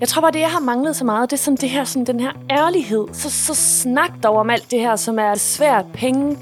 Jeg 0.00 0.08
tror 0.08 0.20
bare, 0.22 0.30
det 0.32 0.40
jeg 0.40 0.50
har 0.50 0.60
manglet 0.60 0.96
så 0.96 1.04
meget, 1.04 1.30
det 1.30 1.36
er 1.36 1.40
sådan 1.40 1.56
det 1.56 1.70
her, 1.70 1.84
sådan 1.84 2.06
den 2.06 2.20
her 2.20 2.32
ærlighed. 2.50 3.06
Så, 3.12 3.30
så 3.30 3.54
snak 3.54 4.10
dog 4.22 4.36
om 4.36 4.50
alt 4.50 4.70
det 4.70 4.80
her, 4.80 4.96
som 4.96 5.18
er 5.18 5.34
svært. 5.34 5.84
Penge, 5.94 6.36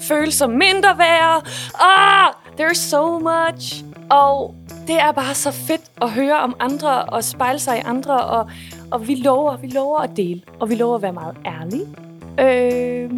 følelser, 0.00 0.46
mindre 0.46 0.98
værd. 0.98 1.46
Ah, 1.80 2.32
there's 2.60 2.74
so 2.74 3.18
much. 3.18 3.84
Og 4.10 4.54
det 4.86 5.00
er 5.00 5.12
bare 5.12 5.34
så 5.34 5.50
fedt 5.50 5.82
at 6.02 6.10
høre 6.10 6.38
om 6.40 6.56
andre 6.60 7.02
og 7.04 7.24
spejle 7.24 7.58
sig 7.58 7.76
i 7.78 7.80
andre. 7.84 8.20
Og, 8.24 8.50
og 8.90 9.08
vi 9.08 9.14
lover, 9.14 9.56
vi 9.56 9.66
lover 9.66 9.98
at 9.98 10.10
dele. 10.16 10.40
Og 10.60 10.70
vi 10.70 10.74
lover 10.74 10.96
at 10.96 11.02
være 11.02 11.12
meget 11.12 11.36
ærlige. 11.46 11.86
Øh, 12.40 13.10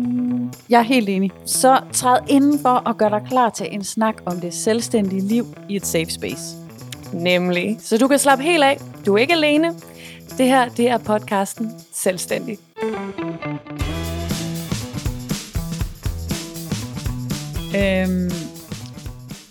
Jeg 0.71 0.79
er 0.79 0.83
helt 0.83 1.09
enig. 1.09 1.31
Så 1.47 1.81
træd 1.93 2.19
indenfor 2.29 2.69
og 2.85 2.97
gør 2.97 3.09
dig 3.09 3.23
klar 3.29 3.51
til 3.51 3.67
en 3.71 3.85
snak 3.85 4.15
om 4.27 4.41
det 4.41 4.55
selvstændige 4.55 5.23
liv 5.23 5.47
i 5.69 5.77
et 5.77 5.87
safe 5.87 6.11
space 6.11 6.62
nemlig. 7.13 7.77
Så 7.81 7.99
du 7.99 8.09
kan 8.09 8.19
slappe 8.19 8.45
helt 8.45 8.63
af. 8.65 8.79
Du 9.07 9.15
er 9.15 9.19
ikke 9.19 9.33
alene. 9.33 9.75
Det 10.39 10.47
her, 10.47 10.69
det 10.69 10.89
er 10.89 10.99
podcasten 10.99 11.71
Selvstændig. 11.93 12.59
Øhm, 17.77 18.31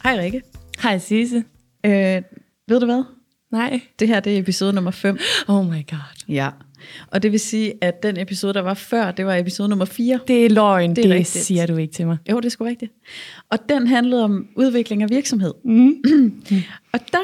hej 0.03 0.17
Rikke. 0.19 0.41
Hej 0.83 0.97
Sisse. 0.97 1.43
Øh, 1.85 2.21
ved 2.67 2.79
du 2.79 2.85
hvad? 2.85 3.03
Nej. 3.51 3.79
Det 3.99 4.07
her 4.07 4.19
det 4.19 4.35
er 4.35 4.39
episode 4.39 4.73
nummer 4.73 4.91
5. 4.91 5.17
Oh 5.47 5.65
my 5.65 5.87
god. 5.89 6.23
Ja. 6.29 6.49
Og 7.07 7.23
det 7.23 7.31
vil 7.31 7.39
sige, 7.39 7.73
at 7.81 8.03
den 8.03 8.17
episode, 8.17 8.53
der 8.53 8.61
var 8.61 8.73
før, 8.73 9.11
det 9.11 9.25
var 9.25 9.35
episode 9.35 9.69
nummer 9.69 9.85
4. 9.85 10.19
Det 10.27 10.45
er 10.45 10.49
løgn, 10.49 10.89
Det 10.89 10.97
er 10.97 11.01
det 11.03 11.11
rigtigt. 11.11 11.45
siger 11.45 11.65
du 11.65 11.75
ikke 11.77 11.93
til 11.93 12.07
mig. 12.07 12.17
Jo, 12.31 12.37
det 12.37 12.45
er 12.45 12.49
sgu 12.49 12.63
rigtigt. 12.65 12.91
Og 13.51 13.57
den 13.69 13.87
handlede 13.87 14.23
om 14.23 14.47
udvikling 14.55 15.03
af 15.03 15.09
virksomhed. 15.09 15.53
Mm. 15.65 15.93
Og 16.93 16.99
der 17.11 17.17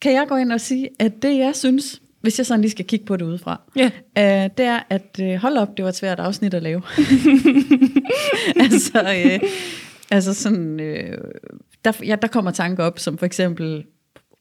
kan 0.00 0.12
jeg 0.12 0.26
gå 0.28 0.36
ind 0.36 0.52
og 0.52 0.60
sige, 0.60 0.88
at 0.98 1.22
det 1.22 1.38
jeg 1.38 1.56
synes, 1.56 2.02
hvis 2.20 2.38
jeg 2.38 2.46
sådan 2.46 2.60
lige 2.60 2.70
skal 2.70 2.84
kigge 2.84 3.06
på 3.06 3.16
det 3.16 3.24
udefra, 3.24 3.60
Ja. 3.76 3.90
øh, 4.18 4.50
det 4.58 4.66
er, 4.66 4.80
at 4.90 5.20
øh, 5.22 5.34
hold 5.34 5.56
op, 5.56 5.76
det 5.76 5.82
var 5.82 5.88
et 5.88 5.96
svært 5.96 6.20
afsnit 6.20 6.54
at 6.54 6.62
lave. 6.62 6.82
altså, 8.64 9.00
øh, 9.00 9.40
altså 10.10 10.34
sådan, 10.34 10.80
øh, 10.80 11.18
der, 11.84 11.92
ja, 12.04 12.16
der 12.22 12.28
kommer 12.28 12.50
tanker 12.50 12.84
op, 12.84 12.98
som 12.98 13.18
for 13.18 13.26
eksempel, 13.26 13.84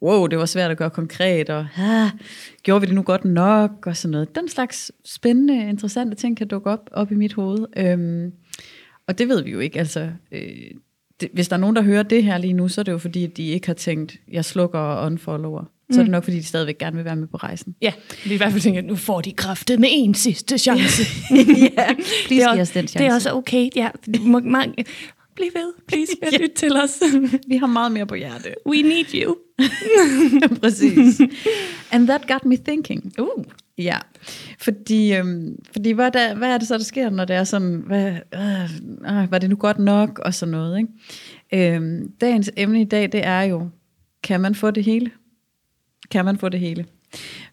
wow, 0.01 0.27
det 0.27 0.39
var 0.39 0.45
svært 0.45 0.71
at 0.71 0.77
gøre 0.77 0.89
konkret, 0.89 1.49
og 1.49 1.67
ah, 1.77 2.09
gjorde 2.63 2.81
vi 2.81 2.88
det 2.88 2.95
nu 2.95 3.01
godt 3.01 3.25
nok, 3.25 3.71
og 3.88 3.97
sådan 3.97 4.11
noget. 4.11 4.35
Den 4.35 4.49
slags 4.49 4.91
spændende, 5.05 5.69
interessante 5.69 6.16
ting 6.16 6.38
kan 6.38 6.47
dukke 6.47 6.69
op, 6.69 6.89
op 6.91 7.11
i 7.11 7.16
mit 7.16 7.33
hoved. 7.33 7.66
Øhm, 7.77 8.31
og 9.07 9.17
det 9.17 9.27
ved 9.29 9.44
vi 9.44 9.51
jo 9.51 9.59
ikke, 9.59 9.79
altså... 9.79 10.09
Øh, 10.31 10.71
det, 11.22 11.30
hvis 11.34 11.48
der 11.48 11.56
er 11.56 11.59
nogen, 11.59 11.75
der 11.75 11.81
hører 11.81 12.03
det 12.03 12.23
her 12.23 12.38
lige 12.38 12.53
nu, 12.53 12.67
så 12.67 12.81
er 12.81 12.84
det 12.84 12.92
jo 12.92 12.98
fordi, 12.98 13.23
at 13.23 13.38
de 13.38 13.48
ikke 13.48 13.67
har 13.67 13.73
tænkt, 13.73 14.16
jeg 14.31 14.45
slukker 14.45 14.80
og 14.80 15.06
unfollower. 15.06 15.64
Så 15.92 16.00
er 16.00 16.03
det 16.03 16.12
nok, 16.12 16.23
fordi 16.23 16.38
de 16.38 16.44
stadigvæk 16.44 16.78
gerne 16.78 16.95
vil 16.95 17.06
være 17.06 17.16
med 17.16 17.28
på 17.28 17.38
rejsen. 17.38 17.75
Ja, 17.81 17.94
vi 18.25 18.34
i 18.34 18.38
hvert 18.38 18.52
fald 18.52 18.62
tænker, 18.62 18.81
nu 18.81 18.95
får 18.95 19.22
de 19.22 19.31
kraftet 19.31 19.80
med 19.80 19.90
en 19.92 20.14
sidste 20.14 20.58
chance. 20.58 21.03
ja, 21.78 21.86
det, 21.97 22.06
please 22.28 22.44
er, 22.44 22.53
giv 22.53 22.62
os 22.62 22.70
den 22.70 22.86
det 22.86 22.95
er 22.95 23.00
chance. 23.00 23.16
også 23.16 23.34
okay. 23.34 23.70
Ja, 23.75 23.90
må, 24.20 24.40
man, 24.40 24.73
bliv 25.36 25.50
ved, 25.53 25.73
please, 25.88 26.12
ja. 26.31 26.38
lyt 26.38 26.52
til 26.52 26.72
os. 26.75 27.03
Vi 27.50 27.58
har 27.58 27.67
meget 27.67 27.92
mere 27.92 28.06
på 28.06 28.16
hjerte. 28.16 28.50
We 28.66 28.81
need 28.81 29.14
you. 29.14 29.36
Præcis. 30.62 31.22
And 31.92 32.08
that 32.08 32.28
got 32.28 32.45
me 32.45 32.58
thinking. 32.58 33.14
Uh. 33.20 33.44
Ja, 33.80 33.97
fordi, 34.59 35.16
øhm, 35.16 35.55
fordi 35.73 35.91
hvad, 35.91 36.11
der, 36.11 36.35
hvad 36.35 36.53
er 36.53 36.58
det 36.58 36.67
så, 36.67 36.77
der 36.77 36.83
sker, 36.83 37.09
når 37.09 37.25
det 37.25 37.35
er 37.35 37.44
sådan, 37.44 37.83
hvad, 37.88 38.13
øh, 38.35 38.63
øh, 39.22 39.31
var 39.31 39.38
det 39.38 39.49
nu 39.49 39.55
godt 39.55 39.80
nok, 39.80 40.19
og 40.19 40.33
sådan 40.33 40.52
noget. 40.52 40.80
Ikke? 40.80 41.75
Øhm, 41.75 42.11
dagens 42.22 42.52
emne 42.57 42.81
i 42.81 42.85
dag, 42.85 43.11
det 43.11 43.25
er 43.25 43.41
jo, 43.41 43.69
kan 44.23 44.41
man 44.41 44.55
få 44.55 44.72
det 44.72 44.83
hele? 44.83 45.11
Kan 46.11 46.25
man 46.25 46.38
få 46.38 46.50
det 46.50 46.59
hele? 46.59 46.85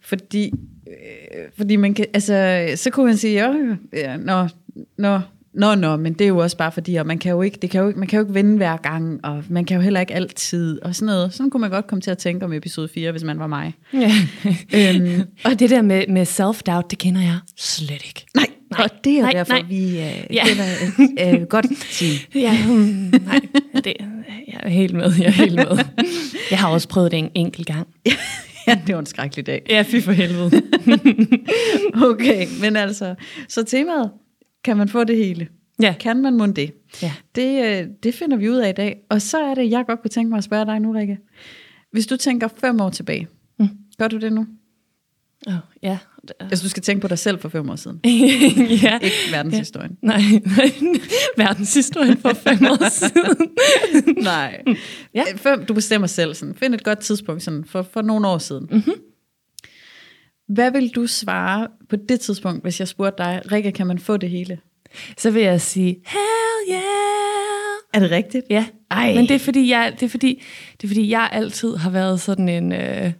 Fordi, 0.00 0.52
øh, 0.88 1.44
fordi 1.56 1.76
man 1.76 1.94
kan, 1.94 2.06
altså, 2.14 2.66
så 2.76 2.90
kunne 2.90 3.06
man 3.06 3.16
sige, 3.16 3.46
jo, 3.46 3.52
øh, 3.52 3.76
ja 3.92 4.16
når, 4.16 4.50
når 4.98 5.22
nå, 5.56 5.74
nå, 5.74 5.96
men 5.96 6.12
det 6.12 6.20
er 6.24 6.28
jo 6.28 6.38
også 6.38 6.56
bare 6.56 6.72
fordi, 6.72 6.94
og 6.94 7.06
man 7.06 7.18
kan 7.18 7.30
jo 7.32 7.42
ikke, 7.42 7.58
det 7.62 7.70
kan 7.70 7.80
jo 7.80 7.88
ikke, 7.88 7.98
man 7.98 8.08
kan 8.08 8.16
jo 8.18 8.22
ikke 8.24 8.34
vinde 8.34 8.56
hver 8.56 8.76
gang, 8.76 9.24
og 9.24 9.44
man 9.48 9.64
kan 9.64 9.74
jo 9.76 9.82
heller 9.82 10.00
ikke 10.00 10.14
altid, 10.14 10.82
og 10.82 10.94
sådan 10.94 11.06
noget. 11.06 11.34
Sådan 11.34 11.50
kunne 11.50 11.60
man 11.60 11.70
godt 11.70 11.86
komme 11.86 12.00
til 12.02 12.10
at 12.10 12.18
tænke 12.18 12.44
om 12.44 12.52
episode 12.52 12.88
4, 12.94 13.10
hvis 13.10 13.24
man 13.24 13.38
var 13.38 13.46
mig. 13.46 13.74
Ja. 13.92 14.12
Øhm, 14.74 15.20
Og 15.44 15.58
det 15.58 15.70
der 15.70 15.82
med, 15.82 16.04
med 16.08 16.22
self-doubt, 16.26 16.86
det 16.90 16.98
kender 16.98 17.20
jeg 17.20 17.38
slet 17.56 18.02
ikke. 18.04 18.26
Nej, 18.34 18.46
nej, 18.70 18.80
og 18.84 18.90
det 19.04 19.18
er 19.18 19.22
nej, 19.22 19.32
derfor, 19.32 19.52
nej. 19.52 19.62
vi 19.68 19.84
uh, 19.84 20.34
Ja. 20.34 20.44
er 21.18 21.28
et 21.34 21.40
uh, 21.42 21.46
godt 21.48 21.66
team. 21.90 22.12
Ja, 22.42 22.66
mm, 22.68 23.12
nej, 23.26 23.40
det, 23.74 23.94
jeg 24.48 24.60
er 24.62 24.68
helt 24.68 24.94
med, 24.94 25.12
jeg 25.18 25.26
er 25.26 25.30
helt 25.30 25.54
med. 25.54 25.78
Jeg 26.50 26.58
har 26.58 26.68
også 26.68 26.88
prøvet 26.88 27.10
det 27.10 27.18
en 27.18 27.30
enkelt 27.34 27.66
gang. 27.66 27.86
ja, 28.66 28.78
det 28.86 28.94
var 28.94 29.00
en 29.00 29.06
skrækkelig 29.06 29.46
dag. 29.46 29.62
Ja, 29.70 29.84
fy 29.86 30.00
for 30.00 30.12
helvede. 30.12 30.50
Okay, 32.02 32.46
men 32.60 32.76
altså, 32.76 33.14
så 33.48 33.62
temaet, 33.64 34.10
kan 34.66 34.76
man 34.76 34.88
få 34.88 35.04
det 35.04 35.16
hele? 35.16 35.48
Ja. 35.82 35.94
Kan 36.00 36.22
man 36.22 36.36
mon 36.36 36.52
det? 36.52 36.72
Ja. 37.02 37.12
Det, 37.34 37.64
øh, 37.64 37.86
det 38.02 38.14
finder 38.14 38.36
vi 38.36 38.50
ud 38.50 38.56
af 38.56 38.68
i 38.68 38.72
dag. 38.72 38.96
Og 39.10 39.22
så 39.22 39.38
er 39.38 39.54
det, 39.54 39.70
jeg 39.70 39.84
godt 39.86 40.00
kunne 40.02 40.10
tænke 40.10 40.30
mig 40.30 40.38
at 40.38 40.44
spørge 40.44 40.66
dig 40.66 40.80
nu, 40.80 40.92
Rikke. 40.92 41.18
Hvis 41.92 42.06
du 42.06 42.16
tænker 42.16 42.48
fem 42.60 42.80
år 42.80 42.90
tilbage, 42.90 43.28
Mm. 43.58 43.68
gør 43.98 44.08
du 44.08 44.16
det 44.18 44.32
nu? 44.32 44.46
Oh, 45.46 45.52
ja. 45.82 45.98
Altså, 46.40 46.62
du 46.64 46.68
skal 46.68 46.82
tænke 46.82 47.00
på 47.00 47.08
dig 47.08 47.18
selv 47.18 47.38
for 47.40 47.48
fem 47.48 47.70
år 47.70 47.76
siden. 47.76 48.00
ja. 48.82 48.98
Ikke 49.02 49.16
verdenshistorien. 49.32 49.96
Nej, 50.02 50.20
nej. 50.56 50.70
Verdenshistorien 51.46 52.16
for 52.16 52.32
fem 52.34 52.58
år 52.70 52.88
siden. 53.00 53.48
Nej. 54.24 54.62
Ja. 55.14 55.24
Fem, 55.36 55.64
du 55.66 55.74
bestemmer 55.74 56.06
selv. 56.06 56.34
Sådan. 56.34 56.54
Find 56.54 56.74
et 56.74 56.84
godt 56.84 56.98
tidspunkt 56.98 57.42
sådan, 57.42 57.64
for, 57.64 57.82
for 57.82 58.02
nogle 58.02 58.28
år 58.28 58.38
siden. 58.38 58.66
Mm-hmm. 58.70 58.92
Hvad 60.48 60.70
vil 60.70 60.88
du 60.88 61.06
svare 61.06 61.68
på 61.88 61.96
det 61.96 62.20
tidspunkt, 62.20 62.62
hvis 62.62 62.80
jeg 62.80 62.88
spurgte 62.88 63.22
dig, 63.22 63.42
Rikke, 63.52 63.72
kan 63.72 63.86
man 63.86 63.98
få 63.98 64.16
det 64.16 64.30
hele? 64.30 64.58
Så 65.18 65.30
vil 65.30 65.42
jeg 65.42 65.60
sige, 65.60 65.96
hell 66.06 66.70
yeah! 66.70 66.96
Er 67.94 68.00
det 68.00 68.10
rigtigt? 68.10 68.46
Ja, 68.50 68.66
Ej. 68.90 69.14
men 69.14 69.28
det 69.28 69.34
er, 69.34 69.38
fordi 69.38 69.70
jeg, 69.70 69.92
det, 70.00 70.06
er 70.06 70.10
fordi, 70.10 70.42
det 70.72 70.84
er 70.84 70.88
fordi, 70.88 71.10
jeg 71.10 71.28
altid 71.32 71.76
har 71.76 71.90
været 71.90 72.20
sådan 72.20 72.48
en... 72.48 72.72
Øh, 72.72 73.12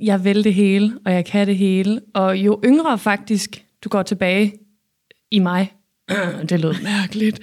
jeg 0.00 0.24
vil 0.24 0.44
det 0.44 0.54
hele, 0.54 0.98
og 1.04 1.12
jeg 1.12 1.24
kan 1.24 1.46
det 1.46 1.56
hele. 1.56 2.00
Og 2.14 2.36
jo 2.36 2.60
yngre 2.64 2.98
faktisk 2.98 3.64
du 3.84 3.88
går 3.88 4.02
tilbage 4.02 4.54
i 5.30 5.38
mig, 5.38 5.72
det 6.48 6.60
lød 6.60 6.74
mærkeligt, 6.82 7.40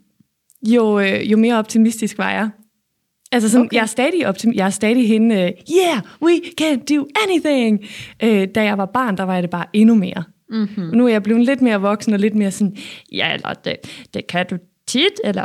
jo, 0.74 1.00
øh, 1.00 1.30
jo 1.30 1.36
mere 1.36 1.58
optimistisk 1.58 2.18
var 2.18 2.30
jeg. 2.30 2.50
Altså 3.32 3.48
sådan, 3.48 3.66
okay. 3.66 3.74
Jeg, 3.76 3.82
er 3.82 3.86
stadig 3.86 4.28
optim- 4.28 4.54
jeg 4.54 4.66
er 4.66 4.70
stadig 4.70 5.08
hende, 5.08 5.34
øh, 5.34 5.40
yeah, 5.42 6.02
we 6.22 6.32
can 6.58 6.78
do 6.78 7.06
anything. 7.28 7.80
Øh, 8.22 8.48
da 8.54 8.62
jeg 8.64 8.78
var 8.78 8.86
barn, 8.86 9.16
der 9.16 9.22
var 9.22 9.34
jeg 9.34 9.42
det 9.42 9.50
bare 9.50 9.64
endnu 9.72 9.94
mere. 9.94 10.24
Mm-hmm. 10.50 10.84
Nu 10.84 11.04
er 11.06 11.08
jeg 11.12 11.22
blevet 11.22 11.44
lidt 11.46 11.62
mere 11.62 11.80
voksen 11.80 12.12
og 12.12 12.18
lidt 12.18 12.34
mere 12.34 12.50
sådan, 12.50 12.76
ja, 13.12 13.34
eller 13.34 13.54
det, 13.54 13.76
det 14.14 14.26
kan 14.26 14.46
du 14.50 14.56
tit, 14.86 15.20
eller 15.24 15.44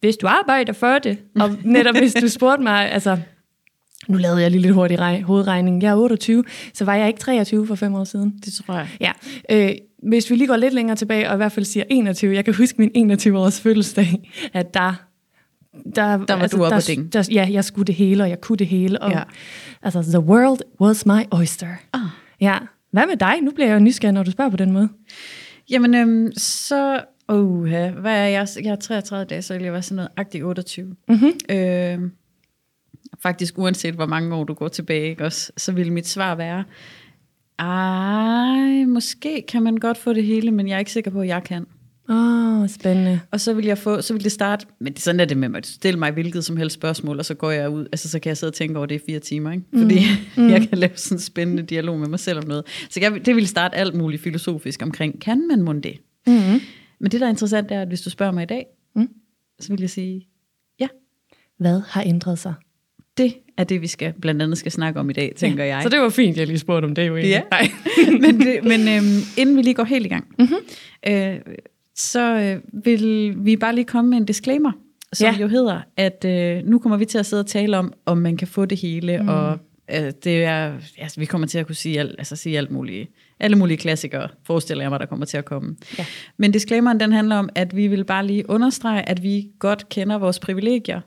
hvis 0.00 0.16
du 0.16 0.26
arbejder 0.26 0.72
for 0.72 0.98
det. 0.98 1.18
Og 1.40 1.50
netop 1.64 1.96
hvis 1.96 2.14
du 2.14 2.28
spurgte 2.28 2.62
mig, 2.62 2.92
altså, 2.92 3.18
nu 4.08 4.18
lavede 4.18 4.42
jeg 4.42 4.50
lige 4.50 4.60
lidt 4.62 4.74
hurtig 4.74 4.98
rej- 5.00 5.20
hovedregning. 5.22 5.82
Jeg 5.82 5.90
er 5.90 5.96
28, 5.96 6.44
så 6.74 6.84
var 6.84 6.94
jeg 6.94 7.06
ikke 7.08 7.20
23 7.20 7.66
for 7.66 7.74
fem 7.74 7.94
år 7.94 8.04
siden. 8.04 8.34
Det 8.44 8.52
tror 8.52 8.74
jeg. 8.74 8.88
Ja, 9.00 9.12
øh, 9.50 9.70
hvis 10.08 10.30
vi 10.30 10.36
lige 10.36 10.48
går 10.48 10.56
lidt 10.56 10.74
længere 10.74 10.96
tilbage, 10.96 11.28
og 11.28 11.34
i 11.34 11.36
hvert 11.36 11.52
fald 11.52 11.64
siger 11.66 11.84
21, 11.90 12.34
jeg 12.34 12.44
kan 12.44 12.54
huske 12.54 12.88
min 12.94 13.12
21-års 13.12 13.60
fødselsdag, 13.60 14.30
at 14.52 14.74
der... 14.74 14.94
Der, 15.94 16.16
Der 16.16 16.34
var 16.34 16.46
du 16.46 16.64
oppe 16.64 16.76
der, 16.76 17.08
der, 17.12 17.28
Ja, 17.32 17.48
jeg 17.50 17.64
skulle 17.64 17.86
det 17.86 17.94
hele, 17.94 18.22
og 18.22 18.28
jeg 18.28 18.40
kunne 18.40 18.56
det 18.56 18.66
hele. 18.66 19.02
Og, 19.02 19.10
Ja. 19.10 19.22
Altså, 19.82 20.02
the 20.02 20.20
world 20.20 20.60
was 20.80 21.06
my 21.06 21.22
oyster. 21.30 21.68
Ah. 21.92 22.00
Ja. 22.40 22.58
Hvad 22.90 23.06
med 23.06 23.16
dig? 23.16 23.40
Nu 23.42 23.50
bliver 23.50 23.68
jeg 23.68 23.74
jo 23.74 23.80
nysgerrig, 23.80 24.12
når 24.12 24.22
du 24.22 24.30
spørger 24.30 24.50
på 24.50 24.56
den 24.56 24.72
måde. 24.72 24.88
Jamen, 25.70 25.94
øhm, 25.94 26.32
så... 26.36 27.00
Uh, 27.32 27.62
hvad 28.00 28.14
er 28.14 28.26
jeg? 28.26 28.48
Jeg 28.62 28.70
er 28.70 28.76
33 28.76 29.24
dage, 29.24 29.42
så 29.42 29.54
jeg 29.54 29.72
være 29.72 29.82
sådan 29.82 29.96
noget 29.96 30.10
agtig 30.16 30.44
28. 30.44 30.96
Mm-hmm. 31.08 31.32
Øhm, 31.50 32.12
faktisk 33.22 33.58
uanset 33.58 33.94
hvor 33.94 34.06
mange 34.06 34.34
år 34.34 34.44
du 34.44 34.54
går 34.54 34.68
tilbage, 34.68 35.10
ikke 35.10 35.24
også, 35.24 35.52
så 35.56 35.72
vil 35.72 35.92
mit 35.92 36.08
svar 36.08 36.34
være, 36.34 36.64
ej, 37.58 38.84
måske 38.84 39.44
kan 39.48 39.62
man 39.62 39.76
godt 39.76 39.98
få 39.98 40.12
det 40.12 40.24
hele, 40.24 40.50
men 40.50 40.68
jeg 40.68 40.74
er 40.74 40.78
ikke 40.78 40.92
sikker 40.92 41.10
på, 41.10 41.20
at 41.20 41.28
jeg 41.28 41.42
kan. 41.44 41.66
Åh, 42.08 42.60
oh, 42.60 42.68
spændende. 42.68 43.20
Og 43.30 43.40
så 43.40 43.54
vil 43.54 43.64
jeg 43.64 43.78
få, 43.78 44.00
så 44.00 44.12
vil 44.14 44.24
det 44.24 44.32
starte, 44.32 44.66
men 44.80 44.96
sådan 44.96 45.20
er 45.20 45.24
det 45.24 45.36
med 45.36 45.48
mig. 45.48 45.64
Stil 45.64 45.98
mig 45.98 46.10
hvilket 46.12 46.44
som 46.44 46.56
helst 46.56 46.74
spørgsmål, 46.74 47.18
og 47.18 47.24
så 47.24 47.34
går 47.34 47.50
jeg 47.50 47.70
ud, 47.70 47.86
altså 47.92 48.08
så 48.08 48.18
kan 48.18 48.28
jeg 48.28 48.36
sidde 48.36 48.50
og 48.50 48.54
tænke 48.54 48.76
over 48.76 48.86
det 48.86 48.94
i 48.94 49.04
fire 49.06 49.18
timer, 49.18 49.52
ikke? 49.52 49.64
Fordi 49.78 50.00
mm. 50.36 50.48
jeg 50.52 50.68
kan 50.68 50.78
lave 50.78 50.92
sådan 50.96 51.16
en 51.16 51.20
spændende 51.20 51.62
dialog 51.62 51.98
med 51.98 52.08
mig 52.08 52.20
selv 52.20 52.38
om 52.38 52.44
noget. 52.48 52.64
Så 52.90 53.00
jeg, 53.00 53.26
det 53.26 53.36
vil 53.36 53.48
starte 53.48 53.76
alt 53.76 53.94
muligt 53.94 54.22
filosofisk 54.22 54.82
omkring, 54.82 55.20
kan 55.20 55.46
man 55.48 55.62
mon 55.62 55.80
det? 55.80 55.94
Mm-hmm. 56.26 56.60
Men 57.00 57.10
det, 57.10 57.20
der 57.20 57.26
er 57.26 57.30
interessant, 57.30 57.70
er, 57.70 57.82
at 57.82 57.88
hvis 57.88 58.00
du 58.00 58.10
spørger 58.10 58.32
mig 58.32 58.42
i 58.42 58.46
dag, 58.46 58.66
Mm. 58.94 59.08
så 59.60 59.68
vil 59.72 59.80
jeg 59.80 59.90
sige, 59.90 60.28
ja, 60.80 60.88
Hvad 61.58 61.80
har 61.88 62.02
ændret 62.06 62.38
sig? 62.38 62.54
det 63.18 63.34
er 63.56 63.64
det, 63.64 63.80
vi 63.82 63.86
skal 63.86 64.12
blandt 64.20 64.42
andet 64.42 64.58
skal 64.58 64.72
snakke 64.72 65.00
om 65.00 65.10
i 65.10 65.12
dag, 65.12 65.32
tænker 65.36 65.64
jeg. 65.64 65.82
Så 65.82 65.88
det 65.88 65.98
var 66.00 66.08
fint, 66.08 66.36
jeg 66.36 66.46
lige 66.46 66.58
spurgte 66.58 66.86
om 66.86 66.94
det 66.94 67.06
jo 67.08 67.16
egentlig. 67.16 67.30
Ja. 67.52 67.68
Men 68.20 68.40
det, 68.40 68.58
men 68.64 68.80
øhm, 68.88 69.04
inden 69.38 69.56
vi 69.56 69.62
lige 69.62 69.74
går 69.74 69.84
helt 69.84 70.06
i 70.06 70.08
gang, 70.08 70.24
Mhm. 70.38 70.48
mm-hmm. 70.48 71.12
øh, 71.14 71.36
så 71.98 72.34
øh, 72.38 72.84
vil 72.84 73.34
vi 73.44 73.56
bare 73.56 73.74
lige 73.74 73.84
komme 73.84 74.10
med 74.10 74.18
en 74.18 74.24
disclaimer, 74.24 74.72
som 75.12 75.24
Ja. 75.34 75.40
jo 75.40 75.48
hedder, 75.48 75.80
at 75.96 76.24
øh, 76.24 76.66
nu 76.66 76.78
kommer 76.78 76.96
vi 76.96 77.04
til 77.04 77.18
at 77.18 77.26
sidde 77.26 77.40
og 77.40 77.46
tale 77.46 77.78
om, 77.78 77.92
om 78.06 78.18
man 78.18 78.36
kan 78.36 78.48
få 78.48 78.64
det 78.64 78.78
hele, 78.78 79.18
mm. 79.22 79.28
og 79.28 79.58
øh, 79.94 80.12
det 80.24 80.44
er, 80.44 80.72
altså, 80.98 81.20
vi 81.20 81.24
kommer 81.26 81.46
til 81.46 81.58
at 81.58 81.66
kunne 81.66 81.74
sige, 81.74 81.98
alt, 82.00 82.14
altså, 82.18 82.36
sige 82.36 82.58
alt 82.58 82.70
muligt, 82.70 83.10
alle 83.40 83.56
mulige 83.56 83.76
klassikere, 83.76 84.28
forestiller 84.44 84.84
jeg 84.84 84.90
mig, 84.90 85.00
der 85.00 85.06
kommer 85.06 85.26
til 85.26 85.36
at 85.36 85.44
komme. 85.44 85.76
Ja. 85.98 86.04
Men 86.36 86.52
disclaimeren, 86.52 87.00
den 87.00 87.12
handler 87.12 87.36
om, 87.36 87.48
at 87.54 87.76
vi 87.76 87.86
vil 87.86 88.04
bare 88.04 88.26
lige 88.26 88.50
understrege, 88.50 89.08
at 89.08 89.22
vi 89.22 89.48
godt 89.58 89.88
kender 89.88 90.18
vores 90.18 90.38
privilegier. 90.38 91.00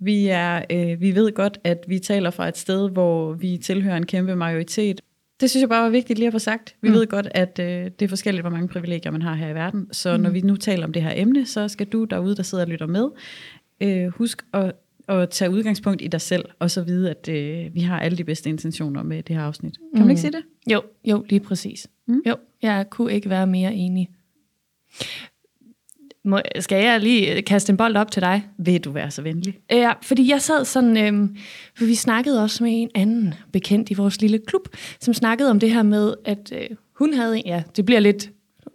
Vi, 0.00 0.26
er, 0.26 0.62
øh, 0.70 1.00
vi 1.00 1.14
ved 1.14 1.32
godt, 1.34 1.58
at 1.64 1.84
vi 1.88 1.98
taler 1.98 2.30
fra 2.30 2.48
et 2.48 2.56
sted, 2.58 2.90
hvor 2.90 3.32
vi 3.32 3.58
tilhører 3.58 3.96
en 3.96 4.06
kæmpe 4.06 4.36
majoritet. 4.36 5.00
Det 5.40 5.50
synes 5.50 5.60
jeg 5.60 5.68
bare 5.68 5.82
var 5.82 5.90
vigtigt 5.90 6.18
lige 6.18 6.26
at 6.26 6.32
få 6.32 6.38
sagt. 6.38 6.76
Vi 6.80 6.88
mm. 6.88 6.94
ved 6.94 7.06
godt, 7.06 7.28
at 7.30 7.58
øh, 7.58 7.84
det 7.84 8.02
er 8.02 8.08
forskelligt, 8.08 8.42
hvor 8.42 8.50
mange 8.50 8.68
privilegier 8.68 9.12
man 9.12 9.22
har 9.22 9.34
her 9.34 9.48
i 9.48 9.54
verden. 9.54 9.88
Så 9.92 10.16
mm. 10.16 10.22
når 10.22 10.30
vi 10.30 10.40
nu 10.40 10.56
taler 10.56 10.84
om 10.84 10.92
det 10.92 11.02
her 11.02 11.12
emne, 11.14 11.46
så 11.46 11.68
skal 11.68 11.86
du 11.86 12.04
derude, 12.04 12.36
der 12.36 12.42
sidder 12.42 12.64
og 12.64 12.70
lytter 12.70 12.86
med, 12.86 13.08
øh, 13.80 14.06
husk 14.06 14.42
at, 14.52 14.72
at 15.08 15.30
tage 15.30 15.50
udgangspunkt 15.50 16.02
i 16.02 16.08
dig 16.08 16.20
selv, 16.20 16.44
og 16.58 16.70
så 16.70 16.82
vide, 16.82 17.10
at 17.10 17.28
øh, 17.28 17.74
vi 17.74 17.80
har 17.80 18.00
alle 18.00 18.18
de 18.18 18.24
bedste 18.24 18.50
intentioner 18.50 19.02
med 19.02 19.22
det 19.22 19.36
her 19.36 19.42
afsnit. 19.42 19.74
Kan 19.76 19.86
mm. 19.92 20.00
man 20.00 20.10
ikke 20.10 20.20
sige 20.20 20.32
det? 20.32 20.72
Jo, 20.72 20.82
jo, 21.04 21.24
lige 21.28 21.40
præcis. 21.40 21.88
Mm. 22.06 22.22
Jo, 22.26 22.36
jeg 22.62 22.86
kunne 22.90 23.12
ikke 23.12 23.30
være 23.30 23.46
mere 23.46 23.74
enig. 23.74 24.10
Må, 26.26 26.40
skal 26.60 26.84
jeg 26.84 27.00
lige 27.00 27.42
kaste 27.42 27.70
en 27.70 27.76
bold 27.76 27.96
op 27.96 28.10
til 28.10 28.22
dig? 28.22 28.46
Vil 28.58 28.80
du 28.80 28.90
være 28.90 29.10
så 29.10 29.22
venlig? 29.22 29.58
Ja, 29.70 29.92
fordi 30.02 30.30
jeg 30.30 30.42
sad 30.42 30.64
sådan, 30.64 30.96
øhm, 30.96 31.36
for 31.78 31.84
vi 31.84 31.94
snakkede 31.94 32.42
også 32.42 32.64
med 32.64 32.72
en 32.82 32.90
anden 32.94 33.34
bekendt 33.52 33.90
i 33.90 33.94
vores 33.94 34.20
lille 34.20 34.38
klub, 34.46 34.68
som 35.00 35.14
snakkede 35.14 35.50
om 35.50 35.60
det 35.60 35.72
her 35.72 35.82
med, 35.82 36.14
at 36.24 36.52
øh, 36.52 36.76
hun 36.92 37.14
havde, 37.14 37.42
ja, 37.46 37.62
det 37.76 37.84
bliver 37.84 38.00
lidt 38.00 38.30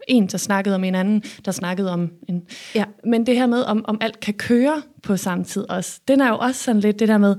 en, 0.08 0.26
der 0.26 0.38
snakkede 0.38 0.74
om 0.74 0.84
en 0.84 0.94
anden, 0.94 1.22
der 1.44 1.52
snakkede 1.52 1.90
om 1.90 2.10
en. 2.28 2.42
Ja. 2.74 2.84
Men 3.04 3.26
det 3.26 3.36
her 3.36 3.46
med, 3.46 3.62
om, 3.62 3.84
om 3.88 3.98
alt 4.00 4.20
kan 4.20 4.34
køre 4.34 4.82
på 5.02 5.16
samme 5.16 5.44
tid 5.44 5.70
også, 5.70 6.00
den 6.08 6.20
er 6.20 6.28
jo 6.28 6.38
også 6.38 6.62
sådan 6.62 6.80
lidt 6.80 6.98
det 6.98 7.08
der 7.08 7.18
med, 7.18 7.36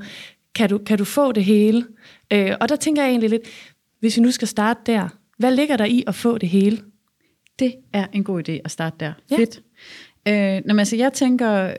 kan 0.55 0.69
du, 0.69 0.77
kan 0.77 0.97
du 0.97 1.05
få 1.05 1.31
det 1.31 1.43
hele? 1.43 1.85
Øh, 2.33 2.51
og 2.59 2.69
der 2.69 2.75
tænker 2.75 3.01
jeg 3.01 3.09
egentlig 3.09 3.29
lidt, 3.29 3.41
hvis 3.99 4.17
vi 4.17 4.21
nu 4.21 4.31
skal 4.31 4.47
starte 4.47 4.79
der, 4.85 5.09
hvad 5.37 5.51
ligger 5.55 5.77
der 5.77 5.85
i 5.85 6.03
at 6.07 6.15
få 6.15 6.37
det 6.37 6.49
hele? 6.49 6.79
Det 7.59 7.73
er 7.93 8.07
en 8.13 8.23
god 8.23 8.49
idé 8.49 8.51
at 8.65 8.71
starte 8.71 8.95
der. 8.99 9.13
Ja. 9.31 9.37
Fedt. 9.37 9.61
Øh, 10.27 10.61
når 10.65 10.73
man, 10.73 10.79
altså, 10.79 10.95
jeg 10.95 11.13
tænker, 11.13 11.73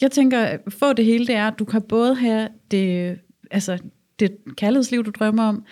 jeg 0.00 0.10
tænker, 0.10 0.56
få 0.68 0.92
det 0.92 1.04
hele, 1.04 1.26
det 1.26 1.34
er, 1.34 1.48
at 1.48 1.58
du 1.58 1.64
kan 1.64 1.82
både 1.82 2.14
have 2.14 2.48
det, 2.70 3.18
altså, 3.50 3.78
det 4.18 4.36
kærlighedsliv, 4.56 5.04
du 5.04 5.10
drømmer 5.10 5.42
om, 5.42 5.64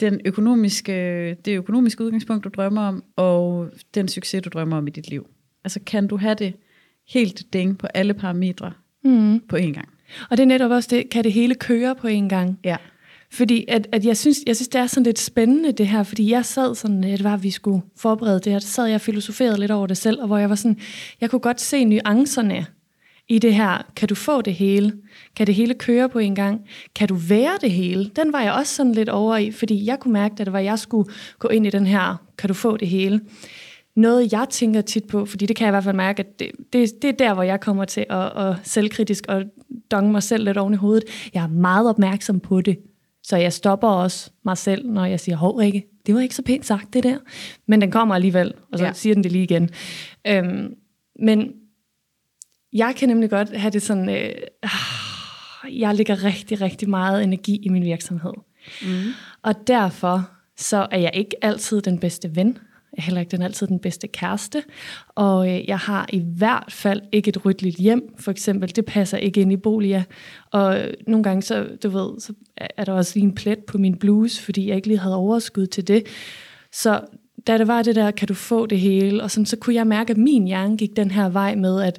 den 0.00 0.20
økonomiske, 0.24 1.34
det 1.34 1.56
økonomiske 1.56 2.04
udgangspunkt, 2.04 2.44
du 2.44 2.48
drømmer 2.48 2.82
om, 2.82 3.04
og 3.16 3.70
den 3.94 4.08
succes, 4.08 4.42
du 4.42 4.50
drømmer 4.52 4.76
om 4.76 4.86
i 4.86 4.90
dit 4.90 5.10
liv. 5.10 5.26
Altså, 5.64 5.80
kan 5.86 6.06
du 6.06 6.16
have 6.16 6.34
det 6.34 6.54
helt 7.08 7.52
ding 7.52 7.78
på 7.78 7.86
alle 7.94 8.14
parametre 8.14 8.72
mm. 9.04 9.40
på 9.48 9.56
én 9.56 9.72
gang? 9.72 9.88
Og 10.30 10.36
det 10.36 10.42
er 10.42 10.46
netop 10.46 10.70
også 10.70 10.88
det, 10.92 11.10
kan 11.10 11.24
det 11.24 11.32
hele 11.32 11.54
køre 11.54 11.94
på 11.94 12.08
én 12.08 12.28
gang? 12.28 12.58
Ja. 12.64 12.76
Fordi 13.32 13.64
at, 13.68 13.88
at 13.92 14.04
jeg, 14.04 14.16
synes, 14.16 14.38
jeg 14.46 14.56
synes, 14.56 14.68
det 14.68 14.80
er 14.80 14.86
sådan 14.86 15.04
lidt 15.04 15.18
spændende 15.18 15.72
det 15.72 15.88
her, 15.88 16.02
fordi 16.02 16.30
jeg 16.30 16.44
sad 16.44 16.74
sådan, 16.74 17.04
at 17.04 17.18
det 17.18 17.24
var, 17.24 17.34
at 17.34 17.42
vi 17.42 17.50
skulle 17.50 17.82
forberede 17.96 18.40
det 18.40 18.52
her, 18.52 18.58
så 18.58 18.68
sad 18.68 18.86
jeg 18.86 18.94
og 18.94 19.00
filosoferede 19.00 19.60
lidt 19.60 19.70
over 19.70 19.86
det 19.86 19.96
selv, 19.96 20.20
og 20.20 20.26
hvor 20.26 20.38
jeg 20.38 20.50
var 20.50 20.56
sådan, 20.56 20.78
jeg 21.20 21.30
kunne 21.30 21.40
godt 21.40 21.60
se 21.60 21.84
nuancerne 21.84 22.66
i 23.28 23.38
det 23.38 23.54
her. 23.54 23.86
Kan 23.96 24.08
du 24.08 24.14
få 24.14 24.42
det 24.42 24.54
hele? 24.54 24.92
Kan 25.36 25.46
det 25.46 25.54
hele 25.54 25.74
køre 25.74 26.08
på 26.08 26.18
en 26.18 26.34
gang? 26.34 26.60
Kan 26.94 27.08
du 27.08 27.14
være 27.14 27.58
det 27.60 27.70
hele? 27.70 28.10
Den 28.16 28.32
var 28.32 28.40
jeg 28.40 28.52
også 28.52 28.74
sådan 28.74 28.92
lidt 28.92 29.08
over 29.08 29.36
i, 29.36 29.50
fordi 29.50 29.86
jeg 29.86 29.98
kunne 30.00 30.12
mærke, 30.12 30.32
at 30.32 30.46
det 30.46 30.52
var, 30.52 30.58
jeg 30.58 30.78
skulle 30.78 31.10
gå 31.38 31.48
ind 31.48 31.66
i 31.66 31.70
den 31.70 31.86
her, 31.86 32.16
kan 32.38 32.48
du 32.48 32.54
få 32.54 32.76
det 32.76 32.88
hele? 32.88 33.20
Noget, 33.96 34.32
jeg 34.32 34.46
tænker 34.50 34.80
tit 34.80 35.04
på, 35.04 35.26
fordi 35.26 35.46
det 35.46 35.56
kan 35.56 35.64
jeg 35.64 35.70
i 35.70 35.74
hvert 35.74 35.84
fald 35.84 35.96
mærke, 35.96 36.20
at 36.20 36.38
det, 36.38 36.50
det, 36.72 37.02
det 37.02 37.08
er 37.08 37.12
der, 37.12 37.34
hvor 37.34 37.42
jeg 37.42 37.60
kommer 37.60 37.84
til 37.84 38.06
at, 38.10 38.36
at 38.36 38.56
selvkritisk 38.62 39.24
og 39.28 39.42
donge 39.90 40.12
mig 40.12 40.22
selv 40.22 40.44
lidt 40.44 40.56
oven 40.56 40.74
i 40.74 40.76
hovedet. 40.76 41.04
Jeg 41.34 41.42
er 41.42 41.48
meget 41.48 41.88
opmærksom 41.88 42.40
på 42.40 42.60
det. 42.60 42.78
Så 43.30 43.36
jeg 43.36 43.52
stopper 43.52 43.88
også 43.88 44.30
mig 44.44 44.58
selv, 44.58 44.90
når 44.90 45.04
jeg 45.04 45.20
siger, 45.20 45.36
hov 45.36 45.56
Rikke, 45.56 45.86
det 46.06 46.14
var 46.14 46.20
ikke 46.20 46.34
så 46.34 46.42
pænt 46.42 46.66
sagt, 46.66 46.94
det 46.94 47.04
der. 47.04 47.18
Men 47.66 47.80
den 47.80 47.90
kommer 47.90 48.14
alligevel, 48.14 48.54
og 48.72 48.78
så 48.78 48.84
ja. 48.84 48.92
siger 48.92 49.14
den 49.14 49.24
det 49.24 49.32
lige 49.32 49.44
igen. 49.44 49.70
Øhm, 50.26 50.74
men 51.18 51.52
jeg 52.72 52.94
kan 52.96 53.08
nemlig 53.08 53.30
godt 53.30 53.56
have 53.56 53.70
det 53.70 53.82
sådan, 53.82 54.08
øh, 54.08 54.32
jeg 55.80 55.94
lægger 55.94 56.24
rigtig, 56.24 56.60
rigtig 56.60 56.90
meget 56.90 57.22
energi 57.22 57.56
i 57.62 57.68
min 57.68 57.84
virksomhed. 57.84 58.32
Mm. 58.82 59.12
Og 59.42 59.54
derfor 59.66 60.30
så 60.56 60.86
er 60.90 60.98
jeg 60.98 61.10
ikke 61.14 61.44
altid 61.44 61.82
den 61.82 61.98
bedste 61.98 62.36
ven 62.36 62.58
er 62.92 63.02
heller 63.02 63.20
ikke 63.20 63.30
den 63.30 63.42
altid 63.42 63.66
den 63.66 63.78
bedste 63.78 64.08
kæreste, 64.08 64.62
og 65.08 65.48
øh, 65.48 65.68
jeg 65.68 65.78
har 65.78 66.06
i 66.12 66.22
hvert 66.36 66.72
fald 66.72 67.02
ikke 67.12 67.28
et 67.28 67.44
ryddeligt 67.44 67.76
hjem, 67.76 68.14
for 68.18 68.30
eksempel. 68.30 68.76
Det 68.76 68.84
passer 68.84 69.18
ikke 69.18 69.40
ind 69.40 69.52
i 69.52 69.56
boliger. 69.56 70.02
Og 70.52 70.80
øh, 70.80 70.94
nogle 71.06 71.22
gange, 71.22 71.42
så, 71.42 71.68
du 71.82 71.88
ved, 71.88 72.20
så 72.20 72.32
er 72.56 72.84
der 72.84 72.92
også 72.92 73.12
lige 73.14 73.26
en 73.26 73.34
plet 73.34 73.58
på 73.58 73.78
min 73.78 73.98
bluse, 73.98 74.42
fordi 74.42 74.68
jeg 74.68 74.76
ikke 74.76 74.88
lige 74.88 74.98
havde 74.98 75.16
overskud 75.16 75.66
til 75.66 75.88
det. 75.88 76.06
Så 76.72 77.00
da 77.46 77.58
det 77.58 77.66
var 77.66 77.82
det 77.82 77.96
der, 77.96 78.10
kan 78.10 78.28
du 78.28 78.34
få 78.34 78.66
det 78.66 78.80
hele, 78.80 79.22
og 79.22 79.30
sådan, 79.30 79.46
så 79.46 79.56
kunne 79.56 79.74
jeg 79.74 79.86
mærke, 79.86 80.10
at 80.10 80.16
min 80.16 80.46
hjerne 80.46 80.76
gik 80.76 80.96
den 80.96 81.10
her 81.10 81.28
vej 81.28 81.54
med, 81.54 81.82
at 81.82 81.98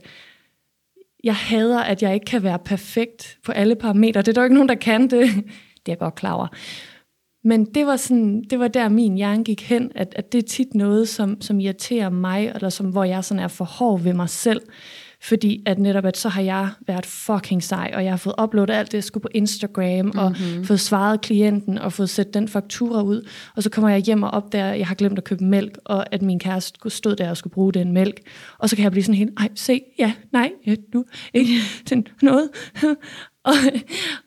jeg 1.23 1.35
hader, 1.35 1.79
at 1.79 2.03
jeg 2.03 2.13
ikke 2.13 2.25
kan 2.25 2.43
være 2.43 2.59
perfekt 2.59 3.37
på 3.45 3.51
alle 3.51 3.75
parametre. 3.75 4.21
Det 4.21 4.27
er 4.27 4.33
der 4.33 4.41
jo 4.41 4.45
ikke 4.45 4.53
nogen, 4.53 4.69
der 4.69 4.75
kan 4.75 5.01
det. 5.01 5.29
Det 5.85 5.91
er 5.91 5.91
jeg 5.91 5.97
godt 5.97 6.15
klar 6.15 6.33
over. 6.33 6.47
Men 7.43 7.65
det 7.65 7.85
var, 7.85 7.95
sådan, 7.95 8.43
det 8.49 8.59
var 8.59 8.67
der, 8.67 8.89
min 8.89 9.15
hjerne 9.15 9.43
gik 9.43 9.61
hen, 9.61 9.91
at, 9.95 10.13
at 10.15 10.31
det 10.31 10.37
er 10.37 10.47
tit 10.47 10.75
noget, 10.75 11.09
som, 11.09 11.41
som 11.41 11.59
irriterer 11.59 12.09
mig, 12.09 12.51
eller 12.55 12.69
som, 12.69 12.85
hvor 12.85 13.03
jeg 13.03 13.23
sådan 13.23 13.43
er 13.43 13.47
for 13.47 13.65
hård 13.65 14.01
ved 14.01 14.13
mig 14.13 14.29
selv. 14.29 14.61
Fordi 15.23 15.63
at 15.65 15.79
netop, 15.79 16.05
at 16.05 16.17
så 16.17 16.29
har 16.29 16.41
jeg 16.41 16.69
været 16.87 17.05
fucking 17.05 17.63
sej, 17.63 17.91
og 17.95 18.03
jeg 18.03 18.11
har 18.11 18.17
fået 18.17 18.35
uploadet 18.43 18.73
alt 18.73 18.91
det, 18.91 18.93
jeg 18.93 19.03
skulle 19.03 19.21
på 19.21 19.29
Instagram, 19.33 20.05
mm-hmm. 20.05 20.19
og 20.19 20.29
mhm. 20.31 20.65
fået 20.65 20.79
svaret 20.79 21.21
klienten, 21.21 21.77
og 21.77 21.93
fået 21.93 22.09
sat 22.09 22.33
den 22.33 22.47
faktura 22.47 23.01
ud. 23.01 23.27
Og 23.55 23.63
så 23.63 23.69
kommer 23.69 23.89
jeg 23.89 23.99
hjem 23.99 24.23
og 24.23 24.31
opdager, 24.31 24.71
at 24.71 24.79
jeg 24.79 24.87
har 24.87 24.95
glemt 24.95 25.17
at 25.17 25.23
købe 25.23 25.43
mælk, 25.43 25.77
og 25.85 26.13
at 26.13 26.21
min 26.21 26.39
kæreste 26.39 26.89
stod 26.89 27.15
der 27.15 27.29
og 27.29 27.37
skulle 27.37 27.53
bruge 27.53 27.73
den 27.73 27.91
mælk. 27.91 28.19
Og 28.57 28.69
så 28.69 28.75
kan 28.75 28.83
jeg 28.83 28.91
blive 28.91 29.03
sådan 29.03 29.17
helt, 29.17 29.31
ej, 29.39 29.49
se, 29.55 29.81
ja, 29.99 30.13
nej, 30.31 30.51
ja, 30.67 30.75
du, 30.93 31.03
ikke 31.33 31.53
til 31.85 32.05
noget. 32.21 32.49
og, 33.43 33.53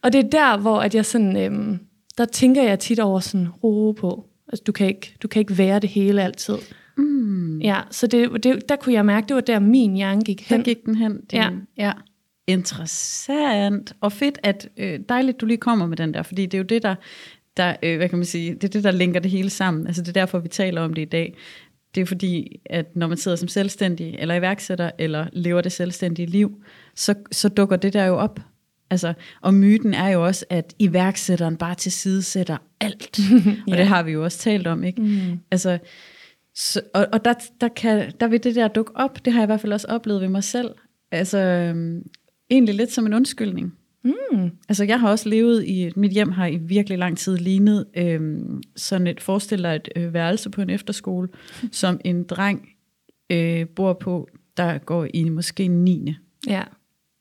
og 0.03 0.13
det 0.13 0.25
er 0.25 0.29
der, 0.29 0.57
hvor 0.57 0.81
at 0.81 0.95
jeg 0.95 1.07
sådan... 1.07 1.37
Øhm, 1.37 1.79
der 2.19 2.25
tænker 2.25 2.63
jeg 2.63 2.79
tit 2.79 3.01
over 3.01 3.21
sådan 3.21 3.49
ro 3.49 3.93
på. 3.93 4.27
Altså, 4.49 4.63
du 4.67 4.73
kan 4.73 4.87
ikke, 4.87 5.17
du 5.23 5.29
kan 5.29 5.41
ikke 5.41 5.59
være 5.59 5.79
det 5.79 5.91
hele 5.91 6.23
altid. 6.23 6.57
Mm. 6.97 7.61
Ja, 7.61 7.81
så 7.91 8.07
det, 8.07 8.45
det, 8.45 8.69
der 8.69 8.77
kunne 8.77 8.93
jeg 8.93 9.07
mærke, 9.07 9.27
det 9.27 9.35
var 9.35 9.41
der 9.41 9.59
min 9.59 9.95
hjerne 9.95 10.23
gik 10.23 10.49
hen. 10.49 10.59
Der 10.59 10.65
gik 10.65 10.85
den 10.85 10.95
hen. 10.95 11.13
Den, 11.13 11.23
ja. 11.33 11.51
ja. 11.77 11.93
Interessant. 12.47 13.93
Og 14.01 14.13
fedt, 14.13 14.39
at 14.43 14.69
øh, 14.77 15.01
dejligt, 15.09 15.41
du 15.41 15.47
lige 15.47 15.59
kommer 15.59 15.87
med 15.87 15.97
den 15.97 16.15
der, 16.15 16.23
fordi 16.23 16.47
det 16.47 16.55
er 16.55 16.59
jo 16.59 16.65
det, 16.65 16.83
der, 16.83 16.95
der 17.57 17.77
øh, 17.83 17.97
hvad 17.97 18.09
kan 18.09 18.19
man 18.19 18.27
sige, 18.27 18.55
det 18.55 18.65
er 18.65 18.69
det, 18.69 18.85
der 18.85 18.91
linker 18.91 19.21
det 19.21 19.31
hele 19.31 19.51
sammen. 19.51 19.87
Altså 19.87 20.03
det 20.03 20.09
er 20.09 20.13
derfor, 20.13 20.39
vi 20.39 20.49
taler 20.49 20.81
om 20.81 20.95
det 20.95 21.03
i 21.03 21.05
dag. 21.05 21.37
Det 21.95 22.01
er 22.01 22.05
fordi, 22.07 22.61
at 22.67 22.97
når 22.97 23.07
man 23.07 23.17
sidder 23.17 23.37
som 23.37 23.49
selvstændig, 23.49 24.17
eller 24.19 24.35
iværksætter, 24.35 24.91
eller 24.99 25.27
lever 25.33 25.61
det 25.61 25.73
selvstændige 25.73 26.27
liv, 26.27 26.63
så, 26.95 27.15
så 27.33 27.49
dukker 27.49 27.77
det 27.77 27.93
der 27.93 28.05
jo 28.05 28.17
op. 28.17 28.41
Altså, 28.91 29.15
og 29.41 29.55
myten 29.55 29.95
er 29.95 30.09
jo 30.09 30.25
også, 30.25 30.45
at 30.51 30.75
iværksætteren 30.79 31.57
bare 31.57 31.75
tilsidesætter 31.75 32.57
alt. 32.81 33.19
ja. 33.69 33.73
Og 33.73 33.79
det 33.79 33.87
har 33.87 34.03
vi 34.03 34.13
jo 34.13 34.25
også 34.25 34.39
talt 34.39 34.67
om, 34.67 34.85
ikke? 34.85 35.01
Mm. 35.03 35.41
Altså, 35.51 35.79
så, 36.55 36.81
og, 36.95 37.07
og 37.13 37.25
der, 37.25 37.35
der, 37.61 37.69
kan, 37.69 38.13
der 38.21 38.29
vil 38.29 38.45
det 38.45 38.55
der 38.55 38.69
dukke 38.69 38.93
op, 38.95 39.25
det 39.25 39.33
har 39.33 39.41
jeg 39.41 39.47
i 39.47 39.47
hvert 39.47 39.61
fald 39.61 39.73
også 39.73 39.87
oplevet 39.89 40.21
ved 40.21 40.29
mig 40.29 40.45
selv. 40.45 40.71
Altså, 41.11 41.39
øhm, 41.39 42.03
egentlig 42.51 42.75
lidt 42.75 42.93
som 42.93 43.07
en 43.07 43.15
undskyldning. 43.15 43.75
Mm. 44.05 44.51
Altså, 44.69 44.85
jeg 44.85 45.01
har 45.01 45.11
også 45.11 45.29
levet 45.29 45.65
i, 45.65 45.91
mit 45.97 46.13
hjem 46.13 46.33
har 46.33 46.47
i 46.47 46.57
virkelig 46.57 46.99
lang 46.99 47.19
tid 47.19 47.37
lignet 47.37 47.87
øhm, 47.97 48.63
sådan 48.77 49.07
et, 49.07 49.21
forestiller 49.21 49.73
et 49.73 49.89
øh, 49.97 50.15
værelse 50.15 50.51
på 50.51 50.63
en 50.63 50.71
efterskole, 50.71 51.29
som 51.73 52.01
en 52.05 52.25
dreng 52.25 52.69
øh, 53.31 53.69
bor 53.69 53.93
på, 53.93 54.29
der 54.57 54.79
går 54.79 55.07
i 55.15 55.29
måske 55.29 55.69
9. 55.69 56.15
Ja 56.47 56.63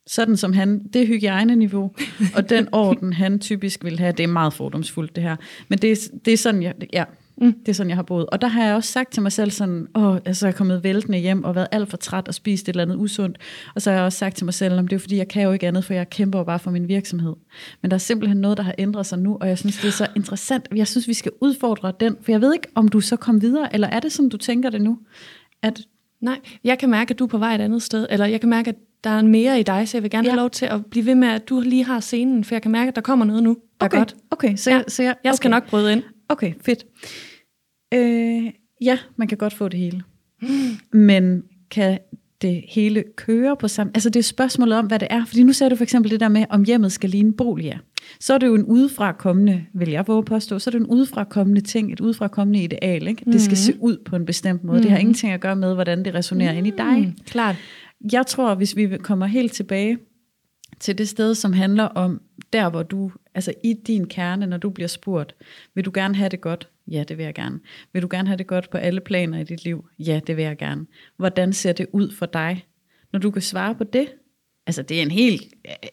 sådan 0.08 0.38
som 0.38 0.54
han, 0.54 0.84
det 0.94 1.08
hygiejneniveau, 1.08 1.92
og 2.36 2.50
den 2.50 2.68
orden, 2.84 3.14
han 3.14 3.40
typisk 3.40 3.84
vil 3.84 4.00
have, 4.00 4.12
det 4.12 4.24
er 4.24 4.28
meget 4.28 4.54
fordomsfuldt 4.54 5.16
det 5.16 5.24
her. 5.24 5.36
Men 5.68 5.80
det, 5.80 5.92
er, 5.92 5.96
det 6.26 6.34
er 6.34 6.38
sådan, 6.38 6.64
jeg, 6.64 6.74
ja, 6.94 7.04
mm. 7.38 7.54
det 7.54 7.70
er 7.70 7.74
sådan, 7.74 7.90
jeg 7.90 7.98
har 7.98 8.04
boet. 8.04 8.26
Og 8.26 8.42
der 8.42 8.48
har 8.48 8.66
jeg 8.66 8.76
også 8.76 8.92
sagt 8.92 9.14
til 9.14 9.22
mig 9.22 9.32
selv 9.32 9.52
sådan, 9.52 9.88
åh, 9.96 10.18
altså 10.26 10.48
jeg 10.48 10.54
er 10.54 10.58
kommet 10.58 10.84
væltende 10.84 11.18
hjem 11.18 11.44
og 11.44 11.56
været 11.56 11.68
alt 11.72 11.90
for 11.90 11.98
træt 11.98 12.28
og 12.28 12.34
spist 12.34 12.64
et 12.64 12.70
eller 12.70 12.84
andet 12.84 12.96
usundt. 12.96 13.38
Og 13.76 13.82
så 13.82 13.90
har 13.90 13.98
jeg 13.98 14.06
også 14.06 14.18
sagt 14.18 14.36
til 14.36 14.46
mig 14.46 14.54
selv, 14.54 14.80
om 14.80 14.88
det 14.88 14.96
er 14.96 15.00
fordi, 15.00 15.18
jeg 15.18 15.28
kan 15.28 15.44
jo 15.44 15.52
ikke 15.52 15.68
andet, 15.68 15.86
for 15.86 15.94
jeg 15.94 16.10
kæmper 16.10 16.40
jo 16.40 16.44
bare 16.44 16.60
for 16.60 16.72
min 16.72 16.88
virksomhed. 16.88 17.34
Men 17.82 17.92
der 17.92 17.96
er 17.96 18.00
simpelthen 18.00 18.38
noget, 18.38 18.58
der 18.58 18.64
har 18.64 18.76
ændret 18.78 19.06
sig 19.06 19.20
nu, 19.20 19.38
og 19.42 19.48
jeg 19.48 19.58
synes, 19.58 19.78
det 19.78 19.88
er 19.88 19.92
så 19.92 20.08
interessant. 20.16 20.68
Jeg 20.76 20.88
synes, 20.88 21.08
vi 21.08 21.14
skal 21.14 21.32
udfordre 21.42 21.94
den, 22.00 22.16
for 22.22 22.32
jeg 22.32 22.42
ved 22.42 22.54
ikke, 22.54 22.68
om 22.76 22.88
du 22.88 23.00
så 23.00 23.16
kom 23.16 23.42
videre, 23.42 23.74
eller 23.74 23.88
er 23.88 24.00
det, 24.00 24.12
som 24.12 24.30
du 24.30 24.38
tænker 24.38 24.70
det 24.70 24.82
nu? 24.82 24.98
At 25.62 25.82
Nej, 26.24 26.40
jeg 26.64 26.80
kan 26.80 26.90
mærke, 26.90 27.12
at 27.12 27.20
du 27.20 27.24
er 27.24 27.28
på 27.28 27.38
vej 27.38 27.56
et 27.56 27.62
andet 27.62 27.84
sted, 27.84 28.08
eller 28.10 28.26
jeg 28.26 28.40
kan 28.40 28.50
mærke, 28.50 28.70
at 28.70 28.76
der 29.04 29.10
er 29.10 29.22
mere 29.22 29.60
i 29.60 29.64
dig, 29.64 29.88
så 29.88 29.98
jeg 29.98 30.04
vil 30.04 30.12
gerne 30.12 30.26
ja. 30.26 30.32
have 30.32 30.40
lov 30.40 30.50
til 30.50 30.66
at 30.66 30.86
blive 30.86 31.06
ved 31.06 31.16
med, 31.16 31.28
at 31.28 31.50
du 31.50 31.60
lige 31.60 31.86
har 31.86 32.00
scenen, 32.00 32.44
for 32.44 32.56
jeg 32.56 32.62
kan 32.62 32.72
mærke, 32.72 32.90
at 32.90 32.96
der 32.96 33.02
kommer 33.02 33.26
noget 33.26 33.44
nu, 33.44 33.58
der 33.80 33.86
okay. 33.86 33.98
er 33.98 34.00
godt. 34.00 34.16
Okay, 34.32 34.56
så, 34.56 34.70
ja. 34.70 34.76
jeg, 34.76 34.86
så 34.88 35.04
jeg, 35.04 35.16
jeg 35.24 35.36
skal 35.36 35.48
okay. 35.48 35.56
nok 35.56 35.70
bryde 35.70 35.92
ind. 35.92 36.04
Okay, 36.30 36.54
fedt. 36.62 36.86
Øh, 37.94 38.52
ja, 38.82 38.98
man 39.16 39.28
kan 39.28 39.38
godt 39.38 39.54
få 39.54 39.70
det 39.70 39.80
hele. 39.80 40.04
Men 40.94 41.44
kan 41.72 42.00
det 42.42 42.64
hele 42.68 43.04
kører 43.16 43.56
på 43.56 43.68
samme... 43.68 43.92
Altså 43.96 44.10
det 44.10 44.20
er 44.20 44.24
spørgsmålet 44.24 44.78
om, 44.78 44.86
hvad 44.86 45.00
det 45.00 45.08
er. 45.12 45.26
Fordi 45.26 45.44
nu 45.44 45.54
ser 45.54 45.70
du 45.70 45.76
for 45.76 45.84
eksempel 45.84 46.12
det 46.12 46.20
der 46.20 46.28
med, 46.28 46.46
om 46.50 46.64
hjemmet 46.64 46.92
skal 46.92 47.10
ligne 47.10 47.34
boliger. 47.34 47.78
Så 48.20 48.34
er 48.34 48.38
det 48.38 48.48
jo 48.48 48.56
en 48.56 48.64
udefrakommende, 48.64 49.66
vil 49.74 49.90
jeg 49.90 50.08
våge 50.08 50.24
påstå, 50.24 50.60
så 50.60 50.70
er 50.70 50.72
det 50.72 50.80
en 50.80 50.86
udefrakommende 50.86 51.62
ting, 51.62 51.94
et 51.94 52.00
udefrakommende 52.00 52.64
ideal. 52.64 53.08
Ikke? 53.08 53.26
Det 53.26 53.42
skal 53.42 53.58
se 53.58 53.74
ud 53.80 53.98
på 54.06 54.16
en 54.16 54.26
bestemt 54.26 54.64
måde. 54.64 54.84
Det 54.84 54.92
har 54.92 54.98
ingenting 54.98 55.34
at 55.34 55.40
gøre 55.40 55.56
med, 55.56 55.74
hvordan 55.74 56.06
det 56.06 56.14
resonerer 56.14 56.52
mm. 56.52 56.58
ind 56.58 56.68
i 56.68 56.72
dig. 56.78 57.16
Klart. 57.26 57.56
Jeg 58.12 58.28
tror, 58.28 58.56
hvis 58.56 58.76
vi 58.76 58.98
kommer 58.98 59.26
helt 59.26 59.54
tilbage 59.54 59.98
til 60.80 60.98
det 60.98 61.10
sted, 61.10 61.36
som 61.36 61.54
handler 61.54 61.84
om 61.84 62.22
der, 62.54 62.70
hvor 62.70 62.84
du, 62.84 63.12
altså 63.36 63.54
i 63.64 63.74
din 63.74 64.08
kerne, 64.08 64.46
når 64.46 64.58
du 64.58 64.70
bliver 64.70 64.88
spurgt, 64.88 65.36
vil 65.76 65.86
du 65.86 65.92
gerne 65.94 66.16
have 66.16 66.30
det 66.30 66.42
godt? 66.42 66.70
Ja, 66.88 67.04
det 67.08 67.18
vil 67.18 67.24
jeg 67.24 67.34
gerne. 67.34 67.60
Vil 67.94 68.02
du 68.02 68.08
gerne 68.12 68.28
have 68.28 68.38
det 68.38 68.48
godt 68.48 68.70
på 68.70 68.78
alle 68.78 69.02
planer 69.02 69.40
i 69.40 69.44
dit 69.44 69.64
liv? 69.64 69.86
Ja, 70.00 70.20
det 70.28 70.38
vil 70.38 70.46
jeg 70.46 70.58
gerne. 70.58 70.86
Hvordan 71.18 71.54
ser 71.54 71.74
det 71.74 71.88
ud 71.92 72.12
for 72.12 72.26
dig? 72.26 72.66
Når 73.14 73.20
du 73.20 73.32
kan 73.32 73.42
svare 73.42 73.76
på 73.76 73.84
det, 73.84 74.08
altså 74.68 74.82
det 74.82 74.98
er 74.98 75.02
en 75.02 75.12
helt, 75.12 75.44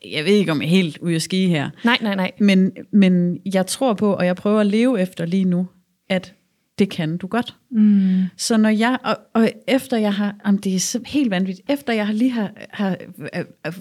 jeg 0.04 0.24
ved 0.24 0.32
ikke 0.32 0.52
om 0.52 0.60
jeg 0.62 0.66
er 0.66 0.70
helt 0.70 0.98
ude 0.98 1.14
at 1.14 1.22
ski 1.22 1.46
her. 1.46 1.70
Nej, 1.84 1.98
nej, 2.02 2.14
nej. 2.14 2.32
Men, 2.40 2.72
men 2.92 3.40
jeg 3.54 3.66
tror 3.66 3.94
på, 3.94 4.12
og 4.12 4.26
jeg 4.26 4.36
prøver 4.36 4.60
at 4.60 4.66
leve 4.66 5.00
efter 5.00 5.26
lige 5.26 5.44
nu, 5.44 5.68
at 6.08 6.34
det 6.80 6.90
kan 6.90 7.16
du 7.16 7.26
godt. 7.26 7.56
Mm. 7.70 8.22
Så 8.36 8.56
når 8.56 8.68
jeg, 8.68 8.98
og, 9.04 9.16
og 9.34 9.52
efter 9.68 9.96
jeg 9.96 10.14
har, 10.14 10.36
om 10.44 10.58
det 10.58 10.74
er 10.74 10.98
helt 11.06 11.30
vanvittigt, 11.30 11.70
efter 11.70 11.92
jeg 11.92 12.06
har 12.06 12.12
lige 12.12 12.30
har, 12.30 12.52
har 12.70 12.96
øh, 13.34 13.44
øh, 13.66 13.72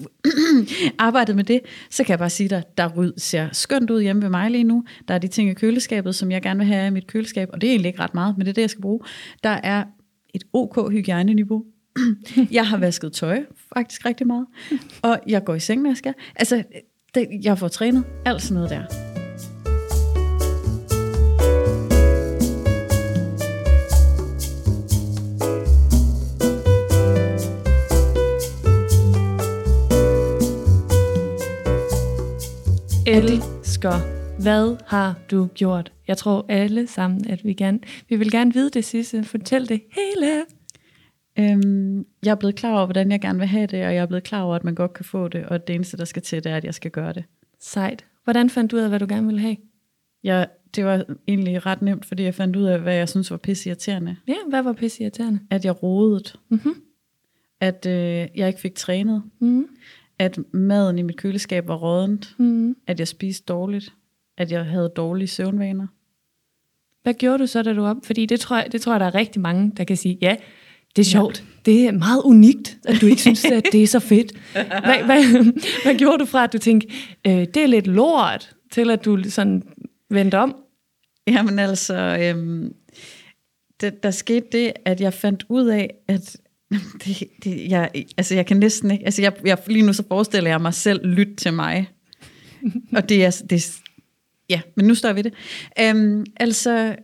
arbejdet 0.98 1.36
med 1.36 1.44
det, 1.44 1.60
så 1.90 2.04
kan 2.04 2.10
jeg 2.10 2.18
bare 2.18 2.30
sige 2.30 2.48
dig, 2.48 2.62
der 2.78 2.88
ryd 2.88 3.12
ser 3.16 3.48
skønt 3.52 3.90
ud 3.90 4.02
hjemme 4.02 4.22
ved 4.22 4.28
mig 4.28 4.50
lige 4.50 4.64
nu. 4.64 4.84
Der 5.08 5.14
er 5.14 5.18
de 5.18 5.28
ting 5.28 5.50
i 5.50 5.54
køleskabet, 5.54 6.14
som 6.14 6.30
jeg 6.30 6.42
gerne 6.42 6.58
vil 6.58 6.66
have 6.66 6.86
i 6.86 6.90
mit 6.90 7.06
køleskab, 7.06 7.48
og 7.52 7.60
det 7.60 7.66
er 7.66 7.70
egentlig 7.70 7.88
ikke 7.88 8.00
ret 8.00 8.14
meget, 8.14 8.38
men 8.38 8.46
det 8.46 8.50
er 8.50 8.54
det, 8.54 8.62
jeg 8.62 8.70
skal 8.70 8.82
bruge. 8.82 9.00
Der 9.44 9.60
er 9.62 9.84
et 10.34 10.44
OK 10.52 10.92
hygiejneniveau. 10.92 11.64
jeg 12.50 12.66
har 12.66 12.76
vasket 12.76 13.12
tøj 13.12 13.44
faktisk 13.74 14.06
rigtig 14.06 14.26
meget, 14.26 14.46
og 15.02 15.20
jeg 15.26 15.44
går 15.44 15.54
i 15.54 15.60
seng, 15.60 15.82
når 15.82 15.90
jeg 15.90 15.96
skal. 15.96 16.14
Altså, 16.36 16.62
det, 17.14 17.28
jeg 17.42 17.58
får 17.58 17.68
trænet 17.68 18.04
alt 18.26 18.42
sådan 18.42 18.54
noget 18.54 18.70
der. 18.70 19.19
Elsker. 33.10 33.92
Hvad 34.42 34.76
har 34.86 35.18
du 35.30 35.48
gjort? 35.54 35.92
Jeg 36.08 36.16
tror 36.16 36.46
alle 36.48 36.86
sammen, 36.86 37.30
at 37.30 37.44
vi 37.44 37.52
gerne, 37.52 37.78
vi 38.08 38.16
vil 38.16 38.30
gerne 38.30 38.52
vide 38.52 38.70
det 38.70 38.84
sidste. 38.84 39.24
Fortæl 39.24 39.68
det 39.68 39.80
hele. 39.92 40.42
Øhm, 41.38 42.06
jeg 42.24 42.30
er 42.30 42.34
blevet 42.34 42.54
klar 42.54 42.76
over, 42.76 42.86
hvordan 42.86 43.12
jeg 43.12 43.20
gerne 43.20 43.38
vil 43.38 43.48
have 43.48 43.66
det, 43.66 43.86
og 43.86 43.94
jeg 43.94 44.02
er 44.02 44.06
blevet 44.06 44.24
klar 44.24 44.42
over, 44.42 44.56
at 44.56 44.64
man 44.64 44.74
godt 44.74 44.92
kan 44.92 45.04
få 45.04 45.28
det, 45.28 45.46
og 45.46 45.66
det 45.66 45.74
eneste, 45.74 45.96
der 45.96 46.04
skal 46.04 46.22
til, 46.22 46.44
det 46.44 46.52
er, 46.52 46.56
at 46.56 46.64
jeg 46.64 46.74
skal 46.74 46.90
gøre 46.90 47.12
det. 47.12 47.24
Sejt. 47.60 48.04
Hvordan 48.24 48.50
fandt 48.50 48.70
du 48.70 48.76
ud 48.76 48.80
af, 48.80 48.88
hvad 48.88 48.98
du 48.98 49.06
gerne 49.08 49.26
ville 49.26 49.40
have? 49.40 49.56
Ja, 50.24 50.44
det 50.76 50.84
var 50.84 51.04
egentlig 51.28 51.66
ret 51.66 51.82
nemt, 51.82 52.06
fordi 52.06 52.22
jeg 52.22 52.34
fandt 52.34 52.56
ud 52.56 52.64
af, 52.64 52.80
hvad 52.80 52.94
jeg 52.94 53.08
synes 53.08 53.30
var 53.30 53.36
pisse 53.36 53.68
irriterende. 53.68 54.16
Ja, 54.28 54.36
hvad 54.48 54.62
var 54.62 54.72
pisse 54.72 55.02
irriterende? 55.02 55.40
At 55.50 55.64
jeg 55.64 55.82
rodede. 55.82 56.38
Mm-hmm. 56.48 56.74
At 57.60 57.86
øh, 57.86 58.28
jeg 58.36 58.48
ikke 58.48 58.60
fik 58.60 58.74
trænet. 58.74 59.22
Mm-hmm. 59.40 59.66
At 60.20 60.38
maden 60.52 60.98
i 60.98 61.02
mit 61.02 61.16
køleskab 61.16 61.68
var 61.68 61.76
rådent. 61.76 62.34
Mm-hmm. 62.38 62.76
At 62.86 62.98
jeg 62.98 63.08
spiste 63.08 63.44
dårligt. 63.44 63.92
At 64.38 64.52
jeg 64.52 64.64
havde 64.64 64.92
dårlige 64.96 65.28
søvnvaner. 65.28 65.86
Hvad 67.02 67.14
gjorde 67.14 67.38
du 67.38 67.46
så, 67.46 67.62
da 67.62 67.72
du 67.72 67.84
op? 67.84 67.96
Fordi 68.04 68.26
det 68.26 68.40
tror, 68.40 68.56
jeg, 68.56 68.72
det 68.72 68.80
tror 68.80 68.92
jeg, 68.92 69.00
der 69.00 69.06
er 69.06 69.14
rigtig 69.14 69.40
mange, 69.40 69.72
der 69.76 69.84
kan 69.84 69.96
sige, 69.96 70.18
ja, 70.22 70.36
det 70.96 71.02
er 71.02 71.06
sjovt. 71.06 71.40
Ja. 71.40 71.72
Det 71.72 71.86
er 71.86 71.92
meget 71.92 72.22
unikt, 72.24 72.78
at 72.84 73.00
du 73.00 73.06
ikke 73.06 73.20
synes, 73.20 73.44
at 73.44 73.64
det 73.72 73.82
er 73.82 73.86
så 73.86 74.00
fedt. 74.00 74.32
Hvad, 74.52 75.04
hvad, 75.04 75.52
hvad 75.84 75.98
gjorde 75.98 76.18
du 76.18 76.24
fra, 76.24 76.44
at 76.44 76.52
du 76.52 76.58
tænkte, 76.58 76.88
øh, 77.26 77.32
det 77.32 77.56
er 77.56 77.66
lidt 77.66 77.86
lort, 77.86 78.56
til 78.72 78.90
at 78.90 79.04
du 79.04 79.22
sådan 79.30 79.62
vendte 80.10 80.38
om? 80.38 80.56
Jamen 81.28 81.58
altså, 81.58 81.94
øhm, 81.94 82.74
det, 83.80 84.02
der 84.02 84.10
skete 84.10 84.46
det, 84.52 84.72
at 84.84 85.00
jeg 85.00 85.14
fandt 85.14 85.44
ud 85.48 85.66
af, 85.66 85.94
at 86.08 86.36
det, 87.04 87.22
det, 87.44 87.70
jeg, 87.70 87.90
altså 88.16 88.34
jeg 88.34 88.46
kan 88.46 88.56
næsten 88.56 88.90
ikke, 88.90 89.04
altså 89.04 89.22
jeg, 89.22 89.32
jeg, 89.44 89.58
lige 89.66 89.86
nu 89.86 89.92
så 89.92 90.04
forestiller 90.08 90.50
jeg 90.50 90.60
mig 90.60 90.74
selv 90.74 91.06
lytte 91.06 91.34
til 91.34 91.52
mig. 91.52 91.90
Og 92.96 93.08
det 93.08 93.24
er, 93.24 93.42
det 93.50 93.80
ja, 94.50 94.60
men 94.76 94.86
nu 94.86 94.94
står 94.94 95.12
vi 95.12 95.22
det. 95.22 95.34
Øhm, 95.80 96.26
altså, 96.36 96.96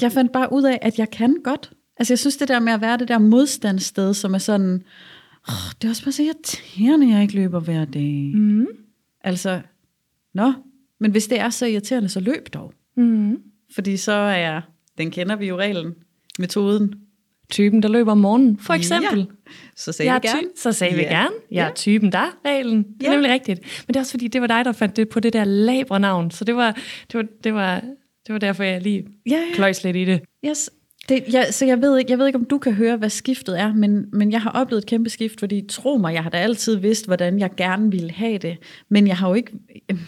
jeg 0.00 0.12
fandt 0.12 0.32
bare 0.32 0.52
ud 0.52 0.62
af, 0.62 0.78
at 0.82 0.98
jeg 0.98 1.10
kan 1.10 1.36
godt. 1.44 1.72
Altså 1.96 2.12
jeg 2.12 2.18
synes 2.18 2.36
det 2.36 2.48
der 2.48 2.60
med 2.60 2.72
at 2.72 2.80
være 2.80 2.96
det 2.96 3.08
der 3.08 3.18
modstandssted, 3.18 4.14
som 4.14 4.34
er 4.34 4.38
sådan, 4.38 4.82
oh, 5.48 5.72
det 5.82 5.88
er 5.88 5.90
også 5.90 6.04
bare 6.04 6.12
så 6.12 6.22
irriterende, 6.22 7.06
at 7.06 7.12
jeg 7.12 7.22
ikke 7.22 7.34
løber 7.34 7.60
hver 7.60 7.84
dag. 7.84 8.32
Mm. 8.34 8.66
Altså, 9.20 9.60
nå, 10.34 10.52
men 11.00 11.10
hvis 11.10 11.26
det 11.26 11.40
er 11.40 11.50
så 11.50 11.66
irriterende, 11.66 12.08
så 12.08 12.20
løb 12.20 12.48
dog. 12.54 12.72
Mm. 12.96 13.38
Fordi 13.74 13.96
så 13.96 14.12
er 14.12 14.60
den 14.98 15.10
kender 15.10 15.36
vi 15.36 15.46
jo 15.46 15.58
reglen, 15.58 15.94
metoden. 16.38 16.94
Typen, 17.52 17.82
der 17.82 17.88
løber 17.88 18.12
om 18.12 18.18
morgenen, 18.18 18.58
for 18.58 18.72
eksempel. 18.74 19.18
Ja. 19.18 19.24
Så 19.76 19.92
sagde 19.92 20.12
jeg 20.12 20.20
vi 20.22 20.28
er 20.28 20.32
gerne. 20.34 20.48
så 20.56 20.72
sagde 20.72 20.94
vi 20.94 21.00
Ja. 21.02 21.08
gerne. 21.08 21.34
Jeg 21.50 21.66
er 21.68 21.74
typen 21.74 22.12
der, 22.12 22.36
reglen. 22.46 22.76
Det 22.82 22.86
er 23.06 23.10
Ja. 23.10 23.10
nemlig 23.12 23.30
rigtigt. 23.32 23.60
Men 23.86 23.94
det 23.94 23.96
er 23.96 24.00
også 24.00 24.10
fordi, 24.12 24.28
det 24.28 24.40
var 24.40 24.46
dig, 24.46 24.64
der 24.64 24.72
fandt 24.72 24.96
det 24.96 25.08
på 25.08 25.20
det 25.20 25.32
der 25.32 25.44
labre 25.44 26.00
navn. 26.00 26.30
Så 26.30 26.44
det 26.44 26.56
var, 26.56 26.72
det 27.12 27.14
var, 27.14 27.24
det 27.44 27.54
var, 27.54 27.80
det 28.26 28.32
var 28.32 28.38
derfor, 28.38 28.62
jeg 28.64 28.82
lige 28.82 29.04
Ja, 29.26 29.30
ja. 29.36 29.54
kløjs 29.54 29.84
lidt 29.84 29.96
i 29.96 30.04
det. 30.04 30.20
Yes. 30.46 30.70
Det, 31.08 31.24
jeg, 31.32 31.46
så 31.50 31.66
jeg 31.66 31.80
ved, 31.82 31.98
ikke, 31.98 32.10
jeg 32.10 32.18
ved 32.18 32.26
ikke, 32.26 32.38
om 32.38 32.44
du 32.44 32.58
kan 32.58 32.72
høre, 32.72 32.96
hvad 32.96 33.10
skiftet 33.10 33.60
er, 33.60 33.74
men, 33.74 34.04
men 34.12 34.32
jeg 34.32 34.40
har 34.42 34.50
oplevet 34.50 34.82
et 34.82 34.88
kæmpe 34.88 35.10
skift, 35.10 35.38
fordi 35.40 35.62
tro 35.68 35.96
mig, 35.96 36.14
jeg 36.14 36.22
har 36.22 36.30
da 36.30 36.36
altid 36.36 36.76
vidst, 36.76 37.06
hvordan 37.06 37.38
jeg 37.38 37.50
gerne 37.56 37.90
ville 37.90 38.10
have 38.10 38.38
det. 38.38 38.56
Men 38.88 39.06
jeg 39.06 39.16
har 39.16 39.28
jo 39.28 39.34
ikke... 39.34 39.52
øh, 39.90 39.98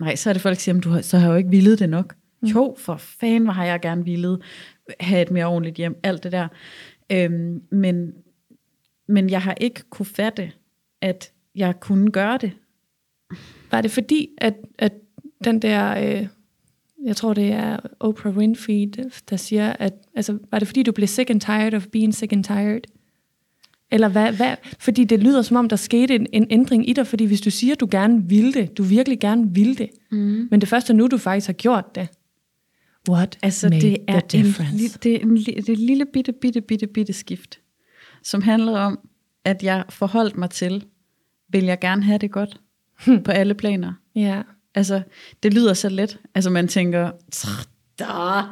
Nej, 0.00 0.16
så 0.16 0.28
er 0.28 0.32
det 0.32 0.42
folk, 0.42 0.54
der 0.56 0.60
siger, 0.60 0.72
"Men 0.72 0.80
du 0.82 0.88
har, 0.88 1.00
så 1.00 1.18
har 1.18 1.26
jeg 1.26 1.32
jo 1.32 1.36
ikke 1.38 1.50
villet 1.50 1.78
det 1.78 1.88
nok. 1.88 2.14
Mm. 2.42 2.48
Jo, 2.48 2.76
for 2.78 2.96
fanden, 3.20 3.42
hvor 3.42 3.52
har 3.52 3.64
jeg 3.64 3.80
gerne 3.80 4.04
villet 4.04 4.40
have 5.00 5.22
et 5.22 5.30
mere 5.30 5.44
ordentligt 5.46 5.76
hjem, 5.76 5.96
alt 6.02 6.22
det 6.24 6.32
der. 6.32 6.48
Øhm, 7.12 7.62
men, 7.70 8.12
men 9.06 9.30
jeg 9.30 9.42
har 9.42 9.54
ikke 9.60 9.82
kunne 9.90 10.06
fatte, 10.06 10.52
at 11.00 11.32
jeg 11.54 11.80
kunne 11.80 12.10
gøre 12.10 12.38
det. 12.38 12.52
Var 13.70 13.80
det 13.80 13.90
fordi, 13.90 14.28
at, 14.38 14.54
at 14.78 14.92
den 15.44 15.62
der, 15.62 15.90
øh, 16.20 16.26
jeg 17.04 17.16
tror 17.16 17.34
det 17.34 17.52
er 17.52 17.76
Oprah 18.00 18.36
Winfrey, 18.36 18.92
der 19.30 19.36
siger, 19.36 19.72
at, 19.72 19.94
altså, 20.14 20.38
var 20.50 20.58
det 20.58 20.68
fordi, 20.68 20.82
du 20.82 20.92
blev 20.92 21.08
sick 21.08 21.30
and 21.30 21.40
tired 21.40 21.74
of 21.74 21.86
being 21.86 22.14
sick 22.14 22.32
and 22.32 22.44
tired? 22.44 22.80
Eller 23.90 24.08
hvad, 24.08 24.32
hvad? 24.32 24.56
Fordi 24.78 25.04
det 25.04 25.20
lyder 25.22 25.42
som 25.42 25.56
om, 25.56 25.68
der 25.68 25.76
skete 25.76 26.14
en, 26.14 26.26
en 26.32 26.46
ændring 26.50 26.88
i 26.88 26.92
dig, 26.92 27.06
fordi 27.06 27.24
hvis 27.24 27.40
du 27.40 27.50
siger, 27.50 27.74
du 27.74 27.88
gerne 27.90 28.28
vil 28.28 28.54
det, 28.54 28.78
du 28.78 28.82
virkelig 28.82 29.20
gerne 29.20 29.54
vil 29.54 29.78
det, 29.78 29.90
Mm. 30.10 30.48
men 30.50 30.60
det 30.60 30.68
første 30.68 30.94
nu, 30.94 31.06
du 31.06 31.18
faktisk 31.18 31.46
har 31.46 31.52
gjort 31.52 31.94
det. 31.94 32.08
What 33.08 33.38
Altså, 33.42 33.68
made 33.68 33.80
det 33.80 33.96
er, 34.08 34.20
the 34.28 34.38
en, 34.38 34.44
difference? 34.44 34.76
li- 34.76 34.98
det, 35.02 35.14
er 35.14 35.18
en, 35.20 35.36
det 35.36 35.68
er 35.68 35.72
et 35.72 35.78
lille 35.78 36.06
bitte, 36.12 36.32
bitte, 36.32 36.60
bitte, 36.60 36.86
bitte 36.86 37.12
skift, 37.12 37.60
som 38.22 38.42
handler 38.42 38.78
om, 38.78 38.98
at 39.44 39.62
jeg 39.62 39.84
forholdt 39.90 40.36
mig 40.36 40.50
til, 40.50 40.84
vil 41.48 41.64
jeg 41.64 41.80
gerne 41.80 42.02
have 42.02 42.18
det 42.18 42.30
godt 42.30 42.60
på 43.24 43.30
alle 43.30 43.54
planer. 43.54 43.92
Ja. 44.14 44.42
Altså, 44.74 45.02
det 45.42 45.54
lyder 45.54 45.74
så 45.74 45.88
let. 45.88 46.18
Altså, 46.34 46.50
man 46.50 46.68
tænker, 46.68 47.10
da, 47.98 48.42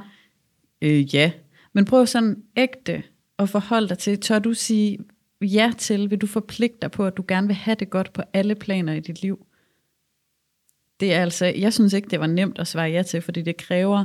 øh, 0.82 1.14
ja. 1.14 1.32
Men 1.72 1.84
prøv 1.84 2.06
sådan 2.06 2.42
ægte 2.56 3.02
at 3.38 3.48
forholde 3.48 3.88
dig 3.88 3.98
til, 3.98 4.20
tør 4.20 4.38
du 4.38 4.54
sige 4.54 4.98
ja 5.40 5.72
til, 5.78 6.10
vil 6.10 6.18
du 6.18 6.26
forpligte 6.26 6.78
dig 6.82 6.90
på, 6.90 7.06
at 7.06 7.16
du 7.16 7.24
gerne 7.28 7.46
vil 7.46 7.56
have 7.56 7.74
det 7.74 7.90
godt 7.90 8.12
på 8.12 8.22
alle 8.32 8.54
planer 8.54 8.92
i 8.92 9.00
dit 9.00 9.22
liv? 9.22 9.46
Det 11.02 11.14
er 11.14 11.22
altså, 11.22 11.46
jeg 11.46 11.72
synes 11.72 11.92
ikke, 11.92 12.08
det 12.10 12.20
var 12.20 12.26
nemt 12.26 12.58
at 12.58 12.66
svare 12.66 12.90
ja 12.90 13.02
til, 13.02 13.22
fordi 13.22 13.42
det 13.42 13.56
kræver 13.56 14.04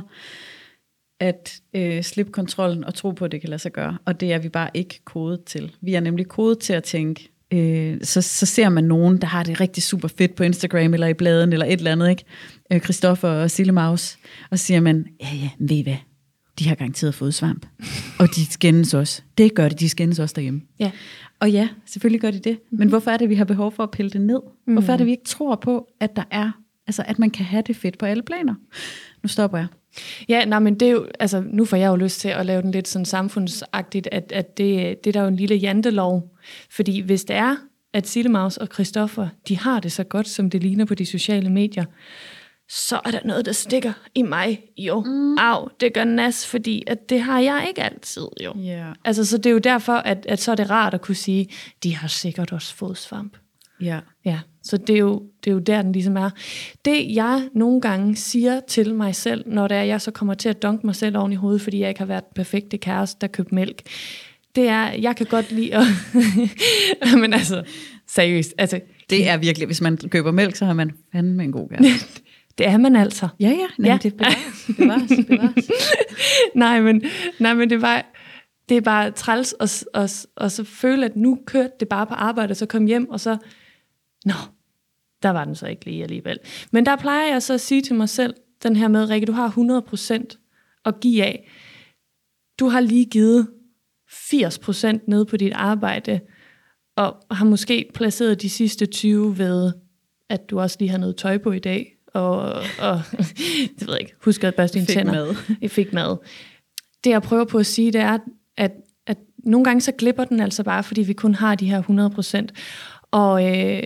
at 1.20 1.60
øh, 1.74 2.02
slippe 2.02 2.32
kontrollen 2.32 2.84
og 2.84 2.94
tro 2.94 3.10
på, 3.10 3.24
at 3.24 3.32
det 3.32 3.40
kan 3.40 3.50
lade 3.50 3.58
sig 3.58 3.72
gøre. 3.72 3.98
Og 4.04 4.20
det 4.20 4.32
er 4.32 4.38
vi 4.38 4.48
bare 4.48 4.70
ikke 4.74 5.00
kodet 5.04 5.44
til. 5.44 5.72
Vi 5.80 5.94
er 5.94 6.00
nemlig 6.00 6.28
kodet 6.28 6.58
til 6.58 6.72
at 6.72 6.84
tænke, 6.84 7.28
øh, 7.52 7.98
så, 8.02 8.22
så 8.22 8.46
ser 8.46 8.68
man 8.68 8.84
nogen, 8.84 9.20
der 9.20 9.26
har 9.26 9.42
det 9.42 9.60
rigtig 9.60 9.82
super 9.82 10.08
fedt 10.08 10.34
på 10.34 10.42
Instagram 10.42 10.94
eller 10.94 11.06
i 11.06 11.14
bladen 11.14 11.52
eller 11.52 11.66
et 11.66 11.72
eller 11.72 11.92
andet, 11.92 12.10
ikke? 12.10 12.24
Øh, 12.72 12.80
Christoffer 12.80 13.28
og 13.28 13.50
Sille 13.50 13.72
Maus. 13.72 14.18
Og 14.50 14.58
siger 14.58 14.80
man, 14.80 15.06
ja 15.20 15.28
ja, 15.42 15.50
ved 15.58 15.76
I 15.76 15.82
hvad? 15.82 15.96
De 16.58 16.68
har 16.68 16.74
garanteret 16.74 17.14
fået 17.14 17.34
svamp. 17.34 17.66
Og 18.18 18.28
de 18.36 18.46
skændes 18.46 18.94
også. 18.94 19.22
Det 19.38 19.54
gør 19.54 19.68
de, 19.68 19.74
de 19.74 19.88
skændes 19.88 20.18
også 20.18 20.32
derhjemme. 20.36 20.60
Ja. 20.80 20.90
Og 21.40 21.50
ja, 21.50 21.68
selvfølgelig 21.86 22.20
gør 22.20 22.30
de 22.30 22.38
det. 22.38 22.58
Men 22.70 22.88
hvorfor 22.88 23.10
er 23.10 23.16
det, 23.16 23.28
vi 23.28 23.34
har 23.34 23.44
behov 23.44 23.72
for 23.72 23.82
at 23.82 23.90
pille 23.90 24.10
det 24.10 24.20
ned? 24.20 24.40
Hvorfor 24.66 24.92
er 24.92 24.96
det, 24.96 25.06
vi 25.06 25.10
ikke 25.10 25.24
tror 25.24 25.56
på, 25.56 25.86
at 26.00 26.16
der 26.16 26.24
er, 26.30 26.50
altså 26.88 27.04
at 27.06 27.18
man 27.18 27.30
kan 27.30 27.44
have 27.44 27.62
det 27.66 27.76
fedt 27.76 27.98
på 27.98 28.06
alle 28.06 28.22
planer? 28.22 28.54
Nu 29.22 29.28
stopper 29.28 29.58
jeg. 29.58 29.66
Ja, 30.28 30.44
nej, 30.44 30.58
men 30.58 30.80
det 30.80 30.88
er 30.88 30.92
jo, 30.92 31.06
altså, 31.20 31.44
nu 31.46 31.64
får 31.64 31.76
jeg 31.76 31.88
jo 31.88 31.96
lyst 31.96 32.20
til 32.20 32.28
at 32.28 32.46
lave 32.46 32.62
den 32.62 32.70
lidt 32.70 32.88
sådan 32.88 33.04
samfundsagtigt, 33.04 34.08
at, 34.12 34.32
at 34.32 34.58
det, 34.58 35.04
det 35.04 35.10
er 35.10 35.12
der 35.12 35.22
jo 35.22 35.28
en 35.28 35.36
lille 35.36 35.56
jantelov. 35.56 36.34
Fordi 36.70 37.00
hvis 37.00 37.24
det 37.24 37.36
er, 37.36 37.56
at 37.92 38.06
Sillemaus 38.06 38.56
og 38.56 38.66
Christoffer, 38.66 39.28
de 39.48 39.58
har 39.58 39.80
det 39.80 39.92
så 39.92 40.04
godt, 40.04 40.28
som 40.28 40.50
det 40.50 40.62
ligner 40.62 40.84
på 40.84 40.94
de 40.94 41.06
sociale 41.06 41.50
medier, 41.50 41.84
så 42.68 43.00
er 43.04 43.10
der 43.10 43.20
noget, 43.24 43.46
der 43.46 43.52
stikker 43.52 43.92
i 44.14 44.22
mig. 44.22 44.60
Jo, 44.78 45.00
mm. 45.00 45.38
au, 45.38 45.68
det 45.80 45.94
gør 45.94 46.04
nas, 46.04 46.46
fordi 46.46 46.84
at 46.86 47.08
det 47.08 47.20
har 47.20 47.40
jeg 47.40 47.64
ikke 47.68 47.82
altid. 47.82 48.26
Jo. 48.44 48.52
Ja. 48.56 48.92
Altså, 49.04 49.24
så 49.24 49.36
det 49.36 49.46
er 49.46 49.50
jo 49.50 49.58
derfor, 49.58 49.92
at, 49.92 50.26
at 50.28 50.40
så 50.40 50.50
er 50.50 50.56
det 50.56 50.70
rart 50.70 50.94
at 50.94 51.00
kunne 51.00 51.14
sige, 51.14 51.48
de 51.82 51.96
har 51.96 52.08
sikkert 52.08 52.52
også 52.52 52.74
fået 52.74 52.98
svamp. 52.98 53.36
Ja. 53.80 53.98
Ja, 54.24 54.38
så 54.62 54.76
det 54.76 54.94
er, 54.94 54.98
jo, 54.98 55.22
det 55.44 55.50
er 55.50 55.54
jo 55.54 55.58
der, 55.60 55.82
den 55.82 55.92
ligesom 55.92 56.16
er. 56.16 56.30
Det, 56.84 57.14
jeg 57.14 57.48
nogle 57.54 57.80
gange 57.80 58.16
siger 58.16 58.60
til 58.60 58.94
mig 58.94 59.14
selv, 59.14 59.44
når 59.46 59.68
det 59.68 59.76
er, 59.76 59.82
jeg 59.82 60.00
så 60.00 60.10
kommer 60.10 60.34
til 60.34 60.48
at 60.48 60.62
dunke 60.62 60.86
mig 60.86 60.94
selv 60.94 61.16
oven 61.18 61.32
i 61.32 61.34
hovedet, 61.34 61.60
fordi 61.62 61.80
jeg 61.80 61.88
ikke 61.88 61.98
har 62.00 62.06
været 62.06 62.24
den 62.24 62.32
perfekte 62.34 62.78
kæreste, 62.78 63.18
der 63.20 63.26
købte 63.26 63.54
mælk, 63.54 63.82
det 64.54 64.68
er, 64.68 64.92
jeg 64.92 65.16
kan 65.16 65.26
godt 65.26 65.52
lide 65.52 65.74
at... 65.74 65.84
Men 67.20 67.32
altså, 67.32 67.62
seriøst. 68.08 68.54
Altså, 68.58 68.80
Det 69.10 69.28
er 69.28 69.36
virkelig, 69.36 69.66
hvis 69.66 69.80
man 69.80 69.96
køber 69.96 70.30
mælk, 70.32 70.56
så 70.56 70.64
har 70.64 70.72
man 70.72 70.90
fandme 71.12 71.44
en 71.44 71.52
god 71.52 71.68
kæreste. 71.68 72.22
det 72.58 72.66
er 72.66 72.76
man 72.76 72.96
altså. 72.96 73.28
Ja, 73.40 73.48
ja, 73.48 73.66
nej, 73.78 73.90
Ja. 73.90 73.98
det 74.02 74.14
bevares, 74.16 74.70
bevares, 74.76 75.26
bevares. 75.28 75.70
nej, 76.54 76.80
men, 76.80 77.02
nej, 77.38 77.54
men 77.54 77.70
det 77.70 77.82
var... 77.82 78.06
Det 78.68 78.76
er 78.76 78.80
bare 78.80 79.10
træls 79.10 79.54
at, 79.60 79.84
at, 79.94 80.26
at 80.36 80.52
så 80.52 80.64
føle, 80.64 81.04
at 81.04 81.16
nu 81.16 81.38
kørte 81.46 81.72
det 81.80 81.88
bare 81.88 82.06
på 82.06 82.14
arbejde, 82.14 82.50
og 82.52 82.56
så 82.56 82.66
kom 82.66 82.86
hjem, 82.86 83.10
og 83.10 83.20
så... 83.20 83.36
Nå, 84.24 84.34
der 85.22 85.30
var 85.30 85.44
den 85.44 85.54
så 85.54 85.66
ikke 85.66 85.84
lige 85.84 86.02
alligevel. 86.02 86.38
Men 86.70 86.86
der 86.86 86.96
plejer 86.96 87.32
jeg 87.32 87.42
så 87.42 87.54
at 87.54 87.60
sige 87.60 87.82
til 87.82 87.94
mig 87.94 88.08
selv, 88.08 88.34
den 88.62 88.76
her 88.76 88.88
med, 88.88 89.08
Rikke, 89.10 89.26
du 89.26 89.32
har 89.32 89.48
100% 90.30 90.80
at 90.84 91.00
give 91.00 91.24
af. 91.24 91.48
Du 92.58 92.68
har 92.68 92.80
lige 92.80 93.04
givet 93.04 93.48
80% 94.10 94.98
ned 95.06 95.24
på 95.24 95.36
dit 95.36 95.52
arbejde, 95.52 96.20
og 96.96 97.16
har 97.30 97.44
måske 97.44 97.90
placeret 97.94 98.42
de 98.42 98.50
sidste 98.50 98.86
20 98.86 99.38
ved, 99.38 99.72
at 100.28 100.50
du 100.50 100.60
også 100.60 100.76
lige 100.80 100.88
har 100.88 100.98
noget 100.98 101.16
tøj 101.16 101.38
på 101.38 101.52
i 101.52 101.58
dag, 101.58 101.96
og, 102.06 102.40
og 102.80 103.00
det 103.78 103.86
ved 103.86 103.94
jeg 103.94 104.00
ikke, 104.00 104.14
husk 104.24 104.44
at 104.44 104.54
børste 104.54 104.74
dine 104.74 104.86
Fik 104.86 104.96
tænder. 104.96 105.12
mad. 105.12 105.36
Jeg 105.60 105.70
fik 105.70 105.92
mad. 105.92 106.16
Det 107.04 107.10
jeg 107.10 107.22
prøver 107.22 107.44
på 107.44 107.58
at 107.58 107.66
sige, 107.66 107.92
det 107.92 108.00
er, 108.00 108.18
at, 108.56 108.72
at 109.06 109.18
nogle 109.38 109.64
gange 109.64 109.80
så 109.80 109.92
glipper 109.92 110.24
den 110.24 110.40
altså 110.40 110.62
bare, 110.64 110.82
fordi 110.84 111.02
vi 111.02 111.12
kun 111.12 111.34
har 111.34 111.54
de 111.54 111.66
her 111.66 111.82
100%. 112.52 112.54
Og 113.10 113.58
øh, 113.58 113.82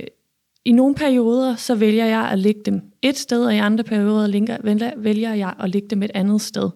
i 0.65 0.73
nogle 0.73 0.95
perioder, 0.95 1.57
så 1.57 1.75
vælger 1.75 2.07
jeg 2.07 2.29
at 2.31 2.39
lægge 2.39 2.61
dem 2.67 2.81
et 3.03 3.19
sted, 3.19 3.45
og 3.45 3.55
i 3.55 3.59
andre 3.59 3.85
perioder 3.85 4.93
vælger, 4.97 5.35
jeg 5.35 5.55
at 5.61 5.71
lægge 5.71 5.89
dem 5.89 6.03
et 6.03 6.11
andet 6.15 6.41
sted. 6.41 6.71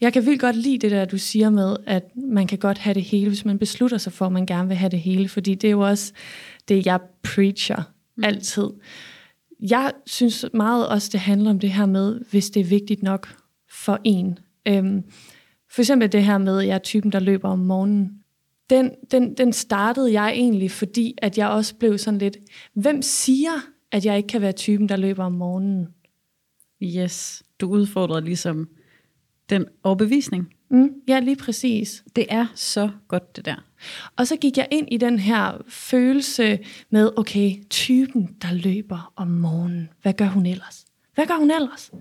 Jeg 0.00 0.12
kan 0.12 0.26
vildt 0.26 0.40
godt 0.40 0.56
lide 0.56 0.78
det 0.78 0.90
der, 0.90 1.04
du 1.04 1.18
siger 1.18 1.50
med, 1.50 1.76
at 1.86 2.16
man 2.16 2.46
kan 2.46 2.58
godt 2.58 2.78
have 2.78 2.94
det 2.94 3.02
hele, 3.02 3.28
hvis 3.28 3.44
man 3.44 3.58
beslutter 3.58 3.98
sig 3.98 4.12
for, 4.12 4.26
at 4.26 4.32
man 4.32 4.46
gerne 4.46 4.68
vil 4.68 4.76
have 4.76 4.90
det 4.90 5.00
hele, 5.00 5.28
fordi 5.28 5.54
det 5.54 5.68
er 5.68 5.72
jo 5.72 5.80
også 5.80 6.12
det, 6.68 6.86
jeg 6.86 7.00
preacher 7.22 7.82
altid. 8.22 8.68
Jeg 9.60 9.92
synes 10.06 10.46
meget 10.54 10.88
også, 10.88 11.08
det 11.12 11.20
handler 11.20 11.50
om 11.50 11.58
det 11.58 11.70
her 11.70 11.86
med, 11.86 12.20
hvis 12.30 12.50
det 12.50 12.60
er 12.60 12.64
vigtigt 12.64 13.02
nok 13.02 13.34
for 13.70 14.00
en. 14.04 14.38
Øhm, 14.68 15.02
for 15.70 15.82
eksempel 15.82 16.12
det 16.12 16.24
her 16.24 16.38
med, 16.38 16.58
at 16.58 16.66
jeg 16.66 16.74
er 16.74 16.78
typen, 16.78 17.12
der 17.12 17.20
løber 17.20 17.48
om 17.48 17.58
morgenen. 17.58 18.17
Den, 18.70 18.90
den, 19.10 19.34
den 19.34 19.52
startede 19.52 20.12
jeg 20.12 20.30
egentlig, 20.30 20.70
fordi 20.70 21.14
at 21.18 21.38
jeg 21.38 21.48
også 21.48 21.74
blev 21.74 21.98
sådan 21.98 22.18
lidt, 22.18 22.36
hvem 22.74 23.02
siger, 23.02 23.50
at 23.92 24.04
jeg 24.04 24.16
ikke 24.16 24.26
kan 24.26 24.40
være 24.40 24.52
typen, 24.52 24.88
der 24.88 24.96
løber 24.96 25.24
om 25.24 25.32
morgenen? 25.32 25.88
Yes, 26.82 27.42
du 27.60 27.68
udfordrer 27.68 28.20
ligesom 28.20 28.68
den 29.50 29.66
overbevisning. 29.82 30.54
Mm, 30.70 30.90
ja, 31.08 31.20
lige 31.20 31.36
præcis. 31.36 32.04
Det 32.16 32.26
er 32.28 32.46
så 32.54 32.90
godt, 33.08 33.36
det 33.36 33.44
der. 33.44 33.64
Og 34.16 34.26
så 34.26 34.36
gik 34.36 34.56
jeg 34.56 34.68
ind 34.70 34.88
i 34.90 34.96
den 34.96 35.18
her 35.18 35.62
følelse 35.68 36.58
med, 36.90 37.10
okay, 37.16 37.68
typen, 37.70 38.36
der 38.42 38.52
løber 38.52 39.12
om 39.16 39.28
morgenen, 39.28 39.88
hvad 40.02 40.12
gør 40.12 40.26
hun 40.26 40.46
ellers? 40.46 40.87
Hvad 41.18 41.26
gør 41.26 41.34
hun 41.34 41.50
ellers? 41.50 41.92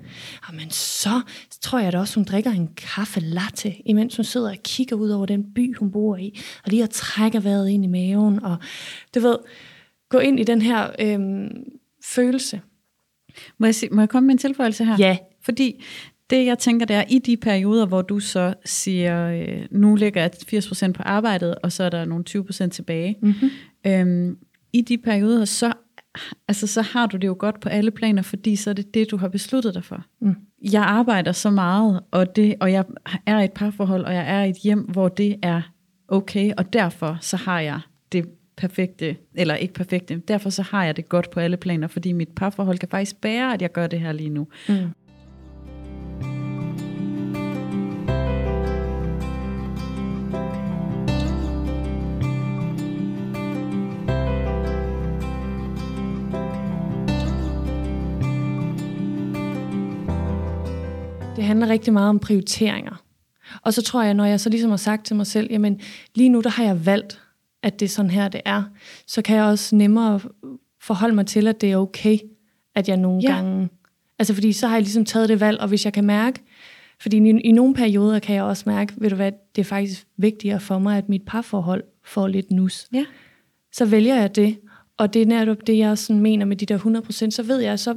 Jamen 0.49 0.69
så 0.69 1.21
tror 1.61 1.79
jeg 1.79 1.93
da 1.93 1.99
også, 1.99 2.15
hun 2.15 2.23
drikker 2.23 2.51
en 2.51 2.69
kaffe 2.75 3.19
latte, 3.19 3.87
imens 3.87 4.15
hun 4.15 4.25
sidder 4.25 4.49
og 4.49 4.57
kigger 4.63 4.95
ud 4.95 5.09
over 5.09 5.25
den 5.25 5.53
by, 5.53 5.77
hun 5.77 5.91
bor 5.91 6.17
i, 6.17 6.39
og 6.63 6.69
lige 6.71 6.83
at 6.83 6.89
trækker 6.89 7.39
vejret 7.39 7.69
ind 7.69 7.83
i 7.83 7.87
maven, 7.87 8.43
og 8.43 8.57
du 9.15 9.19
ved, 9.19 9.37
gå 10.09 10.17
ind 10.17 10.39
i 10.39 10.43
den 10.43 10.61
her 10.61 10.89
øhm, 10.99 11.49
følelse. 12.03 12.61
Må 13.57 13.65
jeg, 13.67 13.75
sige, 13.75 13.89
må 13.89 14.01
jeg 14.01 14.09
komme 14.09 14.27
med 14.27 14.33
en 14.33 14.37
tilføjelse 14.37 14.85
her? 14.85 14.95
Ja. 14.99 15.17
Fordi 15.41 15.83
det, 16.29 16.45
jeg 16.45 16.59
tænker, 16.59 16.85
det 16.85 16.95
er 16.95 17.03
i 17.09 17.19
de 17.19 17.37
perioder, 17.37 17.85
hvor 17.85 18.01
du 18.01 18.19
så 18.19 18.53
siger, 18.65 19.29
øh, 19.29 19.65
nu 19.71 19.95
lægger 19.95 20.21
jeg 20.21 20.31
80% 20.53 20.91
på 20.91 21.03
arbejdet, 21.03 21.55
og 21.55 21.71
så 21.71 21.83
er 21.83 21.89
der 21.89 22.05
nogle 22.05 22.23
20% 22.29 22.69
tilbage. 22.69 23.17
Mm-hmm. 23.21 23.49
Øhm, 23.87 24.37
I 24.73 24.81
de 24.81 24.97
perioder, 24.97 25.45
så, 25.45 25.73
altså, 26.47 26.67
så 26.67 26.81
har 26.81 27.05
du 27.05 27.17
det 27.17 27.27
jo 27.27 27.35
godt 27.39 27.59
på 27.59 27.69
alle 27.69 27.91
planer, 27.91 28.21
fordi 28.21 28.55
så 28.55 28.69
er 28.69 28.73
det 28.73 28.93
det, 28.93 29.11
du 29.11 29.17
har 29.17 29.27
besluttet 29.27 29.73
dig 29.73 29.83
for. 29.83 30.05
Mm. 30.21 30.35
Jeg 30.71 30.83
arbejder 30.83 31.31
så 31.31 31.49
meget, 31.49 32.03
og, 32.11 32.35
det, 32.35 32.55
og 32.59 32.71
jeg 32.71 32.85
er 33.25 33.39
i 33.39 33.45
et 33.45 33.51
parforhold, 33.51 34.05
og 34.05 34.13
jeg 34.13 34.29
er 34.29 34.43
i 34.43 34.49
et 34.49 34.57
hjem, 34.57 34.79
hvor 34.79 35.07
det 35.07 35.35
er 35.41 35.61
okay, 36.07 36.51
og 36.57 36.73
derfor 36.73 37.17
så 37.21 37.37
har 37.37 37.59
jeg 37.59 37.79
det 38.11 38.25
perfekte, 38.57 39.15
eller 39.35 39.55
ikke 39.55 39.73
perfekte, 39.73 40.17
derfor 40.27 40.49
så 40.49 40.61
har 40.61 40.85
jeg 40.85 40.97
det 40.97 41.09
godt 41.09 41.29
på 41.29 41.39
alle 41.39 41.57
planer, 41.57 41.87
fordi 41.87 42.11
mit 42.11 42.29
parforhold 42.35 42.77
kan 42.77 42.89
faktisk 42.89 43.21
bære, 43.21 43.53
at 43.53 43.61
jeg 43.61 43.71
gør 43.71 43.87
det 43.87 43.99
her 43.99 44.11
lige 44.11 44.29
nu. 44.29 44.47
Mm. 44.69 44.75
Det 61.37 61.45
handler 61.45 61.69
rigtig 61.69 61.93
meget 61.93 62.09
om 62.09 62.19
prioriteringer. 62.19 63.03
Og 63.61 63.73
så 63.73 63.81
tror 63.81 64.03
jeg, 64.03 64.13
når 64.13 64.25
jeg 64.25 64.39
så 64.39 64.49
ligesom 64.49 64.69
har 64.69 64.77
sagt 64.77 65.05
til 65.05 65.15
mig 65.15 65.27
selv, 65.27 65.47
jamen 65.51 65.81
lige 66.15 66.29
nu 66.29 66.41
der 66.41 66.49
har 66.49 66.63
jeg 66.63 66.85
valgt, 66.85 67.21
at 67.63 67.79
det 67.79 67.85
er 67.85 67.89
sådan 67.89 68.11
her, 68.11 68.27
det 68.27 68.41
er, 68.45 68.63
så 69.07 69.21
kan 69.21 69.35
jeg 69.35 69.45
også 69.45 69.75
nemmere 69.75 70.19
forholde 70.81 71.15
mig 71.15 71.25
til, 71.25 71.47
at 71.47 71.61
det 71.61 71.71
er 71.71 71.77
okay, 71.77 72.17
at 72.75 72.89
jeg 72.89 72.97
nogle 72.97 73.21
Ja. 73.23 73.31
gange... 73.35 73.69
Altså 74.19 74.33
fordi 74.33 74.53
så 74.53 74.67
har 74.67 74.75
jeg 74.75 74.81
ligesom 74.83 75.05
taget 75.05 75.29
det 75.29 75.39
valg, 75.39 75.59
og 75.59 75.67
hvis 75.67 75.85
jeg 75.85 75.93
kan 75.93 76.05
mærke, 76.05 76.39
fordi 77.01 77.17
i, 77.17 77.29
i 77.29 77.51
nogle 77.51 77.73
perioder 77.73 78.19
kan 78.19 78.35
jeg 78.35 78.43
også 78.43 78.63
mærke, 78.65 78.93
ved 78.97 79.09
du 79.09 79.15
hvad, 79.15 79.31
det 79.55 79.61
er 79.61 79.65
faktisk 79.65 80.07
vigtigere 80.17 80.59
for 80.59 80.79
mig, 80.79 80.97
at 80.97 81.09
mit 81.09 81.21
parforhold 81.27 81.83
får 82.05 82.27
lidt 82.27 82.51
nus. 82.51 82.87
Ja. 82.93 83.05
Så 83.73 83.85
vælger 83.85 84.15
jeg 84.15 84.35
det, 84.35 84.57
og 84.97 85.13
det 85.13 85.21
er 85.21 85.25
netop 85.25 85.67
det, 85.67 85.77
jeg 85.77 85.97
sådan 85.97 86.21
mener 86.21 86.45
med 86.45 86.55
de 86.55 86.65
der 86.65 86.77
100%, 86.77 87.29
så 87.29 87.43
ved 87.43 87.59
jeg, 87.59 87.79
så, 87.79 87.95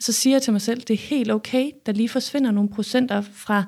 så 0.00 0.12
siger 0.12 0.34
jeg 0.34 0.42
til 0.42 0.52
mig 0.52 0.60
selv, 0.60 0.80
det 0.80 0.94
er 0.94 0.98
helt 0.98 1.30
okay, 1.30 1.70
der 1.86 1.92
lige 1.92 2.08
forsvinder 2.08 2.50
nogle 2.50 2.70
procenter 2.70 3.20
fra, 3.20 3.64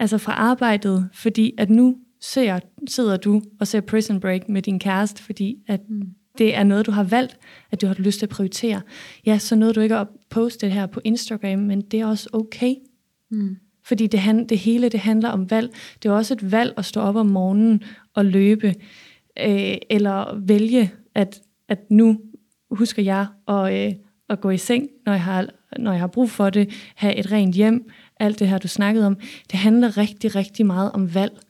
altså 0.00 0.18
fra 0.18 0.32
arbejdet, 0.32 1.08
fordi 1.12 1.52
at 1.58 1.70
nu 1.70 1.96
ser, 2.20 2.58
sidder 2.88 3.16
du 3.16 3.42
og 3.60 3.66
ser 3.66 3.80
Prison 3.80 4.20
Break 4.20 4.48
med 4.48 4.62
din 4.62 4.78
kæreste, 4.78 5.22
fordi 5.22 5.56
at 5.68 5.80
mm. 5.88 6.02
det 6.38 6.54
er 6.54 6.62
noget, 6.62 6.86
du 6.86 6.90
har 6.90 7.04
valgt, 7.04 7.38
at 7.70 7.80
du 7.80 7.86
har 7.86 7.94
lyst 7.94 8.18
til 8.18 8.26
at 8.26 8.30
prioritere. 8.30 8.80
Ja, 9.26 9.38
så 9.38 9.56
nåede 9.56 9.74
du 9.74 9.80
ikke 9.80 9.96
at 9.96 10.08
poste 10.30 10.66
det 10.66 10.74
her 10.74 10.86
på 10.86 11.00
Instagram, 11.04 11.58
men 11.58 11.80
det 11.80 12.00
er 12.00 12.06
også 12.06 12.28
okay. 12.32 12.74
Mm. 13.30 13.56
Fordi 13.84 14.06
det, 14.06 14.20
han, 14.20 14.46
det 14.46 14.58
hele 14.58 14.88
det 14.88 15.00
handler 15.00 15.28
om 15.28 15.50
valg. 15.50 15.70
Det 16.02 16.08
er 16.08 16.12
også 16.12 16.34
et 16.34 16.52
valg 16.52 16.74
at 16.76 16.84
stå 16.84 17.00
op 17.00 17.16
om 17.16 17.26
morgenen 17.26 17.82
og 18.14 18.24
løbe, 18.24 18.74
øh, 19.38 19.76
eller 19.90 20.40
vælge, 20.46 20.92
at, 21.14 21.40
at 21.72 21.90
nu 21.90 22.20
husker 22.70 23.02
jeg 23.02 23.26
at, 23.48 23.88
øh, 23.88 23.94
at 24.28 24.40
gå 24.40 24.50
i 24.50 24.58
seng, 24.58 24.88
når 25.06 25.12
jeg, 25.12 25.22
har, 25.22 25.48
når 25.78 25.92
jeg 25.92 26.00
har 26.00 26.06
brug 26.06 26.30
for 26.30 26.50
det, 26.50 26.70
have 26.94 27.14
et 27.16 27.32
rent 27.32 27.54
hjem, 27.54 27.90
alt 28.20 28.38
det 28.38 28.48
her, 28.48 28.58
du 28.58 28.68
snakkede 28.68 29.06
om. 29.06 29.16
Det 29.50 29.58
handler 29.58 29.98
rigtig, 29.98 30.34
rigtig 30.34 30.66
meget 30.66 30.92
om 30.92 31.14
valg. 31.14 31.40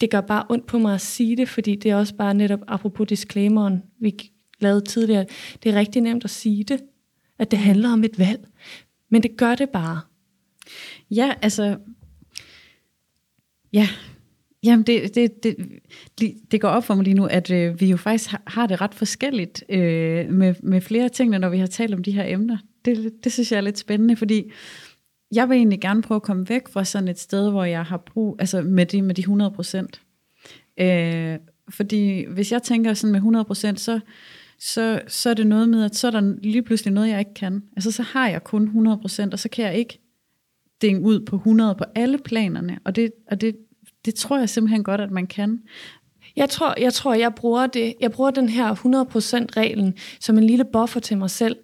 Det 0.00 0.10
gør 0.10 0.20
bare 0.20 0.44
ondt 0.48 0.66
på 0.66 0.78
mig 0.78 0.94
at 0.94 1.00
sige 1.00 1.36
det, 1.36 1.48
fordi 1.48 1.74
det 1.74 1.90
er 1.90 1.96
også 1.96 2.14
bare 2.14 2.34
netop, 2.34 2.60
apropos 2.68 3.08
disclaimeren, 3.08 3.82
vi 4.00 4.14
lavede 4.60 4.80
tidligere, 4.80 5.26
det 5.62 5.74
er 5.74 5.78
rigtig 5.78 6.02
nemt 6.02 6.24
at 6.24 6.30
sige 6.30 6.64
det, 6.64 6.80
at 7.38 7.50
det 7.50 7.58
handler 7.58 7.92
om 7.92 8.04
et 8.04 8.18
valg. 8.18 8.48
Men 9.10 9.22
det 9.22 9.36
gør 9.36 9.54
det 9.54 9.70
bare. 9.70 10.00
Ja, 11.10 11.34
altså... 11.42 11.78
Ja, 13.72 13.88
Jamen, 14.64 14.82
det, 14.82 15.14
det, 15.14 15.42
det, 16.18 16.34
det 16.50 16.60
går 16.60 16.68
op 16.68 16.84
for 16.84 16.94
mig 16.94 17.04
lige 17.04 17.14
nu, 17.14 17.26
at 17.26 17.50
øh, 17.50 17.80
vi 17.80 17.86
jo 17.86 17.96
faktisk 17.96 18.30
har, 18.30 18.42
har 18.46 18.66
det 18.66 18.80
ret 18.80 18.94
forskelligt 18.94 19.64
øh, 19.68 20.30
med, 20.30 20.54
med 20.62 20.80
flere 20.80 21.08
ting, 21.08 21.30
når 21.38 21.48
vi 21.48 21.58
har 21.58 21.66
talt 21.66 21.94
om 21.94 22.02
de 22.02 22.12
her 22.12 22.24
emner. 22.26 22.58
Det, 22.84 23.12
det 23.24 23.32
synes 23.32 23.52
jeg 23.52 23.58
er 23.58 23.62
lidt 23.62 23.78
spændende, 23.78 24.16
fordi 24.16 24.50
jeg 25.34 25.48
vil 25.48 25.56
egentlig 25.56 25.80
gerne 25.80 26.02
prøve 26.02 26.16
at 26.16 26.22
komme 26.22 26.48
væk 26.48 26.68
fra 26.68 26.84
sådan 26.84 27.08
et 27.08 27.18
sted, 27.18 27.50
hvor 27.50 27.64
jeg 27.64 27.82
har 27.84 27.96
brug, 27.96 28.36
altså 28.38 28.62
med 28.62 28.86
de, 28.86 29.02
med 29.02 29.14
de 29.14 29.20
100 29.20 29.50
procent. 29.50 30.00
Øh, 30.80 31.38
fordi 31.68 32.24
hvis 32.24 32.52
jeg 32.52 32.62
tænker 32.62 32.94
sådan 32.94 33.12
med 33.12 33.18
100 33.18 33.44
procent, 33.44 33.80
så, 33.80 34.00
så, 34.58 35.00
så 35.08 35.30
er 35.30 35.34
det 35.34 35.46
noget 35.46 35.68
med, 35.68 35.84
at 35.84 35.96
så 35.96 36.06
er 36.06 36.10
der 36.10 36.34
lige 36.42 36.62
pludselig 36.62 36.92
noget, 36.92 37.08
jeg 37.08 37.18
ikke 37.18 37.34
kan. 37.34 37.62
Altså 37.76 37.90
så 37.90 38.02
har 38.02 38.28
jeg 38.28 38.44
kun 38.44 38.64
100 38.64 38.98
procent, 38.98 39.32
og 39.32 39.38
så 39.38 39.48
kan 39.48 39.64
jeg 39.64 39.74
ikke 39.74 40.00
ding 40.82 41.04
ud 41.04 41.20
på 41.20 41.36
100 41.36 41.74
på 41.74 41.84
alle 41.94 42.18
planerne. 42.18 42.78
Og 42.84 42.96
det, 42.96 43.12
og 43.30 43.40
det, 43.40 43.56
det 44.06 44.14
tror 44.14 44.38
jeg 44.38 44.48
simpelthen 44.48 44.84
godt, 44.84 45.00
at 45.00 45.10
man 45.10 45.26
kan. 45.26 45.60
Jeg 46.36 46.48
tror, 46.50 46.74
jeg 46.80 46.92
tror, 46.92 47.14
jeg 47.14 47.34
bruger 47.34 47.66
det. 47.66 47.94
Jeg 48.00 48.12
bruger 48.12 48.30
den 48.30 48.48
her 48.48 48.74
100% 48.74 49.46
reglen 49.56 49.94
som 50.20 50.38
en 50.38 50.44
lille 50.44 50.64
buffer 50.72 51.00
til 51.00 51.18
mig 51.18 51.30
selv. 51.30 51.56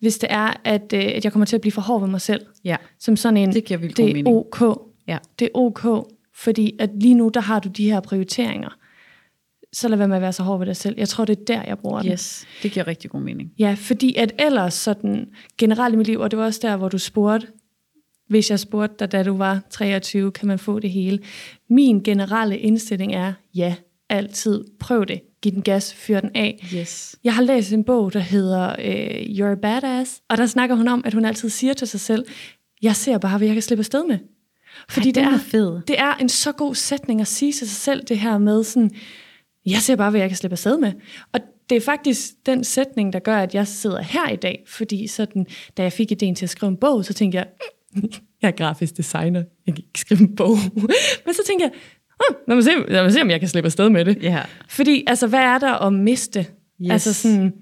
hvis 0.00 0.18
det 0.18 0.32
er, 0.32 0.52
at, 0.64 0.92
øh, 0.94 1.04
at 1.14 1.24
jeg 1.24 1.32
kommer 1.32 1.46
til 1.46 1.56
at 1.56 1.60
blive 1.60 1.72
for 1.72 1.80
hård 1.82 2.00
ved 2.00 2.08
mig 2.08 2.20
selv. 2.20 2.40
Ja. 2.64 2.76
Som 2.98 3.16
sådan 3.16 3.36
en, 3.36 3.52
Det 3.52 3.64
giver 3.64 3.80
det 3.80 3.98
er 3.98 4.04
mening. 4.04 4.28
ok. 4.28 4.60
Ja. 5.08 5.18
Det 5.38 5.44
er 5.44 5.48
ok, 5.58 6.08
fordi 6.34 6.72
at 6.78 6.90
lige 6.94 7.14
nu, 7.14 7.30
der 7.34 7.40
har 7.40 7.58
du 7.60 7.68
de 7.68 7.90
her 7.90 8.00
prioriteringer. 8.00 8.68
Så 9.72 9.88
lad 9.88 9.98
være 9.98 10.08
med 10.08 10.16
at 10.16 10.22
være 10.22 10.32
så 10.32 10.42
hård 10.42 10.58
ved 10.58 10.66
dig 10.66 10.76
selv. 10.76 10.94
Jeg 10.98 11.08
tror, 11.08 11.24
det 11.24 11.38
er 11.38 11.44
der, 11.44 11.62
jeg 11.66 11.78
bruger 11.78 12.02
den. 12.02 12.12
Yes, 12.12 12.46
det 12.62 12.72
giver 12.72 12.86
rigtig 12.86 13.10
god 13.10 13.20
mening. 13.20 13.52
Ja, 13.58 13.76
fordi 13.78 14.14
at 14.14 14.32
ellers 14.38 14.74
sådan 14.74 15.28
generelt 15.58 15.94
i 15.94 15.96
mit 15.96 16.06
liv, 16.06 16.18
og 16.20 16.30
det 16.30 16.38
var 16.38 16.44
også 16.44 16.60
der, 16.62 16.76
hvor 16.76 16.88
du 16.88 16.98
spurgte, 16.98 17.46
hvis 18.30 18.50
jeg 18.50 18.60
spurgte 18.60 18.96
dig, 18.98 19.12
da 19.12 19.22
du 19.22 19.36
var 19.36 19.60
23, 19.70 20.32
kan 20.32 20.48
man 20.48 20.58
få 20.58 20.78
det 20.78 20.90
hele? 20.90 21.18
Min 21.70 22.02
generelle 22.02 22.58
indstilling 22.58 23.14
er, 23.14 23.32
ja, 23.54 23.74
altid 24.08 24.64
prøv 24.80 25.06
det. 25.06 25.20
Giv 25.42 25.52
den 25.52 25.62
gas, 25.62 25.94
fyr 25.94 26.20
den 26.20 26.30
af. 26.34 26.68
Yes. 26.74 27.16
Jeg 27.24 27.34
har 27.34 27.42
læst 27.42 27.72
en 27.72 27.84
bog, 27.84 28.12
der 28.12 28.20
hedder 28.20 28.70
øh, 28.78 29.20
You're 29.20 29.52
a 29.52 29.54
Badass, 29.54 30.22
og 30.28 30.36
der 30.36 30.46
snakker 30.46 30.76
hun 30.76 30.88
om, 30.88 31.02
at 31.04 31.14
hun 31.14 31.24
altid 31.24 31.48
siger 31.48 31.72
til 31.74 31.88
sig 31.88 32.00
selv, 32.00 32.24
jeg 32.82 32.96
ser 32.96 33.18
bare, 33.18 33.38
hvad 33.38 33.46
jeg 33.46 33.54
kan 33.54 33.62
slippe 33.62 33.80
afsted 33.80 34.06
med. 34.06 34.18
Fordi 34.88 35.08
Ej, 35.08 35.12
det, 35.12 35.22
er, 35.22 35.34
er 35.34 35.38
fed. 35.38 35.80
det 35.88 35.98
er 35.98 36.14
en 36.14 36.28
så 36.28 36.52
god 36.52 36.74
sætning 36.74 37.20
at 37.20 37.26
sige 37.26 37.52
til 37.52 37.68
sig 37.68 37.76
selv, 37.76 38.04
det 38.04 38.18
her 38.18 38.38
med 38.38 38.64
sådan, 38.64 38.90
jeg 39.66 39.78
ser 39.78 39.96
bare, 39.96 40.10
hvad 40.10 40.20
jeg 40.20 40.30
kan 40.30 40.36
slippe 40.36 40.54
afsted 40.54 40.78
med. 40.78 40.92
Og 41.32 41.40
det 41.70 41.76
er 41.76 41.80
faktisk 41.80 42.30
den 42.46 42.64
sætning, 42.64 43.12
der 43.12 43.18
gør, 43.18 43.38
at 43.38 43.54
jeg 43.54 43.66
sidder 43.66 44.02
her 44.02 44.28
i 44.28 44.36
dag, 44.36 44.64
fordi 44.66 45.06
sådan, 45.06 45.46
da 45.76 45.82
jeg 45.82 45.92
fik 45.92 46.12
ideen 46.12 46.34
til 46.34 46.46
at 46.46 46.50
skrive 46.50 46.70
en 46.70 46.76
bog, 46.76 47.04
så 47.04 47.14
tænkte 47.14 47.38
jeg, 47.38 47.46
jeg 48.42 48.48
er 48.48 48.50
grafisk 48.50 48.96
designer, 48.96 49.42
jeg 49.66 49.74
kan 49.74 49.84
ikke 49.86 50.00
skrive 50.00 50.20
en 50.20 50.36
bog. 50.36 50.56
Men 51.26 51.34
så 51.34 51.42
tænkte 51.46 51.62
jeg, 51.64 51.72
"Hm, 52.20 52.36
lad 52.48 52.56
mig, 52.56 52.64
se, 52.64 52.70
lad 52.88 53.02
mig 53.02 53.12
se, 53.12 53.20
om 53.22 53.30
jeg 53.30 53.40
kan 53.40 53.48
slippe 53.48 53.66
afsted 53.66 53.88
med 53.88 54.04
det. 54.04 54.22
Ja. 54.22 54.42
Fordi, 54.68 55.04
altså, 55.06 55.26
hvad 55.26 55.40
er 55.40 55.58
der 55.58 55.72
at 55.72 55.92
miste? 55.92 56.46
Yes. 56.82 56.90
Altså 56.90 57.12
sådan, 57.14 57.52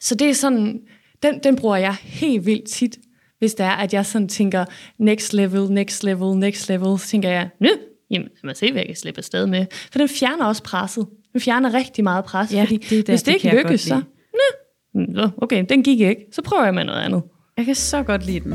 så 0.00 0.14
det 0.14 0.28
er 0.28 0.34
sådan, 0.34 0.80
den, 1.22 1.40
den 1.44 1.56
bruger 1.56 1.76
jeg 1.76 1.94
helt 2.02 2.46
vildt 2.46 2.68
tit, 2.68 2.98
hvis 3.38 3.54
det 3.54 3.66
er, 3.66 3.70
at 3.70 3.92
jeg 3.94 4.06
sådan 4.06 4.28
tænker, 4.28 4.64
next 4.98 5.32
level, 5.32 5.72
next 5.72 6.04
level, 6.04 6.38
next 6.38 6.68
level, 6.68 6.98
så 6.98 7.06
tænker 7.08 7.28
jeg, 7.28 7.48
Nø, 7.60 7.68
jamen, 8.10 8.28
lad 8.28 8.44
mig 8.44 8.56
se, 8.56 8.72
hvad 8.72 8.80
jeg 8.80 8.86
kan 8.86 8.96
slippe 8.96 9.18
afsted 9.18 9.46
med. 9.46 9.66
For 9.92 9.98
den 9.98 10.08
fjerner 10.08 10.44
også 10.44 10.62
presset. 10.62 11.06
Den 11.32 11.40
fjerner 11.40 11.74
rigtig 11.74 12.04
meget 12.04 12.24
pres, 12.24 12.52
Ja, 12.54 12.62
fordi 12.62 12.76
det 12.76 12.92
er 12.98 13.02
det, 13.02 13.08
hvis 13.08 13.22
det 13.22 13.34
det 13.34 13.44
ikke 13.44 13.56
lykkes, 13.56 13.80
så, 13.80 14.02
så, 15.14 15.30
okay, 15.36 15.64
den 15.68 15.82
gik 15.82 16.00
ikke, 16.00 16.26
så 16.32 16.42
prøver 16.42 16.64
jeg 16.64 16.74
med 16.74 16.84
noget 16.84 17.00
andet. 17.00 17.22
Jeg 17.56 17.64
kan 17.64 17.74
så 17.74 18.02
godt 18.02 18.26
lide 18.26 18.40
den. 18.40 18.54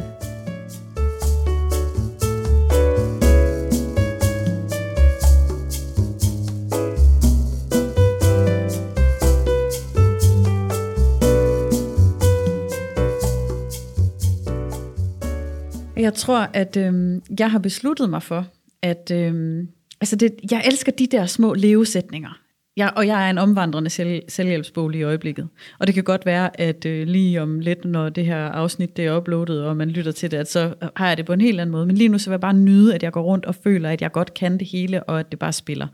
Jeg 16.04 16.14
tror, 16.14 16.50
at 16.54 16.78
øhm, 16.78 17.22
jeg 17.40 17.52
har 17.52 17.60
besluttet 17.60 18.10
mig 18.10 18.24
for, 18.24 18.48
at 18.82 19.12
øhm, 19.12 19.68
altså 20.02 20.16
det, 20.16 20.36
jeg 20.52 20.64
elsker 20.66 20.92
de 20.92 21.08
der 21.08 21.26
små 21.26 21.54
levesætninger. 21.54 22.40
Jeg, 22.78 22.94
og 22.96 23.08
jeg 23.08 23.26
er 23.26 23.30
en 23.30 23.38
omvandrende 23.38 23.90
selv, 23.90 24.22
selvhjælpsbolig 24.28 25.00
i 25.00 25.04
øjeblikket. 25.04 25.48
Og 25.80 25.88
det 25.88 25.96
kan 25.96 26.04
godt 26.04 26.26
være, 26.26 26.62
at 26.62 26.86
øh, 26.86 27.08
lige 27.08 27.42
om 27.42 27.60
lidt, 27.60 27.86
når 27.86 28.10
det 28.10 28.26
her 28.26 28.38
afsnit 28.38 28.98
det 28.98 29.06
er 29.06 29.18
uploadet, 29.18 29.66
og 29.66 29.78
man 29.78 29.90
lytter 29.90 30.12
til 30.12 30.32
det, 30.32 30.38
at 30.38 30.52
så 30.52 30.74
har 30.96 31.08
jeg 31.08 31.18
det 31.18 31.26
på 31.26 31.34
en 31.34 31.42
helt 31.42 31.60
anden 31.60 31.72
måde. 31.72 31.86
Men 31.86 31.96
lige 31.96 32.10
nu 32.10 32.18
så 32.18 32.30
vil 32.30 32.34
jeg 32.34 32.42
bare 32.42 32.54
nyde, 32.54 32.96
at 32.96 33.04
jeg 33.04 33.12
går 33.12 33.22
rundt 33.22 33.46
og 33.46 33.56
føler, 33.56 33.90
at 33.90 34.02
jeg 34.02 34.12
godt 34.12 34.34
kan 34.34 34.58
det 34.60 34.68
hele, 34.68 35.04
og 35.04 35.20
at 35.20 35.32
det 35.32 35.40
bare 35.40 35.54
spiller. 35.54 35.88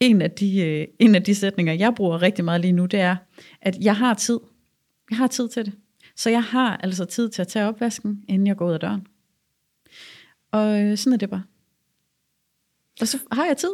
En 0.00 0.22
af 0.22 0.30
de, 0.30 0.60
øh, 0.60 0.86
en 0.98 1.14
af 1.14 1.22
de 1.22 1.34
sætninger, 1.34 1.72
jeg 1.72 1.92
bruger 1.96 2.22
rigtig 2.22 2.44
meget 2.44 2.60
lige 2.60 2.72
nu, 2.72 2.86
det 2.86 3.00
er, 3.00 3.16
at 3.62 3.76
jeg 3.80 3.96
har 3.96 4.14
tid. 4.14 4.40
Jeg 5.10 5.18
har 5.18 5.26
tid 5.26 5.48
til 5.48 5.64
det. 5.64 5.72
Så 6.16 6.30
jeg 6.30 6.42
har 6.42 6.76
altså 6.76 7.04
tid 7.04 7.28
til 7.28 7.42
at 7.42 7.48
tage 7.48 7.68
opvasken, 7.68 8.22
inden 8.28 8.46
jeg 8.46 8.56
går 8.56 8.68
ud 8.68 8.72
af 8.72 8.80
døren. 8.80 9.06
Og 10.54 10.80
øh, 10.82 10.96
sådan 10.98 11.12
er 11.12 11.16
det 11.16 11.30
bare. 11.30 11.42
Og 13.00 13.08
så 13.08 13.18
har 13.32 13.44
jeg 13.46 13.56
tid. 13.56 13.72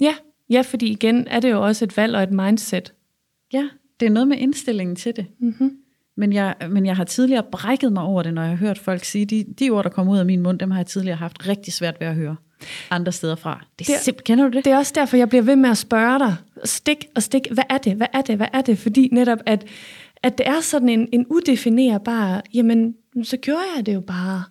Ja, 0.00 0.14
ja, 0.50 0.60
fordi 0.60 0.86
igen 0.90 1.28
er 1.28 1.40
det 1.40 1.50
jo 1.50 1.64
også 1.66 1.84
et 1.84 1.96
valg 1.96 2.16
og 2.16 2.22
et 2.22 2.30
mindset. 2.32 2.92
Ja, 3.52 3.68
det 4.00 4.06
er 4.06 4.10
noget 4.10 4.28
med 4.28 4.38
indstillingen 4.38 4.96
til 4.96 5.16
det. 5.16 5.26
Mm-hmm. 5.38 5.76
Men 6.16 6.32
jeg, 6.32 6.54
men 6.70 6.86
jeg 6.86 6.96
har 6.96 7.04
tidligere 7.04 7.42
brækket 7.52 7.92
mig 7.92 8.02
over 8.02 8.22
det, 8.22 8.34
når 8.34 8.42
jeg 8.42 8.50
har 8.50 8.56
hørt 8.56 8.78
folk 8.78 9.04
sige, 9.04 9.24
de, 9.26 9.44
de 9.58 9.70
ord, 9.70 9.84
der 9.84 9.90
kommer 9.90 10.12
ud 10.12 10.18
af 10.18 10.26
min 10.26 10.42
mund, 10.42 10.58
dem 10.58 10.70
har 10.70 10.78
jeg 10.78 10.86
tidligere 10.86 11.16
haft 11.16 11.48
rigtig 11.48 11.72
svært 11.72 11.96
ved 12.00 12.06
at 12.06 12.14
høre 12.14 12.36
andre 12.90 13.12
steder 13.12 13.34
fra. 13.36 13.66
Det 13.78 13.88
er 13.88 13.92
Det- 13.94 14.02
simpelthen, 14.04 14.24
kender 14.36 14.50
du 14.50 14.56
det? 14.56 14.64
Det 14.64 14.72
er 14.72 14.76
også 14.76 14.92
derfor, 14.94 15.16
jeg 15.16 15.28
bliver 15.28 15.42
ved 15.42 15.56
med 15.56 15.70
at 15.70 15.78
spørge 15.78 16.18
dig, 16.18 16.34
stik 16.64 17.04
og 17.16 17.22
stik, 17.22 17.42
hvad 17.50 17.64
er 17.70 17.78
det, 17.78 17.96
hvad 17.96 18.06
er 18.12 18.22
det, 18.22 18.36
hvad 18.36 18.48
er 18.52 18.60
det? 18.60 18.78
Fordi 18.78 19.08
netop, 19.12 19.38
at, 19.46 19.64
at 20.22 20.38
det 20.38 20.46
er 20.48 20.60
sådan 20.60 20.88
en, 20.88 21.08
en 21.12 21.26
udefinerbar, 21.26 22.42
jamen, 22.54 22.94
så 23.22 23.36
gjorde 23.36 23.62
jeg 23.76 23.86
det 23.86 23.94
jo 23.94 24.00
bare. 24.00 24.44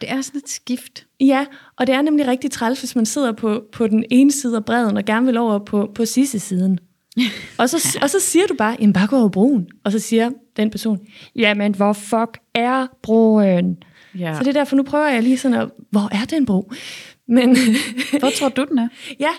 Det 0.00 0.10
er 0.10 0.20
sådan 0.20 0.38
et 0.38 0.48
skift. 0.48 1.06
Ja, 1.20 1.46
og 1.76 1.86
det 1.86 1.94
er 1.94 2.02
nemlig 2.02 2.26
rigtig 2.26 2.50
træls, 2.50 2.80
hvis 2.80 2.96
man 2.96 3.06
sidder 3.06 3.32
på, 3.32 3.62
på 3.72 3.86
den 3.86 4.04
ene 4.10 4.32
side 4.32 4.56
af 4.56 4.64
bredden, 4.64 4.96
og 4.96 5.04
gerne 5.04 5.26
vil 5.26 5.36
over 5.36 5.58
på, 5.58 5.90
på 5.94 6.04
sidste 6.04 6.38
siden. 6.38 6.78
og, 7.58 7.70
så, 7.70 7.98
og 8.02 8.10
så 8.10 8.20
siger 8.20 8.46
du 8.46 8.54
bare, 8.54 8.76
jamen 8.80 8.92
bare 8.92 9.06
gå 9.06 9.16
over 9.16 9.28
broen. 9.28 9.68
Og 9.84 9.92
så 9.92 9.98
siger 9.98 10.30
den 10.56 10.70
person, 10.70 10.98
jamen 11.36 11.74
hvor 11.74 11.92
fuck 11.92 12.38
er 12.54 12.86
broen? 13.02 13.76
Ja. 14.18 14.34
Så 14.34 14.40
det 14.40 14.48
er 14.48 14.52
derfor, 14.52 14.76
nu 14.76 14.82
prøver 14.82 15.06
jeg 15.06 15.22
lige 15.22 15.38
sådan 15.38 15.60
at, 15.60 15.68
hvor 15.90 16.08
er 16.12 16.24
den 16.24 16.46
bro? 16.46 16.72
Men 17.28 17.56
Hvor 18.20 18.30
tror 18.30 18.48
du, 18.48 18.66
den 18.68 18.78
er? 18.78 18.88
ja, 19.26 19.30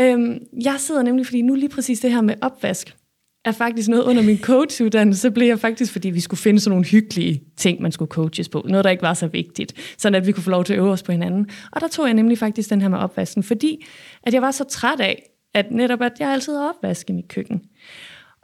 øhm, 0.00 0.38
jeg 0.64 0.74
sidder 0.78 1.02
nemlig, 1.02 1.26
fordi 1.26 1.42
nu 1.42 1.54
lige 1.54 1.68
præcis 1.68 2.00
det 2.00 2.12
her 2.12 2.20
med 2.20 2.34
opvask, 2.40 2.96
er 3.44 3.52
faktisk 3.52 3.88
noget 3.88 4.04
under 4.04 4.22
min 4.22 4.38
coachuddannelse, 4.38 5.20
så 5.20 5.30
blev 5.30 5.46
jeg 5.46 5.58
faktisk, 5.58 5.92
fordi 5.92 6.10
vi 6.10 6.20
skulle 6.20 6.40
finde 6.40 6.60
sådan 6.60 6.70
nogle 6.70 6.86
hyggelige 6.86 7.42
ting, 7.56 7.82
man 7.82 7.92
skulle 7.92 8.08
coaches 8.08 8.48
på. 8.48 8.66
Noget, 8.68 8.84
der 8.84 8.90
ikke 8.90 9.02
var 9.02 9.14
så 9.14 9.26
vigtigt, 9.26 9.94
sådan 9.98 10.14
at 10.14 10.26
vi 10.26 10.32
kunne 10.32 10.42
få 10.42 10.50
lov 10.50 10.64
til 10.64 10.72
at 10.72 10.78
øve 10.78 10.90
os 10.90 11.02
på 11.02 11.12
hinanden. 11.12 11.50
Og 11.72 11.80
der 11.80 11.88
tog 11.88 12.06
jeg 12.06 12.14
nemlig 12.14 12.38
faktisk 12.38 12.70
den 12.70 12.80
her 12.80 12.88
med 12.88 12.98
opvasken, 12.98 13.42
fordi 13.42 13.84
at 14.22 14.34
jeg 14.34 14.42
var 14.42 14.50
så 14.50 14.64
træt 14.64 15.00
af, 15.00 15.22
at 15.54 15.70
netop 15.70 16.02
at 16.02 16.12
jeg 16.18 16.32
altid 16.32 16.56
har 16.56 16.68
opvask 16.68 17.10
i 17.10 17.12
mit 17.12 17.28
køkken. 17.28 17.62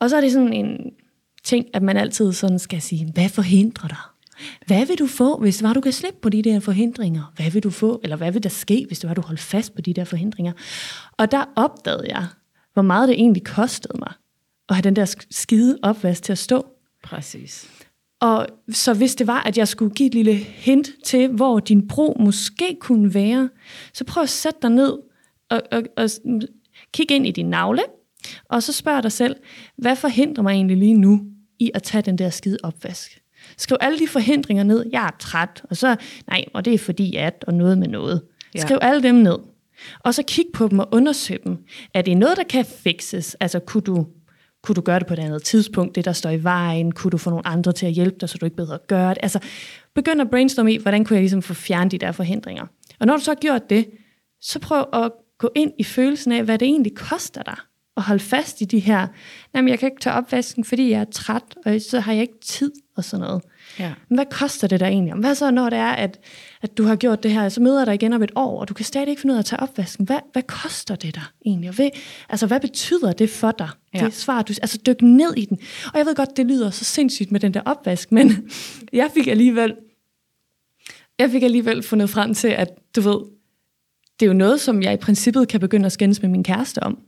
Og 0.00 0.10
så 0.10 0.16
er 0.16 0.20
det 0.20 0.32
sådan 0.32 0.52
en 0.52 0.76
ting, 1.44 1.66
at 1.74 1.82
man 1.82 1.96
altid 1.96 2.32
sådan 2.32 2.58
skal 2.58 2.82
sige, 2.82 3.10
hvad 3.14 3.28
forhindrer 3.28 3.88
dig? 3.88 3.98
Hvad 4.66 4.86
vil 4.86 4.98
du 4.98 5.06
få, 5.06 5.38
hvis 5.38 5.56
det 5.56 5.68
var, 5.68 5.72
du 5.72 5.80
kan 5.80 5.92
slippe 5.92 6.18
på 6.22 6.28
de 6.28 6.42
der 6.42 6.60
forhindringer? 6.60 7.32
Hvad 7.36 7.50
vil 7.50 7.62
du 7.62 7.70
få, 7.70 8.00
eller 8.02 8.16
hvad 8.16 8.32
vil 8.32 8.42
der 8.42 8.48
ske, 8.48 8.84
hvis 8.86 8.98
det 8.98 9.08
var, 9.08 9.14
du 9.14 9.22
holdt 9.22 9.40
fast 9.40 9.74
på 9.74 9.80
de 9.80 9.94
der 9.94 10.04
forhindringer? 10.04 10.52
Og 11.12 11.30
der 11.30 11.44
opdagede 11.56 12.06
jeg, 12.08 12.26
hvor 12.72 12.82
meget 12.82 13.08
det 13.08 13.14
egentlig 13.14 13.44
kostede 13.44 13.98
mig 13.98 14.12
at 14.68 14.74
have 14.74 14.82
den 14.82 14.96
der 14.96 15.06
sk- 15.06 15.26
skide 15.30 15.78
opvask 15.82 16.22
til 16.22 16.32
at 16.32 16.38
stå. 16.38 16.66
Præcis. 17.04 17.70
Og 18.20 18.46
så 18.70 18.94
hvis 18.94 19.14
det 19.14 19.26
var, 19.26 19.42
at 19.42 19.58
jeg 19.58 19.68
skulle 19.68 19.94
give 19.94 20.06
et 20.06 20.14
lille 20.14 20.34
hint 20.34 20.88
til, 21.04 21.28
hvor 21.28 21.60
din 21.60 21.88
bro 21.88 22.16
måske 22.20 22.76
kunne 22.80 23.14
være, 23.14 23.48
så 23.92 24.04
prøv 24.04 24.22
at 24.22 24.28
sætte 24.28 24.58
dig 24.62 24.70
ned 24.70 24.98
og, 25.50 25.62
og, 25.72 25.82
og 25.96 26.10
kig 26.92 27.10
ind 27.10 27.26
i 27.26 27.30
din 27.30 27.50
navle, 27.50 27.82
og 28.44 28.62
så 28.62 28.72
spørg 28.72 29.02
dig 29.02 29.12
selv, 29.12 29.36
hvad 29.76 29.96
forhindrer 29.96 30.42
mig 30.42 30.52
egentlig 30.52 30.76
lige 30.76 30.94
nu 30.94 31.20
i 31.58 31.70
at 31.74 31.82
tage 31.82 32.02
den 32.02 32.18
der 32.18 32.30
skide 32.30 32.58
opvask? 32.62 33.22
Skriv 33.56 33.76
alle 33.80 33.98
de 33.98 34.08
forhindringer 34.08 34.62
ned. 34.62 34.86
Jeg 34.92 35.04
er 35.06 35.16
træt, 35.18 35.62
og 35.70 35.76
så, 35.76 35.96
nej, 36.26 36.44
og 36.54 36.64
det 36.64 36.74
er 36.74 36.78
fordi 36.78 37.16
at, 37.16 37.44
og 37.46 37.54
noget 37.54 37.78
med 37.78 37.88
noget. 37.88 38.22
Ja. 38.54 38.60
Skriv 38.60 38.78
alle 38.80 39.02
dem 39.02 39.14
ned. 39.14 39.38
Og 40.00 40.14
så 40.14 40.22
kig 40.22 40.44
på 40.54 40.68
dem 40.68 40.78
og 40.78 40.88
undersøg 40.92 41.40
dem. 41.44 41.56
Er 41.94 42.02
det 42.02 42.16
noget, 42.16 42.36
der 42.36 42.42
kan 42.42 42.64
fixes? 42.64 43.34
Altså, 43.34 43.58
kunne 43.58 43.80
du, 43.80 44.06
kunne 44.68 44.76
du 44.76 44.80
gøre 44.80 44.98
det 44.98 45.06
på 45.06 45.14
et 45.14 45.18
andet 45.18 45.42
tidspunkt, 45.42 45.94
det 45.94 46.04
der 46.04 46.12
står 46.12 46.30
i 46.30 46.42
vejen? 46.42 46.92
Kunne 46.92 47.10
du 47.10 47.18
få 47.18 47.30
nogle 47.30 47.46
andre 47.46 47.72
til 47.72 47.86
at 47.86 47.92
hjælpe 47.92 48.16
dig, 48.20 48.28
så 48.28 48.38
du 48.38 48.46
ikke 48.46 48.56
bedre 48.56 48.78
gør 48.86 49.08
det? 49.08 49.18
Altså, 49.22 49.38
begynd 49.94 50.20
at 50.20 50.30
brainstorme 50.30 50.72
i, 50.72 50.76
hvordan 50.76 51.04
kunne 51.04 51.14
jeg 51.14 51.22
ligesom 51.22 51.42
få 51.42 51.54
fjernet 51.54 51.92
de 51.92 51.98
der 51.98 52.12
forhindringer? 52.12 52.66
Og 53.00 53.06
når 53.06 53.16
du 53.16 53.22
så 53.22 53.30
har 53.30 53.36
gjort 53.36 53.70
det, 53.70 53.86
så 54.40 54.58
prøv 54.58 54.84
at 54.92 55.12
gå 55.38 55.50
ind 55.54 55.72
i 55.78 55.84
følelsen 55.84 56.32
af, 56.32 56.44
hvad 56.44 56.58
det 56.58 56.66
egentlig 56.66 56.96
koster 56.96 57.42
dig 57.42 57.56
at 57.96 58.02
holde 58.02 58.22
fast 58.22 58.60
i 58.60 58.64
de 58.64 58.78
her, 58.78 59.06
jamen 59.54 59.68
jeg 59.68 59.78
kan 59.78 59.86
ikke 59.86 60.00
tage 60.00 60.14
opvasken, 60.14 60.64
fordi 60.64 60.90
jeg 60.90 61.00
er 61.00 61.10
træt, 61.12 61.42
og 61.66 61.80
så 61.80 62.00
har 62.00 62.12
jeg 62.12 62.22
ikke 62.22 62.40
tid 62.40 62.72
og 62.96 63.04
sådan 63.04 63.26
noget. 63.26 63.42
Ja. 63.78 63.92
Men 64.08 64.18
hvad 64.18 64.26
koster 64.30 64.68
det 64.68 64.80
der 64.80 64.86
egentlig? 64.86 65.14
Hvad 65.14 65.34
så, 65.34 65.50
når 65.50 65.70
det 65.70 65.78
er, 65.78 65.90
at, 65.90 66.20
at 66.62 66.78
du 66.78 66.84
har 66.84 66.96
gjort 66.96 67.22
det 67.22 67.32
her, 67.32 67.48
så 67.48 67.60
møder 67.60 67.78
jeg 67.78 67.86
dig 67.86 67.94
igen 67.94 68.12
om 68.12 68.22
et 68.22 68.32
år, 68.34 68.60
og 68.60 68.68
du 68.68 68.74
kan 68.74 68.84
stadig 68.84 69.08
ikke 69.08 69.20
finde 69.20 69.32
ud 69.32 69.36
af 69.36 69.42
at 69.42 69.44
tage 69.44 69.60
opvasken. 69.60 70.06
Hvad, 70.06 70.18
hvad 70.32 70.42
koster 70.42 70.94
det 70.94 71.14
dig 71.14 71.22
egentlig? 71.46 71.68
Og 71.68 71.76
hvad, 71.76 71.90
altså, 72.28 72.46
hvad 72.46 72.60
betyder 72.60 73.12
det 73.12 73.30
for 73.30 73.50
dig? 73.50 73.68
Ja. 73.94 74.04
Det 74.04 74.14
svar, 74.14 74.42
du, 74.42 74.52
altså 74.62 74.78
dyk 74.86 75.02
ned 75.02 75.34
i 75.36 75.44
den. 75.44 75.58
Og 75.92 75.98
jeg 75.98 76.06
ved 76.06 76.14
godt, 76.14 76.36
det 76.36 76.46
lyder 76.46 76.70
så 76.70 76.84
sindssygt 76.84 77.32
med 77.32 77.40
den 77.40 77.54
der 77.54 77.60
opvask, 77.64 78.12
men 78.12 78.50
jeg 78.92 79.10
fik 79.14 79.26
alligevel, 79.26 79.74
jeg 81.18 81.30
fik 81.30 81.42
alligevel 81.42 81.82
fundet 81.82 82.10
frem 82.10 82.34
til, 82.34 82.48
at 82.48 82.68
du 82.96 83.00
ved, 83.00 83.18
det 84.20 84.26
er 84.26 84.30
jo 84.30 84.32
noget, 84.32 84.60
som 84.60 84.82
jeg 84.82 84.92
i 84.92 84.96
princippet 84.96 85.48
kan 85.48 85.60
begynde 85.60 85.86
at 85.86 85.92
skændes 85.92 86.22
med 86.22 86.30
min 86.30 86.44
kæreste 86.44 86.82
om. 86.82 86.98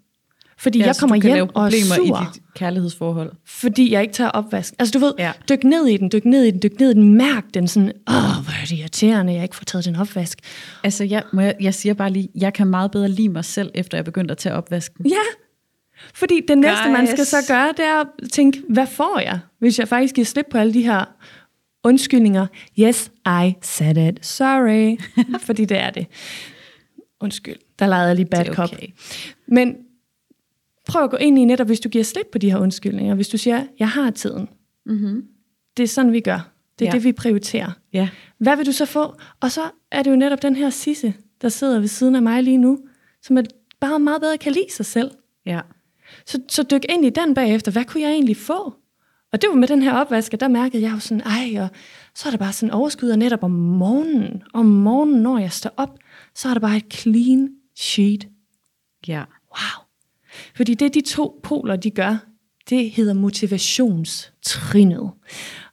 Fordi 0.60 0.78
ja, 0.78 0.86
jeg 0.86 0.94
så 0.94 1.00
kommer 1.00 1.16
hjem 1.16 1.48
og 1.54 1.66
er 1.66 1.70
sur 1.70 2.04
i 2.04 2.24
dit 2.34 2.42
kærlighedsforhold. 2.54 3.32
fordi 3.46 3.92
jeg 3.92 4.02
ikke 4.02 4.14
tager 4.14 4.30
opvask. 4.30 4.74
Altså 4.78 4.92
du 4.92 4.98
ved, 5.04 5.12
Ja. 5.18 5.32
dyk 5.48 5.64
ned 5.64 5.86
i 5.86 5.96
den, 5.96 6.10
dyk 6.12 6.24
ned 6.24 6.44
i 6.44 6.50
den, 6.50 6.60
dyk 6.62 6.80
ned 6.80 6.90
i 6.90 6.94
den, 6.94 7.14
mærk 7.14 7.44
den 7.54 7.68
sådan, 7.68 7.88
åh, 8.08 8.14
hvor 8.14 8.62
er 8.62 8.66
det 8.68 8.78
irriterende, 8.78 9.32
jeg 9.32 9.42
ikke 9.42 9.56
får 9.56 9.64
taget 9.64 9.84
den 9.84 9.96
opvask. 9.96 10.38
Altså, 10.84 11.04
jeg, 11.04 11.22
må 11.32 11.40
jeg, 11.40 11.54
jeg 11.60 11.74
siger 11.74 11.94
bare 11.94 12.10
lige, 12.10 12.28
jeg 12.34 12.52
kan 12.52 12.66
meget 12.66 12.90
bedre 12.90 13.08
lide 13.08 13.28
mig 13.28 13.44
selv, 13.44 13.70
efter 13.74 13.98
jeg 13.98 14.04
begyndte 14.04 14.32
at 14.32 14.38
tage 14.38 14.54
opvasken. 14.54 15.06
Ja, 15.06 15.16
fordi 16.14 16.40
det 16.48 16.58
næste, 16.58 16.88
man 16.88 17.06
skal 17.06 17.18
Guys. 17.18 17.28
så 17.28 17.36
gøre, 17.48 17.68
det 17.76 17.84
er 17.84 18.00
at 18.00 18.06
tænke, 18.32 18.62
hvad 18.68 18.86
får 18.86 19.18
jeg, 19.20 19.38
hvis 19.58 19.78
jeg 19.78 19.88
faktisk 19.88 20.14
giver 20.14 20.24
slip 20.24 20.46
på 20.50 20.58
alle 20.58 20.74
de 20.74 20.82
her 20.82 21.04
undskyldninger. 21.84 22.46
Yes, 22.78 23.10
I 23.44 23.54
said 23.62 23.96
it. 23.96 24.26
Sorry. 24.26 24.96
Fordi 25.46 25.64
det 25.64 25.78
er 25.78 25.90
det. 25.90 26.06
Undskyld, 27.20 27.56
der 27.78 27.86
lavede 27.86 28.06
jeg 28.06 28.16
lige 28.16 28.26
bad 28.26 28.46
er 28.46 28.54
cop. 28.54 28.72
okay. 28.72 28.86
Men 29.48 29.74
prøv 30.90 31.04
at 31.04 31.10
gå 31.10 31.16
ind 31.16 31.38
i 31.38 31.44
netop, 31.44 31.66
hvis 31.66 31.80
du 31.80 31.88
giver 31.88 32.04
slip 32.04 32.26
på 32.32 32.38
de 32.38 32.50
her 32.50 32.58
undskyldninger. 32.58 33.14
Hvis 33.14 33.28
du 33.28 33.36
siger, 33.38 33.64
jeg 33.78 33.88
har 33.88 34.10
tiden. 34.10 34.48
Mm-hmm. 34.86 35.24
Det 35.76 35.82
er 35.82 35.86
sådan, 35.88 36.12
vi 36.12 36.20
gør. 36.20 36.52
Det 36.78 36.84
er 36.84 36.90
Ja. 36.90 36.94
det, 36.94 37.04
vi 37.04 37.12
prioriterer. 37.12 37.70
Ja. 37.92 38.08
Hvad 38.38 38.56
vil 38.56 38.66
du 38.66 38.72
så 38.72 38.86
få? 38.86 39.14
Og 39.40 39.50
så 39.52 39.60
er 39.90 40.02
det 40.02 40.10
jo 40.10 40.16
netop 40.16 40.42
den 40.42 40.56
her 40.56 40.70
Sisse, 40.70 41.14
der 41.42 41.48
sidder 41.48 41.80
ved 41.80 41.88
siden 41.88 42.14
af 42.16 42.22
mig 42.22 42.42
lige 42.42 42.58
nu, 42.58 42.78
som 43.22 43.38
er 43.38 43.42
bare 43.80 43.98
meget 43.98 44.20
bedre 44.20 44.38
kan 44.38 44.52
lide 44.52 44.72
sig 44.72 44.86
selv. 44.86 45.10
Ja. 45.46 45.60
Så, 46.26 46.40
så 46.48 46.62
dyk 46.62 46.84
ind 46.88 47.04
i 47.04 47.10
den 47.10 47.34
bagefter. 47.34 47.72
Hvad 47.72 47.84
kunne 47.84 48.02
jeg 48.02 48.10
egentlig 48.10 48.36
få? 48.36 48.74
Og 49.32 49.42
det 49.42 49.48
var 49.50 49.56
med 49.56 49.68
den 49.68 49.82
her 49.82 49.92
opvask, 49.92 50.34
at 50.34 50.40
der 50.40 50.48
mærkede 50.48 50.82
jeg 50.82 50.92
jo 50.92 50.98
sådan, 50.98 51.20
ej, 51.20 51.62
og 51.62 51.68
så 52.14 52.28
er 52.28 52.30
der 52.30 52.38
bare 52.38 52.52
sådan 52.52 52.72
overskud, 52.72 53.10
og 53.10 53.18
netop 53.18 53.42
om 53.44 53.50
morgenen, 53.50 54.42
om 54.52 54.66
morgenen, 54.66 55.22
når 55.22 55.38
jeg 55.38 55.52
står 55.52 55.70
op, 55.76 55.98
så 56.34 56.48
er 56.48 56.52
der 56.54 56.60
bare 56.60 56.76
et 56.76 56.94
clean 56.94 57.48
sheet. 57.76 58.28
Ja. 59.08 59.24
Wow. 59.50 59.84
Fordi 60.56 60.74
det, 60.74 60.94
de 60.94 61.00
to 61.00 61.40
poler, 61.42 61.76
de 61.76 61.90
gør, 61.90 62.16
det 62.70 62.90
hedder 62.90 63.14
motivationstrinnet. 63.14 65.10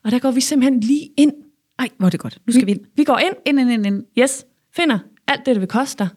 Og 0.04 0.10
der 0.10 0.18
går 0.18 0.30
vi 0.30 0.40
simpelthen 0.40 0.80
lige 0.80 1.08
ind. 1.16 1.32
Ej, 1.78 1.88
hvor 1.98 2.06
er 2.06 2.10
det 2.10 2.20
godt. 2.20 2.38
Nu 2.46 2.52
skal 2.52 2.66
vi 2.66 2.70
ind. 2.70 2.80
Vi 2.96 3.04
går 3.04 3.18
ind, 3.18 3.34
Ind, 3.46 3.60
ind, 3.60 3.70
ind, 3.70 3.86
ind. 3.86 4.04
yes, 4.18 4.44
finder 4.76 4.98
alt 5.26 5.46
det, 5.46 5.54
det 5.54 5.60
vil 5.60 5.68
koste 5.68 6.04
dig. 6.04 6.08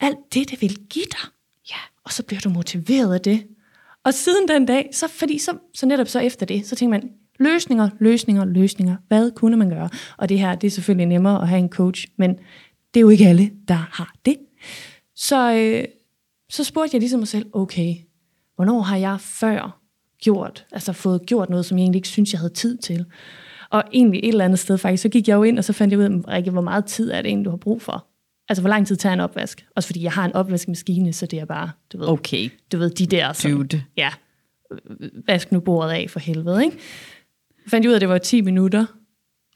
Alt 0.00 0.18
det, 0.34 0.50
det 0.50 0.62
vil 0.62 0.76
give 0.90 1.04
dig. 1.04 1.30
Ja. 1.70 1.76
Og 2.04 2.12
så 2.12 2.22
bliver 2.22 2.40
du 2.40 2.48
motiveret 2.50 3.14
af 3.14 3.20
det. 3.20 3.46
Og 4.04 4.14
siden 4.14 4.48
den 4.48 4.66
dag, 4.66 4.88
så, 4.92 5.08
fordi 5.08 5.38
så, 5.38 5.52
så 5.74 5.86
netop 5.86 6.08
så 6.08 6.18
efter 6.18 6.46
det, 6.46 6.66
så 6.66 6.76
tænker 6.76 6.90
man, 6.90 7.10
løsninger, 7.38 7.88
løsninger, 8.00 8.44
løsninger. 8.44 8.96
Hvad 9.08 9.30
kunne 9.30 9.56
man 9.56 9.70
gøre? 9.70 9.88
Og 10.16 10.28
det 10.28 10.38
her, 10.38 10.54
det 10.54 10.66
er 10.66 10.70
selvfølgelig 10.70 11.06
nemmere 11.06 11.42
at 11.42 11.48
have 11.48 11.58
en 11.58 11.68
coach, 11.68 12.06
men 12.18 12.30
det 12.94 12.96
er 12.96 13.00
jo 13.00 13.08
ikke 13.08 13.26
alle, 13.26 13.50
der 13.68 13.74
har 13.74 14.14
det. 14.24 14.36
Så, 15.16 15.52
øh, 15.54 15.84
så 16.50 16.64
spurgte 16.64 16.94
jeg 16.94 17.00
ligesom 17.00 17.20
mig 17.20 17.28
selv, 17.28 17.46
okay, 17.52 17.94
hvornår 18.56 18.80
har 18.80 18.96
jeg 18.96 19.20
før 19.20 19.80
gjort, 20.22 20.66
altså 20.72 20.92
fået 20.92 21.26
gjort 21.26 21.50
noget, 21.50 21.66
som 21.66 21.78
jeg 21.78 21.82
egentlig 21.82 21.98
ikke 21.98 22.08
synes, 22.08 22.32
jeg 22.32 22.40
havde 22.40 22.52
tid 22.52 22.76
til? 22.76 23.04
Og 23.70 23.84
egentlig 23.92 24.18
et 24.22 24.28
eller 24.28 24.44
andet 24.44 24.58
sted 24.58 24.78
faktisk, 24.78 25.02
så 25.02 25.08
gik 25.08 25.28
jeg 25.28 25.34
jo 25.34 25.42
ind, 25.42 25.58
og 25.58 25.64
så 25.64 25.72
fandt 25.72 25.92
jeg 25.92 25.98
ud 25.98 26.04
af, 26.04 26.34
Rikke, 26.34 26.50
hvor 26.50 26.60
meget 26.60 26.84
tid 26.84 27.10
er 27.10 27.22
det 27.22 27.28
egentlig, 27.28 27.44
du 27.44 27.50
har 27.50 27.56
brug 27.56 27.82
for? 27.82 28.06
Altså, 28.48 28.62
hvor 28.62 28.68
lang 28.68 28.86
tid 28.86 28.96
tager 28.96 29.12
en 29.12 29.20
opvask? 29.20 29.66
Også 29.76 29.86
fordi 29.86 30.02
jeg 30.02 30.12
har 30.12 30.24
en 30.24 30.32
opvaskemaskine, 30.32 31.12
så 31.12 31.26
det 31.26 31.38
er 31.38 31.44
bare, 31.44 31.70
du 31.92 31.98
ved, 31.98 32.08
Okay. 32.08 32.48
du 32.72 32.78
ved, 32.78 32.90
de 32.90 33.06
der 33.06 33.32
sådan, 33.32 33.56
Dude. 33.56 33.82
ja, 33.96 34.10
vask 35.26 35.52
nu 35.52 35.60
bordet 35.60 35.90
af 35.92 36.06
for 36.10 36.20
helvede, 36.20 36.64
ikke? 36.64 36.76
Jeg 37.64 37.70
fandt 37.70 37.86
ud 37.86 37.92
af, 37.92 37.96
at 37.96 38.00
det 38.00 38.08
var 38.08 38.18
10 38.18 38.40
minutter, 38.40 38.86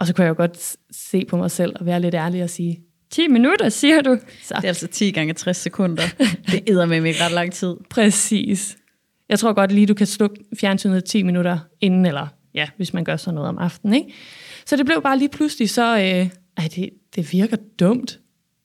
og 0.00 0.07
så 0.07 0.14
kunne 0.14 0.24
jeg 0.24 0.28
jo 0.28 0.35
godt 0.37 0.76
se 0.90 1.24
på 1.24 1.37
mig 1.37 1.50
selv 1.50 1.72
og 1.80 1.87
være 1.87 2.00
lidt 2.00 2.14
ærlig 2.14 2.42
og 2.42 2.50
sige, 2.50 2.80
10 3.14 3.29
minutter, 3.29 3.68
siger 3.68 4.00
du? 4.00 4.18
Så 4.42 4.55
Det 4.55 4.64
er 4.64 4.68
altså 4.68 4.87
10 4.87 5.11
gange 5.11 5.35
60 5.35 5.57
sekunder. 5.57 6.03
Det 6.46 6.70
æder 6.70 6.87
med 6.87 7.05
ikke 7.05 7.24
ret 7.24 7.33
lang 7.33 7.53
tid. 7.53 7.77
præcis. 7.90 8.77
Jeg 9.29 9.38
tror 9.38 9.53
godt 9.53 9.72
lige, 9.72 9.87
du 9.87 9.94
kan 9.94 10.07
slukke 10.07 10.44
fjernsynet 10.61 11.05
10 11.05 11.22
minutter 11.22 11.59
inden, 11.81 12.07
eller 12.07 12.27
ja, 12.55 12.68
hvis 12.77 12.94
man 12.94 13.05
gør 13.05 13.16
sådan 13.16 13.35
noget 13.35 13.48
om 13.48 13.59
aftenen, 13.59 13.94
ikke? 13.94 14.14
Så 14.66 14.77
det 14.77 14.87
blev 14.87 15.03
bare 15.03 15.18
lige 15.18 15.29
pludselig 15.29 15.70
så, 15.70 15.96
øh, 15.96 16.29
ej, 16.57 16.68
det, 16.77 16.90
det 17.16 17.33
virker 17.33 17.57
dumt. 17.81 18.20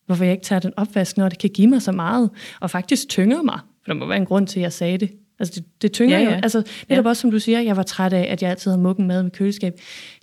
Hvorfor 0.05 0.23
jeg 0.23 0.33
ikke 0.33 0.43
tager 0.43 0.59
den 0.59 0.73
opvask, 0.77 1.17
når 1.17 1.29
det 1.29 1.39
kan 1.39 1.49
give 1.49 1.67
mig 1.67 1.81
så 1.81 1.91
meget, 1.91 2.29
og 2.59 2.71
faktisk 2.71 3.09
tynger 3.09 3.41
mig. 3.41 3.59
For 3.85 3.93
der 3.93 3.99
må 3.99 4.07
være 4.07 4.17
en 4.17 4.25
grund 4.25 4.47
til, 4.47 4.59
at 4.59 4.63
jeg 4.63 4.73
sagde 4.73 4.97
det. 4.97 5.11
Altså, 5.39 5.53
det, 5.59 5.81
det 5.81 5.91
tynger 5.91 6.17
Ja, 6.17 6.23
ja, 6.23 6.29
jo. 6.35 6.39
Altså, 6.43 6.63
netop 6.89 7.05
Ja. 7.05 7.09
også, 7.09 7.21
som 7.21 7.31
du 7.31 7.39
siger, 7.39 7.59
jeg 7.61 7.77
var 7.77 7.83
træt 7.83 8.13
af, 8.13 8.27
at 8.31 8.41
jeg 8.41 8.49
altid 8.49 8.71
havde 8.71 8.81
mukken 8.81 9.07
mad 9.07 9.23
med 9.23 9.31
køleskab. 9.31 9.73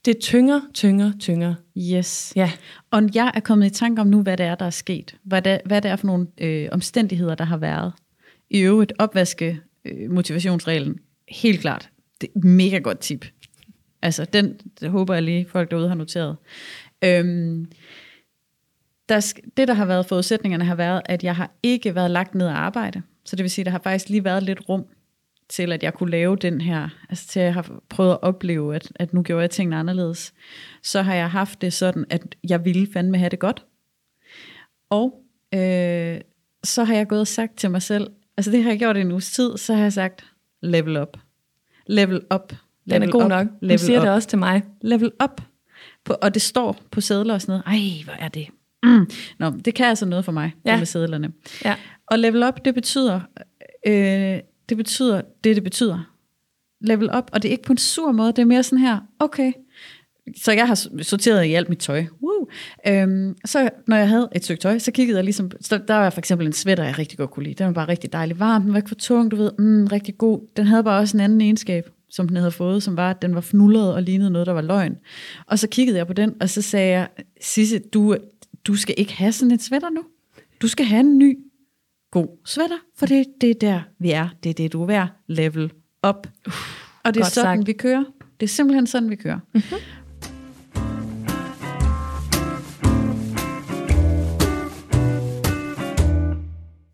Det 0.05 0.19
tynger, 0.19 0.61
tynger, 0.75 1.13
tynger. 1.21 1.55
Yes. 1.79 2.33
Ja, 2.37 2.53
Og 2.91 3.03
jeg 3.15 3.31
er 3.35 3.41
kommet 3.41 3.67
i 3.67 3.71
tanke 3.71 4.01
om 4.01 4.07
nu, 4.07 4.23
hvad 4.23 4.37
det 4.37 4.47
er, 4.47 4.55
der 4.55 4.67
er 4.67 4.71
sket. 4.71 5.17
Hvad 5.25 5.43
det, 5.43 5.61
hvad 5.65 5.83
det 5.83 5.91
er 5.91 5.97
for 5.97 6.07
nogle 6.07 6.27
øh, 6.39 6.69
omstændigheder, 6.73 7.35
der 7.35 7.45
har 7.45 7.57
været. 7.57 7.93
I 8.51 8.59
øvrigt, 8.61 8.93
opvaske 8.99 9.61
øh, 9.85 10.11
motivationsreglen. 10.11 10.99
Helt 11.29 11.61
klart. 11.61 11.89
Det 12.21 12.29
er 12.37 12.47
mega 12.47 12.79
godt 12.79 12.99
tip. 12.99 13.27
Altså, 14.03 14.25
den 14.25 14.61
det 14.81 14.91
håber 14.91 15.15
jeg 15.15 15.23
lige, 15.23 15.47
folk 15.49 15.71
derude 15.71 15.89
har 15.89 15.95
noteret. 15.95 16.37
Øhm, 17.05 17.67
der, 19.09 19.35
det, 19.57 19.69
der 19.69 19.75
har 19.75 19.85
været 19.85 20.07
forudsætningerne, 20.07 20.65
har 20.65 20.75
været, 20.75 21.03
at 21.05 21.25
jeg 21.25 21.37
har 21.37 21.51
ikke 21.63 21.95
været 21.95 22.11
lagt 22.11 22.35
ned 22.35 22.47
at 22.47 22.53
arbejde. 22.53 23.03
Så 23.25 23.37
det 23.37 23.43
vil 23.43 23.51
sige, 23.51 23.65
der 23.65 23.71
har 23.71 23.81
faktisk 23.85 24.09
lige 24.09 24.25
været 24.25 24.43
lidt 24.43 24.61
rum 24.69 24.85
til, 25.49 25.73
at 25.73 25.83
jeg 25.83 25.95
kunne 25.95 26.11
lave 26.11 26.37
den 26.37 26.61
her, 26.61 26.89
altså 27.09 27.29
til 27.29 27.41
at 27.41 27.47
jeg 27.47 27.55
har 27.55 27.81
prøvet 27.89 28.13
at 28.13 28.19
opleve, 28.23 28.75
at, 28.75 28.93
at 28.95 29.15
nu 29.15 29.23
gjorde 29.23 29.43
jeg 29.43 29.51
tingene 29.51 29.77
anderledes. 29.77 30.35
Så 30.83 31.03
har 31.03 31.15
jeg 31.15 31.31
haft 31.31 31.61
det 31.61 31.73
sådan, 31.73 32.05
at 32.11 32.23
jeg 32.49 32.65
ville 32.65 32.89
fandme 32.93 33.19
have 33.19 33.29
det 33.29 33.39
godt. 33.39 33.65
Og 34.91 35.23
øh, 35.55 36.21
så 36.65 36.85
har 36.85 36.95
jeg 36.95 37.09
gået 37.09 37.21
og 37.21 37.27
sagt 37.27 37.57
til 37.57 37.71
mig 37.71 37.83
selv, 37.83 38.11
altså 38.37 38.51
det 38.51 38.63
har 38.63 38.71
jeg 38.71 38.79
gjort 38.79 38.97
i 38.97 39.01
en 39.01 39.13
uges 39.13 39.31
tid, 39.31 39.57
så 39.57 39.75
har 39.75 39.83
jeg 39.83 39.93
sagt, 39.93 40.25
level 40.63 40.97
up. 40.97 41.19
Level 41.87 42.21
up. 42.35 42.49
den 42.49 42.93
er 42.93 42.99
level 42.99 43.13
god 43.13 43.23
up, 43.23 43.29
nok. 43.29 43.47
Du 43.47 43.53
Level 43.61 43.79
siger 43.79 43.99
up 43.99 44.05
det 44.05 44.13
også 44.13 44.29
til 44.29 44.39
mig. 44.39 44.63
level 44.83 45.13
up. 45.25 45.43
På, 46.05 46.17
og 46.23 46.35
det 46.35 46.43
står 46.43 46.77
på 46.91 47.01
sædler 47.01 47.35
og 47.35 47.41
sådan 47.41 47.63
noget. 47.67 47.81
Ej, 47.81 48.05
hvor 48.05 48.25
er 48.25 48.29
det? 48.29 48.47
Mm. 48.83 49.11
Nå, 49.39 49.51
det 49.51 49.75
kan 49.75 49.87
altså 49.87 50.07
noget 50.07 50.25
for 50.25 50.33
mig. 50.33 50.55
Ja. 50.65 50.71
det 50.71 50.79
med 50.81 50.87
sædlerne. 50.87 51.33
Ja. 51.65 51.75
Og 52.07 52.19
level 52.19 52.43
up, 52.43 52.65
det 52.65 52.75
betyder, 52.75 53.21
øh, 53.87 54.41
det 54.69 54.77
betyder 54.77 55.21
det, 55.45 55.57
det 55.57 55.65
betyder. 55.65 56.13
Level 56.81 57.17
up, 57.17 57.31
og 57.33 57.43
det 57.43 57.49
er 57.49 57.53
ikke 57.53 57.65
på 57.65 57.73
en 57.73 57.79
sur 57.79 58.13
måde, 58.13 58.29
det 58.29 58.39
er 58.39 58.45
mere 58.45 58.63
sådan 58.63 58.79
her, 58.79 59.01
okay. 59.19 59.53
Så 60.37 60.53
jeg 60.53 60.67
har 60.67 61.03
sorteret 61.03 61.45
i 61.45 61.55
alt 61.55 61.69
mit 61.69 61.79
tøj. 61.79 62.05
Woo. 62.23 62.47
Øhm, 62.87 63.37
så 63.45 63.71
når 63.87 63.97
jeg 63.97 64.09
havde 64.09 64.29
et 64.35 64.45
stykke 64.45 64.61
tøj, 64.61 64.79
så 64.79 64.93
kiggede 64.93 65.17
jeg 65.17 65.25
ligesom, 65.25 65.51
så 65.61 65.79
der 65.89 65.95
var 65.95 66.11
for 66.11 66.19
eksempel 66.19 66.47
en 66.47 66.53
sweater, 66.53 66.85
jeg 66.85 66.99
rigtig 66.99 67.19
godt 67.19 67.31
kunne 67.31 67.45
lide. 67.45 67.55
Den 67.55 67.67
var 67.67 67.73
bare 67.73 67.89
rigtig 67.89 68.13
dejlig 68.13 68.39
varm, 68.41 68.63
den 68.63 68.73
var 68.73 68.79
ikke 68.79 68.89
for 68.89 68.95
tung, 68.95 69.31
du 69.31 69.37
ved, 69.37 69.51
mm, 69.59 69.87
rigtig 69.87 70.19
god. 70.19 70.41
Den 70.57 70.67
havde 70.67 70.85
bare 70.85 71.01
også 71.01 71.17
en 71.17 71.21
anden 71.21 71.41
egenskab, 71.41 71.91
som 72.11 72.29
den 72.29 72.37
havde 72.37 72.51
fået, 72.51 72.83
som 72.83 72.97
var, 72.97 73.11
at 73.11 73.23
den 73.23 73.35
var 73.35 73.41
fnullet 73.41 73.95
og 73.95 74.03
lignede 74.03 74.31
noget, 74.31 74.47
der 74.47 74.53
var 74.53 74.63
løgn. 74.63 74.97
Og 75.47 75.59
så 75.59 75.69
kiggede 75.69 75.99
jeg 75.99 76.07
på 76.07 76.13
den, 76.13 76.35
og 76.41 76.51
så 76.51 76.63
sagde 76.63 76.91
jeg, 76.91 77.09
Sisse, 77.41 77.79
du, 77.79 78.17
du 78.67 78.75
skal 78.75 78.95
ikke 78.99 79.13
have 79.13 79.33
sådan 79.33 79.53
en 79.53 79.59
sweater 79.59 79.91
nu. 79.91 80.03
Du 80.63 80.69
skal 80.69 80.87
have 80.87 81.01
en 81.01 81.19
ny, 81.19 81.39
god 82.17 82.39
sweater, 82.45 82.79
for 82.99 83.07
det, 83.07 83.27
det 83.41 83.51
er 83.51 83.55
der, 83.55 83.81
vi 83.99 84.11
er. 84.11 84.29
Det 84.43 84.51
er 84.51 84.55
det, 84.55 84.73
du 84.73 84.83
er 84.83 84.87
værd. 84.87 85.09
Level 85.27 85.73
up. 86.09 86.27
Og 87.05 87.15
det 87.15 87.21
er 87.21 87.25
sådan, 87.25 87.59
sagt. 87.59 87.67
vi 87.67 87.73
kører. 87.73 88.05
Det 88.41 88.47
er 88.47 88.49
simpelthen 88.49 88.87
sådan, 88.87 89.11
vi 89.11 89.17
kører. 89.17 89.39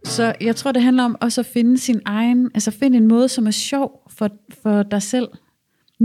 Så 0.04 0.34
jeg 0.40 0.56
tror, 0.56 0.72
det 0.72 0.82
handler 0.82 1.04
om 1.04 1.16
også 1.20 1.40
at 1.40 1.46
finde 1.46 1.78
sin 1.78 2.00
egen, 2.04 2.50
altså 2.54 2.70
finde 2.70 2.96
en 2.96 3.08
måde, 3.08 3.28
som 3.28 3.46
er 3.46 3.50
sjov 3.50 4.10
for, 4.10 4.30
for 4.62 4.82
dig 4.82 5.02
selv. 5.02 5.28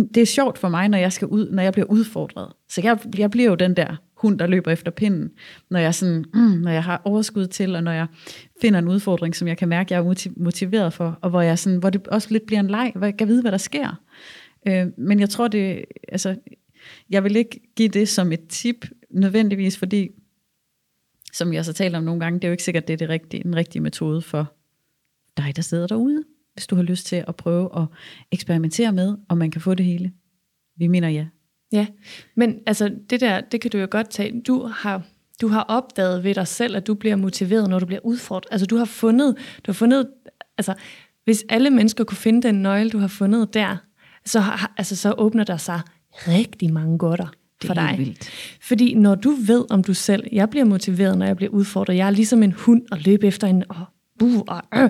Det 0.06 0.18
er 0.18 0.26
sjovt 0.26 0.58
for 0.58 0.70
mig, 0.70 0.90
når 0.90 0.98
jeg 0.98 1.14
skal 1.14 1.28
ud, 1.28 1.50
når 1.52 1.64
jeg 1.64 1.74
bliver 1.74 1.86
udfordret. 1.86 2.54
Så 2.70 2.82
jeg, 2.84 3.00
jeg 3.18 3.32
bliver 3.32 3.50
jo 3.50 3.56
den 3.56 3.76
der 3.76 3.96
hund, 4.18 4.40
der 4.40 4.48
løber 4.48 4.72
efter 4.72 4.92
pinden, 4.92 5.32
når 5.70 5.80
jeg, 5.80 5.96
sådan, 5.96 6.26
mm, 6.34 6.40
når 6.40 6.72
jeg 6.72 6.84
har 6.84 7.02
overskud 7.06 7.48
til, 7.48 7.76
og 7.76 7.84
når 7.84 7.92
jeg 7.92 8.08
finder 8.62 8.80
en 8.80 8.88
udfordring, 8.88 9.36
som 9.36 9.48
jeg 9.48 9.58
kan 9.58 9.68
mærke, 9.68 9.94
jeg 9.94 10.00
er 10.00 10.32
motiveret 10.38 10.94
for, 10.94 11.20
og 11.22 11.30
hvor, 11.30 11.42
jeg 11.42 11.60
sådan, 11.60 11.80
hvor 11.80 11.90
det 11.90 12.08
også 12.08 12.28
lidt 12.32 12.46
bliver 12.46 12.60
en 12.60 12.68
leg, 12.68 12.92
hvor 12.96 13.06
jeg 13.06 13.18
kan 13.18 13.28
vide, 13.28 13.42
hvad 13.42 13.52
der 13.52 13.58
sker. 13.58 14.02
Øh, 14.68 14.88
men 14.98 15.20
jeg 15.20 15.30
tror, 15.30 15.48
det, 15.48 15.86
altså, 16.08 16.36
jeg 17.10 17.24
vil 17.24 17.36
ikke 17.36 17.60
give 17.76 17.90
det 17.90 18.10
som 18.10 18.32
et 18.32 18.48
tip, 18.48 18.86
nødvendigvis, 19.10 19.78
fordi 19.78 20.10
som 21.34 21.54
jeg 21.54 21.66
så 21.66 21.74
taler 21.74 21.98
om 21.98 22.04
nogle 22.04 22.20
gange, 22.20 22.40
det 22.40 22.44
er 22.44 22.48
jo 22.48 22.52
ikke 22.52 22.64
sikkert, 22.64 22.88
det 22.88 22.94
er 22.94 22.98
det 22.98 23.10
rigtige, 23.10 23.44
den 23.44 23.56
rigtige 23.56 23.82
metode 23.82 24.22
for 24.22 24.54
dig, 25.38 25.56
der 25.56 25.62
sidder 25.62 25.88
derude, 25.88 26.24
hvis 26.58 26.67
du 26.67 26.76
har 26.76 26.84
lyst 26.84 27.06
til 27.06 27.24
at 27.28 27.36
prøve 27.36 27.70
at 27.82 27.86
eksperimentere 28.32 28.91
med, 28.91 29.17
om 29.30 29.38
man 29.38 29.52
kan 29.52 29.62
få 29.62 29.74
det 29.74 29.86
hele. 29.86 30.12
Vi 30.78 30.88
mener 30.88 31.10
ja. 31.10 31.26
Ja, 31.72 31.88
men 32.36 32.60
altså 32.65 32.91
det 33.10 33.22
der, 33.22 33.41
det 33.41 33.62
kan 33.62 33.72
du 33.72 33.78
jo 33.78 33.88
godt 33.91 34.10
tage. 34.10 34.41
Du 34.41 34.63
har, 34.65 35.02
du 35.41 35.48
har 35.48 35.62
opdaget 35.62 36.24
ved 36.24 36.36
dig 36.36 36.48
selv, 36.48 36.76
at 36.76 36.88
du 36.88 36.93
bliver 36.93 37.15
motiveret, 37.15 37.70
når 37.70 37.80
du 37.80 37.86
bliver 37.86 38.00
udfordret. 38.06 38.48
Altså 38.52 38.67
du 38.67 38.78
har 38.78 38.86
fundet, 38.86 39.36
du 39.38 39.72
har 39.72 39.74
fundet, 39.74 40.08
altså 40.58 40.74
hvis 41.24 41.46
alle 41.50 41.70
mennesker 41.70 42.04
kunne 42.04 42.17
finde 42.17 42.41
den 42.48 42.56
nøgle, 42.56 42.89
du 42.89 42.98
har 42.98 43.08
fundet 43.08 43.54
der, 43.54 43.78
så, 44.26 44.39
har, 44.39 44.74
altså, 44.78 44.96
så 44.96 45.15
åbner 45.17 45.43
der 45.43 45.58
sig 45.58 45.82
rigtig 46.28 46.74
mange 46.74 46.98
godter 46.98 47.28
for 47.65 47.74
er 47.74 47.74
dig. 47.74 47.96
vildt. 47.98 48.30
Fordi 48.62 48.93
når 48.93 49.15
du 49.15 49.32
ved 49.32 49.65
om 49.70 49.84
du 49.84 49.93
selv, 49.93 50.28
jeg 50.32 50.50
bliver 50.50 50.65
motiveret, 50.65 51.17
når 51.17 51.26
jeg 51.26 51.36
bliver 51.36 51.52
udfordret, 51.52 51.96
jeg 51.96 52.08
er 52.08 52.12
ligesom 52.12 52.43
en 52.43 52.52
hund 52.52 52.82
og 52.91 52.98
løbe 53.00 53.28
efter 53.28 53.48
en, 53.48 53.63
og, 53.70 53.86
buh, 54.20 54.41
og 54.48 54.62
øh, 54.76 54.89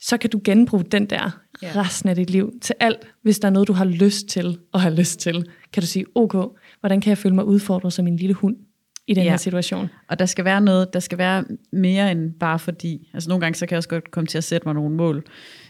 så 0.00 0.16
kan 0.16 0.30
du 0.30 0.40
genbruge 0.44 0.84
den 0.84 1.06
der 1.06 1.30
Ja. 1.62 1.68
resten 1.76 2.08
af 2.08 2.16
dit 2.16 2.30
liv 2.30 2.52
til 2.62 2.74
alt, 2.80 2.98
hvis 3.22 3.38
der 3.38 3.48
er 3.48 3.52
noget, 3.52 3.68
du 3.68 3.72
har 3.72 3.84
lyst 3.84 4.26
til 4.28 4.58
at 4.74 4.80
have 4.80 4.94
lyst 4.94 5.20
til. 5.20 5.44
Kan 5.72 5.80
du 5.80 5.86
sige, 5.86 6.04
okay, 6.14 6.44
hvordan 6.80 7.00
kan 7.00 7.08
jeg 7.10 7.18
føle 7.18 7.34
mig 7.34 7.44
udfordret 7.44 7.92
som 7.92 8.06
en 8.06 8.16
lille 8.16 8.34
hund 8.34 8.56
i 9.06 9.14
den 9.14 9.24
Ja. 9.24 9.30
her 9.30 9.36
situation. 9.36 9.88
Og 10.08 10.18
der 10.18 10.26
skal 10.26 10.44
være 10.44 10.60
noget, 10.60 10.92
der 10.92 11.00
skal 11.00 11.18
være 11.18 11.44
mere 11.72 12.12
end 12.12 12.32
bare 12.40 12.58
fordi. 12.58 13.08
Altså 13.14 13.28
nogle 13.28 13.40
gange, 13.40 13.56
så 13.56 13.66
kan 13.66 13.72
jeg 13.74 13.76
også 13.78 13.88
godt 13.88 14.10
komme 14.10 14.26
til 14.26 14.38
at 14.38 14.44
sætte 14.44 14.68
mig 14.68 14.74
nogle 14.74 14.96
mål, 14.96 15.24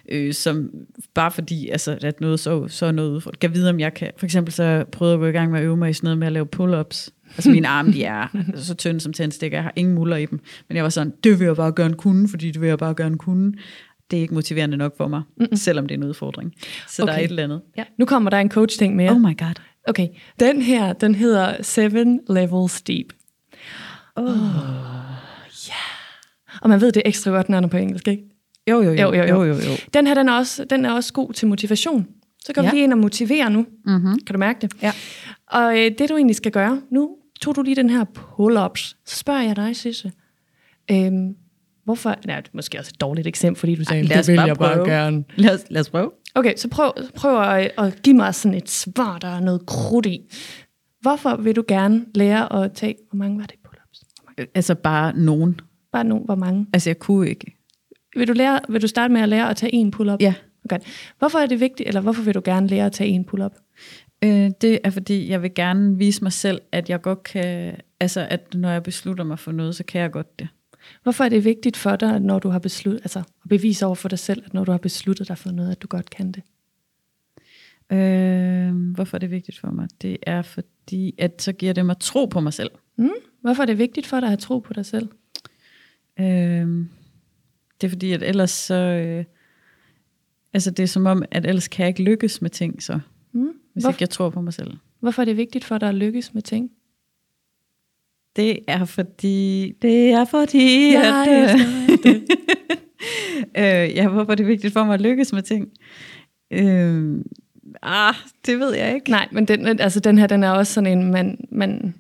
øh, 0.09 0.35
som 0.35 0.71
bare 1.15 1.31
fordi, 1.31 1.69
altså, 1.69 1.99
at 2.03 2.21
noget 2.21 2.41
så, 2.41 2.69
så 2.69 2.87
er 2.87 2.93
noget 2.93 3.11
udfordret. 3.11 3.41
Kan 3.41 3.55
vide, 3.55 3.71
om 3.71 3.81
jeg 3.81 3.95
kan. 3.95 4.11
For 4.17 4.27
eksempel 4.27 4.53
så 4.55 4.85
prøvede 4.93 5.13
jeg 5.13 5.21
at 5.21 5.23
gå 5.23 5.27
i 5.29 5.33
gang 5.41 5.51
med 5.51 5.59
at 5.61 5.65
øve 5.65 5.77
mig 5.77 5.91
i 5.91 5.93
sådan 5.93 6.07
noget 6.07 6.19
med 6.19 6.27
at 6.27 6.33
lave 6.33 6.47
pull-ups. 6.57 7.09
Altså 7.37 7.51
mine 7.51 7.69
arme, 7.69 7.93
de 7.93 8.05
er 8.05 8.27
så 8.55 8.75
tynde 8.75 9.01
som 9.01 9.13
tændstikker. 9.13 9.57
Jeg 9.59 9.63
har 9.65 9.73
ingen 9.77 9.95
muller 9.95 10.17
i 10.17 10.27
dem. 10.27 10.41
Men 10.69 10.77
jeg 10.77 10.85
var 10.85 10.91
sådan, 10.91 11.13
det 11.25 11.39
vil 11.39 11.45
jeg 11.45 11.57
bare 11.57 11.73
gerne 11.77 11.95
kunne, 11.95 12.29
fordi 12.29 12.51
det 12.51 12.61
vil 12.61 12.69
jeg 12.69 12.79
bare 12.79 12.95
gerne 12.97 13.19
kunne. 13.19 13.53
Det 14.11 14.17
er 14.17 14.21
ikke 14.21 14.35
motiverende 14.35 14.77
nok 14.77 14.97
for 14.97 15.09
mig, 15.09 15.23
mm 15.37 15.47
selvom 15.57 15.87
det 15.87 15.95
er 15.95 15.99
en 15.99 16.05
udfordring. 16.05 16.53
Så 16.89 17.03
okay. 17.03 17.13
der 17.13 17.19
er 17.19 17.23
et 17.25 17.31
eller 17.31 17.45
andet. 17.45 17.63
Ja. 17.77 17.85
Nu 17.99 18.05
kommer 18.05 18.31
der 18.31 18.39
en 18.39 18.51
coach-ting 18.51 18.97
mere. 18.97 19.11
Oh 19.11 19.21
my 19.21 19.39
god. 19.39 19.55
Okay, 19.89 20.09
den 20.41 20.63
her, 20.63 20.93
den 20.93 21.15
hedder 21.15 21.63
Seven 21.63 22.21
Levels 22.29 22.83
Deep. 22.83 23.07
Oh. 24.17 24.27
Og 26.63 26.69
man 26.69 26.81
ved, 26.81 26.93
det 26.93 27.03
ekstra 27.05 27.31
godt, 27.31 27.49
når 27.49 27.57
den 27.59 27.65
er 27.65 27.69
på 27.69 27.77
engelsk, 27.77 28.09
ikke? 28.09 28.23
Jo, 28.71 28.83
jo, 28.83 28.91
jo. 28.93 29.01
Jo, 29.03 29.13
jo, 29.15 29.23
jo. 29.23 29.27
jo, 29.27 29.45
jo, 29.45 29.55
jo. 29.55 29.77
Den 29.95 30.07
her, 30.07 30.15
den 30.15 30.29
er 30.29 30.33
også, 30.33 30.65
den 30.65 30.85
er 30.85 30.93
også 30.93 31.13
god 31.13 31.33
til 31.33 31.49
motivation. 31.49 32.07
Så 32.45 32.53
går 32.53 32.63
Ja. 32.63 32.71
vi 32.71 32.77
lige 32.77 32.85
ind 32.85 32.93
og 32.93 32.99
motivere 32.99 33.51
nu. 33.51 33.67
Mm-hmm. 33.87 34.19
Kan 34.27 34.35
du 34.35 34.39
mærke 34.39 34.59
det? 34.61 34.73
Ja. 34.83 34.93
Og 35.47 35.79
øh, 35.79 35.91
det, 35.99 36.09
du 36.09 36.17
egentlig 36.17 36.37
skal 36.37 36.53
gøre, 36.53 36.83
nu 36.91 37.17
tog 37.41 37.57
du 37.57 37.63
lige 37.63 37.77
den 37.77 37.91
her 37.91 38.05
pull-ups. 38.05 38.97
Så 39.07 39.17
spørger 39.17 39.43
jeg 39.43 39.57
dig, 39.57 39.77
Sisse. 39.77 40.13
Øhm, 40.91 41.35
hvorfor? 41.91 42.15
Nej, 42.27 42.41
det 42.41 42.49
er 42.49 42.51
måske 42.55 42.79
også 42.79 42.91
et 42.95 43.01
dårligt 43.01 43.27
eksempel, 43.27 43.61
fordi 43.61 43.75
du 43.75 43.85
sagde, 43.85 44.03
lad 44.03 44.19
os 44.19 44.27
det 44.27 44.33
vil 44.33 44.37
bare 44.37 44.47
jeg 44.47 44.57
bare 44.57 44.75
prøve." 44.75 44.89
gerne. 44.89 45.25
Lad 45.37 45.55
os, 45.55 45.65
lad 45.71 45.81
os 45.81 45.91
prøve. 45.91 46.11
Okay, 46.35 46.57
så 46.57 46.69
prøv, 46.69 46.93
prøv 47.15 47.43
at, 47.43 47.71
at 47.79 48.03
give 48.03 48.17
mig 48.17 48.35
sådan 48.35 48.59
et 48.59 48.71
svar, 48.71 49.19
der 49.19 49.29
er 49.29 49.41
noget 49.41 49.67
krudt 49.67 50.07
i. 50.07 50.21
Hvorfor 51.01 51.37
vil 51.37 51.57
du 51.57 51.65
gerne 51.69 52.05
lære 52.15 52.65
at 52.65 52.73
tage... 52.73 52.95
Hvor 53.11 53.17
mange 53.17 53.39
var 53.39 53.47
det 53.47 53.57
pull-ups? 53.69 54.03
Mange? 54.27 54.51
Altså 54.55 54.75
bare 54.75 55.17
nogen. 55.17 55.61
Bare 55.93 56.05
nogen, 56.05 56.25
hvor 56.25 56.35
mange? 56.35 56.67
Altså 56.73 56.91
jeg 56.91 56.99
kunne 56.99 57.29
ikke. 57.29 57.57
Vil 58.17 58.29
du, 58.29 58.33
lære, 58.33 58.61
vil 58.69 58.83
du 58.83 58.87
starte 58.87 59.13
med 59.13 59.21
at 59.21 59.29
lære 59.29 59.51
at 59.51 59.57
tage 59.57 59.75
en 59.75 59.91
pull-up? 59.91 60.23
Ja. 60.23 60.35
Okay. 60.65 60.79
Hvorfor 61.19 61.39
er 61.39 61.47
det 61.47 61.61
vigtigt, 61.61 61.87
eller 61.87 62.01
hvorfor 62.01 62.23
vil 62.23 62.35
du 62.35 62.43
gerne 62.45 62.67
lære 62.67 62.87
at 62.87 62.93
tage 62.93 63.11
en 63.11 63.25
pull-up? 63.25 63.53
Øh, 64.25 64.51
det 64.61 64.79
er 64.85 64.91
fordi, 64.91 65.31
jeg 65.31 65.43
vil 65.43 65.55
gerne 65.55 65.99
vise 65.99 66.23
mig 66.23 66.33
selv, 66.33 66.61
at 66.73 66.91
jeg 66.91 67.03
godt 67.03 67.23
kan, 67.23 67.77
altså 68.01 68.27
at 68.31 68.55
når 68.55 68.71
jeg 68.71 68.83
beslutter 68.83 69.25
mig 69.25 69.39
for 69.39 69.53
noget, 69.53 69.77
så 69.77 69.85
kan 69.85 70.01
jeg 70.01 70.11
godt 70.11 70.39
det. 70.39 70.49
Hvorfor 71.03 71.25
er 71.25 71.29
det 71.29 71.45
vigtigt 71.45 71.77
for 71.77 71.97
dig, 71.97 72.21
når 72.21 72.39
du 72.39 72.49
har 72.49 72.59
besluttet, 72.59 73.01
altså 73.01 73.19
at 73.19 73.49
bevise 73.49 73.87
over 73.87 73.95
for 73.95 74.09
dig 74.09 74.19
selv, 74.19 74.43
at 74.47 74.55
når 74.55 74.65
du 74.65 74.71
har 74.71 74.79
besluttet 74.79 75.29
dig 75.29 75.39
for 75.39 75.51
noget, 75.51 75.71
at 75.71 75.83
du 75.83 75.87
godt 75.87 76.11
kan 76.11 76.33
det? 76.33 76.43
Øh, 77.93 78.93
hvorfor 78.95 79.17
er 79.17 79.19
det 79.19 79.31
vigtigt 79.31 79.59
for 79.59 79.71
mig? 79.71 79.89
Det 80.03 80.17
er 80.23 80.43
fordi, 80.43 81.15
at 81.19 81.43
så 81.43 81.53
giver 81.53 81.73
det 81.73 81.87
mig 81.87 81.97
tro 82.01 82.27
på 82.27 82.41
mig 82.41 82.53
selv. 82.53 82.71
Mm? 82.99 83.11
Hvorfor 83.41 83.63
er 83.63 83.67
det 83.67 83.79
vigtigt 83.79 84.07
for 84.07 84.17
dig 84.21 84.27
at 84.27 84.31
have 84.31 84.37
tro 84.37 84.59
på 84.59 84.73
dig 84.73 84.87
selv? 84.87 85.09
Øh, 86.21 86.87
det 87.81 87.87
er 87.87 87.89
fordi, 87.89 88.13
at 88.13 88.23
ellers 88.23 88.51
så, 88.51 88.75
øh, 88.75 89.25
altså 90.53 90.71
det 90.71 90.83
er 90.83 90.87
som 90.87 91.07
om, 91.07 91.23
at 91.31 91.47
ellers 91.47 91.69
kan 91.69 91.83
jeg 91.83 91.89
ikke 91.89 92.03
lykkes 92.03 92.43
med 92.43 92.51
ting, 92.51 92.83
så 92.83 93.01
Mm? 93.33 93.49
hvis 93.73 93.85
Hvor, 93.85 93.91
ikke 93.91 94.03
jeg 94.03 94.11
tror 94.11 94.31
på 94.31 94.41
mig 94.41 94.53
selv. 94.53 94.77
hvorfor 95.01 95.23
er 95.23 95.25
det 95.25 95.37
vigtigt 95.37 95.65
for 95.65 95.79
dig 95.79 95.89
at 95.89 95.95
lykkes 95.95 96.35
med 96.35 96.43
ting? 96.43 96.71
Det 98.41 98.59
er 98.69 98.85
fordi, 98.85 99.73
det 99.83 100.11
er 100.11 100.25
fordi, 100.25 100.93
Jeg 100.93 101.25
at, 101.29 101.55
elsker 101.55 102.21
øh, 103.59 103.91
ja, 103.97 104.09
hvorfor 104.09 104.33
er 104.33 104.37
det 104.37 104.47
vigtigt 104.47 104.73
for 104.73 104.85
mig 104.85 104.95
at 104.95 105.01
lykkes 105.01 105.33
med 105.33 105.43
ting? 105.43 105.69
Øh, 106.51 107.15
ah, 107.83 108.15
det 108.47 108.59
ved 108.59 108.75
jeg 108.75 108.95
ikke. 108.95 109.11
Nej, 109.11 109.29
men 109.33 109.45
den, 109.45 109.67
altså 109.81 110.01
den 110.01 110.19
her, 110.19 110.27
den 110.27 110.43
er 110.45 110.51
også 110.51 110.73
sådan 110.73 110.99
en, 110.99 111.11
man, 111.13 111.39
man, 111.53 111.95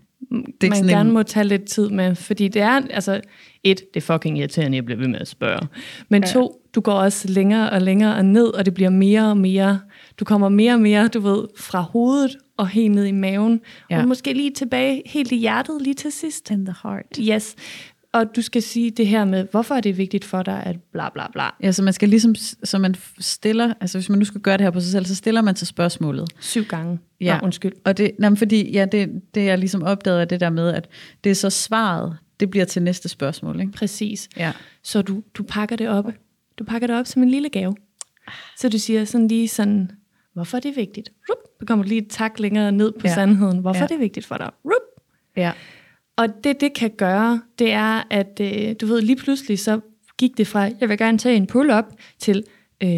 ikke 0.62 0.68
man 0.70 0.86
gerne 0.86 1.08
en- 1.08 1.14
må 1.14 1.22
tage 1.22 1.44
lidt 1.44 1.64
tid 1.64 1.88
med, 1.90 2.14
fordi 2.14 2.48
det 2.48 2.62
er, 2.62 2.80
altså, 2.90 3.20
et, 3.64 3.80
det 3.94 4.00
er 4.02 4.12
fucking 4.14 4.38
irriterende, 4.38 4.76
jeg 4.76 4.84
bliver 4.84 4.98
ved 4.98 5.08
med 5.08 5.20
at 5.20 5.28
spørge, 5.28 5.66
men 6.08 6.22
Ja. 6.22 6.28
to, 6.32 6.62
du 6.74 6.80
går 6.80 6.92
også 6.92 7.28
længere 7.28 7.70
og 7.70 7.82
længere 7.82 8.14
og 8.16 8.24
ned, 8.24 8.46
og 8.46 8.64
det 8.66 8.74
bliver 8.74 8.90
mere 8.90 9.30
og 9.30 9.36
mere, 9.36 9.80
du 10.20 10.24
kommer 10.24 10.48
mere 10.48 10.74
og 10.74 10.80
mere, 10.80 11.08
du 11.08 11.20
ved, 11.20 11.44
fra 11.58 11.80
hovedet 11.80 12.36
og 12.56 12.68
helt 12.68 12.94
ned 12.94 13.04
i 13.04 13.12
maven, 13.12 13.60
Ja. 13.90 14.02
og 14.02 14.08
måske 14.08 14.32
lige 14.32 14.50
tilbage, 14.50 15.02
helt 15.06 15.32
i 15.32 15.36
hjertet 15.36 15.82
lige 15.82 15.94
til 15.94 16.12
sidst. 16.12 16.50
In 16.50 16.64
the 16.66 16.74
heart. 16.82 17.16
Yes, 17.20 17.54
og 18.12 18.36
du 18.36 18.42
skal 18.42 18.62
sige 18.62 18.90
det 18.90 19.06
her 19.06 19.24
med, 19.24 19.46
hvorfor 19.50 19.74
er 19.74 19.80
det 19.80 19.96
vigtigt 19.98 20.24
for 20.24 20.42
dig, 20.42 20.62
at 20.66 20.76
bla 20.92 21.08
bla 21.08 21.30
bla, 21.32 21.44
Ja, 21.62 21.72
så 21.72 21.82
man 21.82 21.92
skal 21.92 22.08
ligesom, 22.08 22.34
så 22.64 22.78
man 22.78 22.94
stiller, 23.18 23.74
altså 23.80 23.98
hvis 23.98 24.08
man 24.08 24.18
nu 24.18 24.24
skal 24.24 24.40
gøre 24.40 24.56
det 24.56 24.64
her 24.64 24.70
på 24.70 24.80
sig 24.80 24.92
selv, 24.92 25.04
så 25.04 25.14
stiller 25.14 25.42
man 25.42 25.56
sig 25.56 25.68
spørgsmålet. 25.68 26.28
syv 26.40 26.64
gange. 26.64 26.98
Ja. 27.20 27.38
Nå, 27.38 27.44
undskyld. 27.44 27.72
Og 27.84 27.98
det, 27.98 28.10
nej, 28.18 28.36
fordi, 28.36 28.70
ja, 28.72 28.86
det, 28.92 29.08
det 29.34 29.44
jeg 29.44 29.58
ligesom 29.58 29.82
opdaget 29.82 30.20
af 30.20 30.28
det 30.28 30.40
der 30.40 30.50
med, 30.50 30.68
at 30.74 30.88
det 31.24 31.30
er 31.30 31.34
så 31.34 31.50
svaret, 31.50 32.16
det 32.40 32.50
bliver 32.50 32.64
til 32.64 32.82
næste 32.82 33.08
spørgsmål, 33.08 33.60
ikke? 33.60 33.72
Præcis. 33.72 34.28
Ja. 34.36 34.52
Så 34.82 35.02
du, 35.02 35.22
du 35.34 35.42
pakker 35.42 35.76
det 35.76 35.88
op. 35.88 36.04
Du 36.58 36.64
pakker 36.64 36.86
det 36.86 36.96
op 36.96 37.06
som 37.06 37.22
en 37.22 37.30
lille 37.30 37.48
gave. 37.48 37.74
Så 38.58 38.68
du 38.68 38.78
siger 38.78 39.04
sådan 39.04 39.28
lige 39.28 39.48
sådan, 39.48 39.90
hvorfor 40.34 40.56
er 40.56 40.60
det 40.60 40.76
vigtigt? 40.76 41.12
Rup. 41.30 41.38
Så 41.60 41.66
kommer 41.66 41.82
du 41.84 41.88
lige 41.88 42.00
et 42.02 42.08
tak 42.10 42.40
længere 42.40 42.72
ned 42.72 42.92
på 42.92 43.00
Ja. 43.06 43.14
sandheden. 43.14 43.58
Hvorfor 43.58 43.78
Ja. 43.78 43.82
er 43.84 43.86
det 43.88 44.00
vigtigt 44.00 44.26
for 44.26 44.36
dig? 44.36 44.50
Rup. 44.64 45.02
Ja. 45.36 45.52
Og 46.16 46.44
det, 46.44 46.60
det 46.60 46.74
kan 46.74 46.90
gøre, 46.90 47.40
det 47.58 47.72
er, 47.72 48.02
at 48.10 48.40
øh, 48.40 48.74
du 48.80 48.86
ved, 48.86 49.00
lige 49.02 49.16
pludselig 49.16 49.58
så 49.58 49.80
gik 50.18 50.36
det 50.38 50.46
fra, 50.46 50.68
jeg 50.80 50.88
vil 50.88 50.98
gerne 50.98 51.18
tage 51.18 51.36
en 51.36 51.46
pull-up, 51.46 51.84
til, 52.18 52.44
øh, 52.82 52.90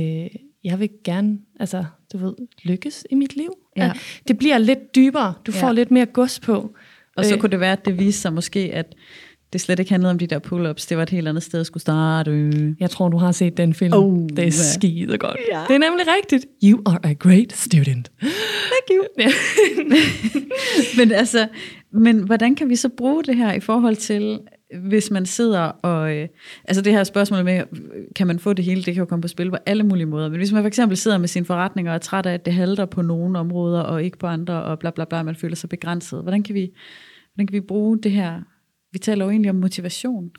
jeg 0.64 0.80
vil 0.80 0.90
gerne, 1.04 1.38
altså, 1.60 1.84
du 2.12 2.18
ved, 2.18 2.34
lykkes 2.62 3.06
i 3.10 3.14
mit 3.14 3.36
liv. 3.36 3.50
Ja. 3.76 3.84
At 3.90 3.96
Det 4.28 4.38
bliver 4.38 4.58
lidt 4.58 4.94
dybere. 4.94 5.34
Du 5.46 5.52
Ja. 5.54 5.62
får 5.62 5.72
lidt 5.72 5.90
mere 5.90 6.06
gods 6.06 6.40
på. 6.40 6.74
Og 7.16 7.24
så 7.24 7.34
Øh. 7.34 7.40
kunne 7.40 7.50
det 7.50 7.60
være, 7.60 7.72
at 7.72 7.84
det 7.84 7.98
viste 7.98 8.20
sig 8.22 8.32
måske, 8.32 8.60
at 8.60 8.94
det 9.52 9.60
slet 9.60 9.78
ikke 9.78 9.90
handlede 9.90 10.10
om 10.10 10.18
de 10.18 10.26
der 10.26 10.38
pull-ups. 10.38 10.86
Det 10.88 10.96
var 10.96 11.02
et 11.02 11.10
helt 11.10 11.28
andet 11.28 11.42
sted, 11.42 11.60
at 11.60 11.66
skulle 11.66 11.80
starte. 11.80 12.74
Jeg 12.80 12.90
tror, 12.90 13.08
du 13.08 13.16
har 13.16 13.32
set 13.32 13.56
den 13.56 13.74
film. 13.74 13.92
Oh, 13.94 14.28
det 14.28 14.46
er 14.46 14.50
skide 14.50 15.18
godt. 15.18 15.36
Ja. 15.52 15.64
Det 15.68 15.74
er 15.74 15.78
nemlig 15.78 16.06
rigtigt. 16.18 16.46
You 16.64 16.82
are 16.86 16.98
a 17.02 17.12
great 17.12 17.52
student. 17.52 18.10
Thank 18.20 18.88
you. 18.90 19.04
Men 20.98 21.12
altså, 21.12 21.48
men 21.92 22.18
hvordan 22.18 22.54
kan 22.54 22.68
vi 22.68 22.76
så 22.76 22.88
bruge 22.88 23.24
det 23.24 23.36
her 23.36 23.52
i 23.52 23.60
forhold 23.60 23.96
til, 23.96 24.40
hvis 24.88 25.10
man 25.10 25.26
sidder 25.26 25.60
og... 25.60 26.16
Øh, 26.16 26.28
altså 26.64 26.82
det 26.82 26.92
her 26.92 27.04
spørgsmål 27.04 27.44
med, 27.44 27.62
kan 28.16 28.26
man 28.26 28.38
få 28.38 28.52
det 28.52 28.64
hele, 28.64 28.82
det 28.82 28.94
kan 28.94 29.00
jo 29.00 29.04
komme 29.04 29.22
på 29.22 29.28
spil 29.28 29.50
på 29.50 29.56
alle 29.66 29.82
mulige 29.82 30.06
måder. 30.06 30.28
Men 30.28 30.38
hvis 30.38 30.52
man 30.52 30.62
for 30.62 30.66
eksempel 30.66 30.96
sidder 30.96 31.18
med 31.18 31.28
sine 31.28 31.46
forretninger 31.46 31.92
og 31.92 31.94
er 31.94 31.98
træt 31.98 32.26
af, 32.26 32.34
at 32.34 32.44
det 32.44 32.54
halter 32.54 32.86
på 32.86 33.02
nogle 33.02 33.38
områder 33.38 33.80
og 33.80 34.04
ikke 34.04 34.18
på 34.18 34.26
andre, 34.26 34.62
og 34.62 34.78
bla 34.78 34.90
bla 34.90 35.04
bla, 35.04 35.22
man 35.22 35.36
føler 35.36 35.56
sig 35.56 35.70
begrænset. 35.70 36.22
Hvordan 36.22 36.42
kan 36.42 36.54
vi, 36.54 36.70
hvordan 37.34 37.46
kan 37.46 37.54
vi 37.54 37.60
bruge 37.60 37.98
det 38.02 38.12
her? 38.12 38.40
Vi 38.92 38.98
taler 38.98 39.24
jo 39.24 39.31
egentlig 39.31 39.50
om 39.50 39.57
motivation. 39.57 40.31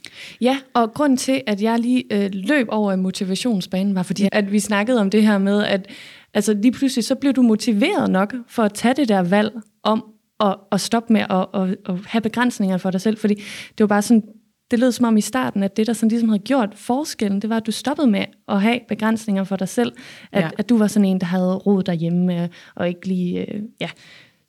Ja, 0.42 0.58
og 0.74 0.94
grund 0.94 1.18
til, 1.18 1.42
at 1.48 1.62
jeg 1.62 1.80
lige 1.80 2.04
øh, 2.12 2.30
løb 2.34 2.68
over 2.70 2.92
i 2.92 2.98
motivationsbanen, 2.98 3.96
var 3.96 4.04
fordi, 4.04 4.30
at 4.32 4.52
vi 4.52 4.60
snakkede 4.60 5.02
om 5.02 5.10
det 5.10 5.24
her 5.24 5.38
med, 5.38 5.64
at 5.64 5.88
altså, 6.34 6.54
lige 6.54 6.72
pludselig 6.72 7.04
så 7.06 7.16
blev 7.16 7.34
du 7.34 7.42
motiveret 7.42 8.10
nok 8.12 8.34
for 8.48 8.64
at 8.64 8.74
tage 8.74 8.94
det 8.94 9.10
der 9.10 9.22
valg 9.24 9.52
om 9.84 10.06
at, 10.40 10.56
at 10.72 10.82
stoppe 10.82 11.14
med 11.14 11.22
at, 11.30 11.46
at, 11.62 11.78
at 11.86 11.96
have 12.06 12.22
begrænsninger 12.22 12.78
for 12.78 12.92
dig 12.92 13.02
selv. 13.02 13.18
Fordi 13.18 13.36
det 13.78 13.80
var 13.80 13.88
bare 13.88 14.02
sådan, 14.02 14.24
det 14.72 14.80
lød 14.80 14.92
som 14.92 15.06
om 15.06 15.18
i 15.18 15.22
starten, 15.22 15.64
at 15.64 15.78
det, 15.78 15.88
der 15.88 15.94
sådan 15.94 16.10
ligesom 16.10 16.30
havde 16.30 16.44
gjort 16.44 16.70
forskellen, 16.76 17.42
det 17.42 17.50
var, 17.50 17.58
at 17.58 17.66
du 17.66 17.72
stoppede 17.72 18.08
med 18.08 18.26
at 18.48 18.62
have 18.62 18.80
begrænsninger 18.88 19.44
for 19.44 19.56
dig 19.56 19.70
selv. 19.70 19.92
At, 20.32 20.40
Ja. 20.42 20.46
ja. 20.46 20.50
at 20.58 20.70
du 20.70 20.78
var 20.78 20.88
sådan 20.88 21.06
en, 21.06 21.20
der 21.20 21.26
havde 21.26 21.56
rodet 21.56 21.86
derhjemme, 21.86 22.44
øh, 22.44 22.50
og 22.76 22.88
ikke 22.88 23.08
lige... 23.08 23.54
Øh, 23.54 23.62
ja. 23.82 23.90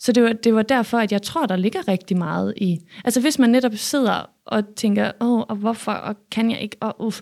Så 0.04 0.12
det 0.12 0.22
var, 0.22 0.32
det 0.32 0.54
var 0.54 0.62
derfor, 0.62 0.98
at 0.98 1.12
jeg 1.12 1.22
tror, 1.22 1.46
der 1.46 1.56
ligger 1.56 1.88
rigtig 1.88 2.16
meget 2.16 2.54
i... 2.56 2.78
Altså 3.04 3.20
hvis 3.20 3.38
man 3.38 3.50
netop 3.50 3.72
sidder 3.74 4.30
og 4.44 4.74
tænker, 4.76 5.12
åh, 5.20 5.40
og 5.40 5.56
hvorfor, 5.56 5.92
og 5.92 6.16
kan 6.30 6.50
jeg 6.50 6.60
ikke, 6.60 6.76
og 6.80 7.06
uff. 7.06 7.20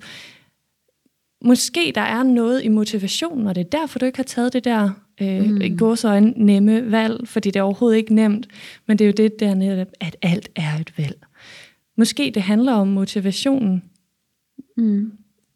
Måske 1.44 1.92
der 1.94 2.00
er 2.00 2.22
noget 2.22 2.64
i 2.64 2.68
motivationen, 2.68 3.46
og 3.46 3.54
det 3.54 3.60
er 3.60 3.78
derfor, 3.78 3.98
du 3.98 4.06
ikke 4.06 4.18
har 4.18 4.24
taget 4.24 4.52
det 4.52 4.64
der 4.64 4.90
øh, 5.20 5.50
mm. 5.50 5.78
gåsøjne 5.78 6.32
nemme 6.36 6.90
valg, 6.90 7.28
fordi 7.28 7.50
det 7.50 7.60
er 7.60 7.62
overhovedet 7.62 7.96
ikke 7.96 8.14
nemt, 8.14 8.46
men 8.86 8.98
det 8.98 9.04
er 9.04 9.08
jo 9.08 9.14
det 9.16 9.40
der 9.40 9.54
netop, 9.54 9.88
at 10.00 10.16
alt 10.22 10.48
er 10.56 10.78
et 10.80 10.98
valg. 10.98 11.18
Måske 11.96 12.32
det 12.34 12.42
handler 12.42 12.72
om 12.72 12.88
motivationen. 12.88 13.82
Mm. 14.76 15.12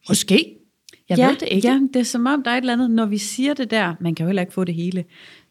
Måske. 0.09 0.57
Jeg 1.09 1.19
ja, 1.19 1.29
ved 1.29 1.37
det 1.37 1.49
ikke. 1.51 1.69
Ja, 1.69 1.81
det 1.95 2.01
er 2.01 2.05
som 2.05 2.27
om, 2.27 2.43
der 2.43 2.51
er 2.51 2.55
et 2.55 2.61
eller 2.61 2.73
andet, 2.73 2.91
når 2.91 3.07
vi 3.07 3.19
siger 3.19 3.55
det 3.55 3.71
der, 3.71 3.95
man 4.01 4.15
kan 4.15 4.25
jo 4.25 4.29
heller 4.29 4.43
ikke 4.43 4.53
få 4.53 4.65
det 4.65 4.75
hele, 4.75 5.05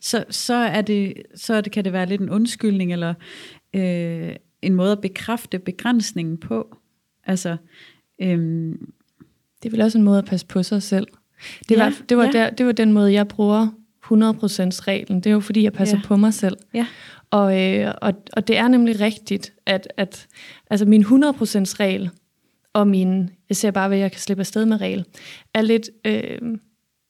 så, 0.05 0.25
så, 0.29 0.53
er 0.53 0.81
det, 0.81 1.13
så 1.35 1.53
er 1.53 1.61
det, 1.61 1.71
kan 1.71 1.85
det 1.85 1.93
være 1.93 2.05
lidt 2.05 2.21
en 2.21 2.29
undskyldning, 2.29 2.93
eller 2.93 3.13
øh, 3.73 4.35
en 4.61 4.73
måde 4.75 4.91
at 4.91 5.01
bekræfte 5.01 5.59
begrænsningen 5.59 6.37
på. 6.37 6.77
Altså, 7.23 7.57
øhm, 8.21 8.71
Det 9.63 9.69
er 9.69 9.71
vel 9.71 9.81
også 9.81 9.97
en 9.97 10.03
måde 10.03 10.17
at 10.17 10.25
passe 10.25 10.45
på 10.45 10.63
sig 10.63 10.83
selv. 10.83 11.07
Det 11.69 11.75
Ja, 11.75 11.83
var, 11.83 11.93
det 12.09 12.17
var, 12.17 12.25
ja. 12.25 12.31
der, 12.31 12.49
det 12.49 12.65
var 12.65 12.71
den 12.71 12.93
måde, 12.93 13.13
jeg 13.13 13.27
bruger 13.27 13.67
100%-reglen. 14.05 15.17
Det 15.17 15.25
er 15.27 15.31
jo 15.33 15.39
fordi, 15.39 15.63
jeg 15.63 15.73
passer 15.73 15.97
Ja. 15.97 16.07
på 16.07 16.15
mig 16.15 16.33
selv. 16.33 16.57
ja. 16.73 16.87
Og, 17.31 17.61
øh, 17.61 17.93
og, 18.01 18.13
og 18.33 18.47
det 18.47 18.57
er 18.57 18.67
nemlig 18.67 18.99
rigtigt, 18.99 19.53
at, 19.65 19.87
at 19.97 20.27
altså 20.69 20.85
min 20.85 21.01
100%-regel 21.03 22.09
og 22.73 22.87
min, 22.87 23.29
jeg 23.49 23.55
ser 23.55 23.71
bare, 23.71 23.87
hvad 23.87 23.97
jeg 23.97 24.11
kan 24.11 24.21
slippe 24.21 24.41
afsted 24.41 24.65
med 24.65 24.81
regel, 24.81 25.05
er 25.53 25.61
lidt, 25.61 25.89
øh, 26.05 26.39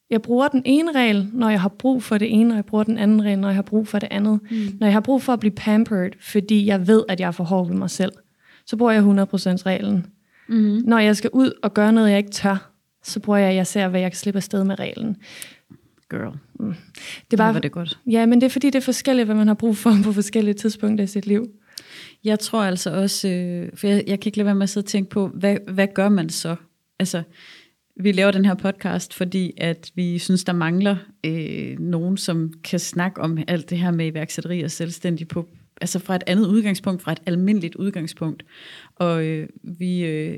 Jeg 0.09 0.21
bruger 0.21 0.47
den 0.47 0.61
ene 0.65 0.91
regel, 0.91 1.29
når 1.33 1.49
jeg 1.49 1.61
har 1.61 1.69
brug 1.69 2.03
for 2.03 2.17
det 2.17 2.33
ene, 2.33 2.53
og 2.53 2.55
jeg 2.55 2.65
bruger 2.65 2.83
den 2.83 2.97
anden 2.97 3.23
regel, 3.23 3.39
når 3.39 3.47
jeg 3.47 3.55
har 3.55 3.61
brug 3.61 3.87
for 3.87 3.99
det 3.99 4.07
andet. 4.11 4.39
Mm. 4.51 4.57
Når 4.79 4.87
jeg 4.87 4.93
har 4.93 4.99
brug 4.99 5.21
for 5.21 5.33
at 5.33 5.39
blive 5.39 5.51
pampered, 5.51 6.11
fordi 6.19 6.65
jeg 6.65 6.87
ved, 6.87 7.03
at 7.09 7.19
jeg 7.19 7.27
er 7.27 7.31
for 7.31 7.43
hård 7.43 7.67
ved 7.67 7.75
mig 7.75 7.89
selv, 7.89 8.11
så 8.65 8.77
bruger 8.77 8.91
jeg 8.91 9.03
100%-reglen. 9.03 10.05
Mm. 10.47 10.81
Når 10.85 10.99
jeg 10.99 11.17
skal 11.17 11.29
ud 11.33 11.51
og 11.63 11.73
gøre 11.73 11.93
noget, 11.93 12.09
jeg 12.09 12.17
ikke 12.17 12.31
tør, 12.31 12.71
så 13.03 13.19
bruger 13.19 13.39
jeg, 13.39 13.49
at 13.49 13.55
jeg 13.55 13.67
ser, 13.67 13.87
hvad 13.87 14.01
jeg 14.01 14.11
kan 14.11 14.17
slippe 14.17 14.37
afsted 14.37 14.63
med 14.63 14.79
reglen. 14.79 15.17
Girl. 16.09 16.37
Mm. 16.59 16.73
Det 17.31 17.33
er 17.33 17.37
bare, 17.37 17.53
var 17.53 17.59
det 17.59 17.71
godt. 17.71 17.99
Ja, 18.05 18.25
men 18.25 18.41
det 18.41 18.45
er 18.45 18.49
fordi, 18.49 18.67
det 18.67 18.75
er 18.75 18.83
forskelligt, 18.83 19.25
hvad 19.25 19.35
man 19.35 19.47
har 19.47 19.53
brug 19.53 19.77
for 19.77 19.91
på 20.03 20.11
forskellige 20.11 20.53
tidspunkter 20.53 21.03
i 21.03 21.07
sit 21.07 21.25
liv. 21.25 21.49
Jeg 22.23 22.39
tror 22.39 22.63
altså 22.63 22.89
også, 22.89 23.29
øh, 23.29 23.69
for 23.75 23.87
jeg, 23.87 24.03
jeg 24.07 24.19
kan 24.19 24.29
ikke 24.29 24.37
lade 24.37 24.45
være 24.45 24.55
med 24.55 24.63
at 24.63 24.69
sidde 24.69 24.85
og 24.85 24.89
tænke 24.89 25.09
på, 25.09 25.27
hvad, 25.27 25.57
hvad 25.67 25.87
gør 25.93 26.09
man 26.09 26.29
så? 26.29 26.55
Altså, 26.99 27.23
vi 27.99 28.11
laver 28.11 28.31
den 28.31 28.45
her 28.45 28.53
podcast, 28.53 29.13
fordi 29.13 29.53
at 29.57 29.91
vi 29.95 30.19
synes, 30.19 30.43
der 30.43 30.53
mangler 30.53 30.95
øh, 31.25 31.79
nogen, 31.79 32.17
som 32.17 32.53
kan 32.63 32.79
snakke 32.79 33.21
om 33.21 33.37
alt 33.47 33.69
det 33.69 33.77
her 33.77 33.91
med 33.91 34.05
iværksætteri 34.05 34.61
og 34.61 34.71
selvstændig 34.71 35.27
på, 35.27 35.47
altså 35.81 35.99
fra 35.99 36.15
et 36.15 36.23
andet 36.27 36.47
udgangspunkt, 36.47 37.01
fra 37.01 37.11
et 37.11 37.21
almindeligt 37.25 37.75
udgangspunkt. 37.75 38.45
Og 38.95 39.25
øh, 39.25 39.49
vi, 39.63 40.05
øh, 40.05 40.37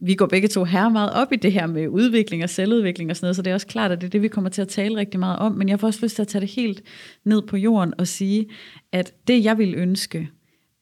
vi 0.00 0.14
går 0.14 0.26
begge 0.26 0.48
to 0.48 0.64
her 0.64 0.88
meget 0.88 1.12
op 1.12 1.32
i 1.32 1.36
det 1.36 1.52
her 1.52 1.66
med 1.66 1.88
udvikling 1.88 2.42
og 2.42 2.50
selvudvikling 2.50 3.10
og 3.10 3.16
sådan 3.16 3.24
noget, 3.24 3.36
så 3.36 3.42
det 3.42 3.50
er 3.50 3.54
også 3.54 3.66
klart, 3.66 3.92
at 3.92 4.00
det 4.00 4.06
er 4.06 4.10
det, 4.10 4.22
vi 4.22 4.28
kommer 4.28 4.50
til 4.50 4.62
at 4.62 4.68
tale 4.68 4.96
rigtig 4.96 5.20
meget 5.20 5.38
om. 5.38 5.52
Men 5.52 5.68
jeg 5.68 5.80
får 5.80 5.86
også 5.86 6.00
lyst 6.02 6.14
til 6.14 6.22
at 6.22 6.28
tage 6.28 6.40
det 6.40 6.50
helt 6.50 6.82
ned 7.24 7.42
på 7.42 7.56
jorden 7.56 7.94
og 7.98 8.06
sige, 8.06 8.46
at 8.92 9.12
det 9.28 9.44
jeg 9.44 9.58
ville 9.58 9.76
ønske, 9.76 10.28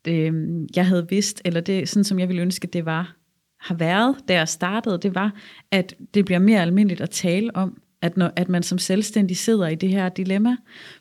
det, 0.05 0.27
øhm, 0.27 0.67
jeg 0.77 0.87
havde 0.87 1.07
vidst, 1.11 1.43
eller 1.45 1.61
det 1.61 1.89
sådan 1.89 2.05
som 2.05 2.19
jeg 2.19 2.29
ville 2.29 2.43
ønske, 2.43 2.67
det 2.67 2.85
var, 2.85 3.17
har 3.61 3.75
været, 3.75 4.17
da 4.29 4.35
jeg 4.35 4.49
startede, 4.49 4.99
det 4.99 5.15
var, 5.15 5.33
at 5.71 5.95
det 6.15 6.25
bliver 6.25 6.39
mere 6.39 6.63
almindeligt 6.63 7.01
at 7.01 7.11
tale 7.11 7.57
om, 7.57 7.81
at, 8.03 8.17
når, 8.17 8.33
at 8.37 8.49
man 8.49 8.63
som 8.63 8.79
selvstændig 8.79 9.37
sidder 9.37 9.69
i 9.69 9.75
det 9.75 9.89
her 9.89 10.09
dilemma 10.09 10.57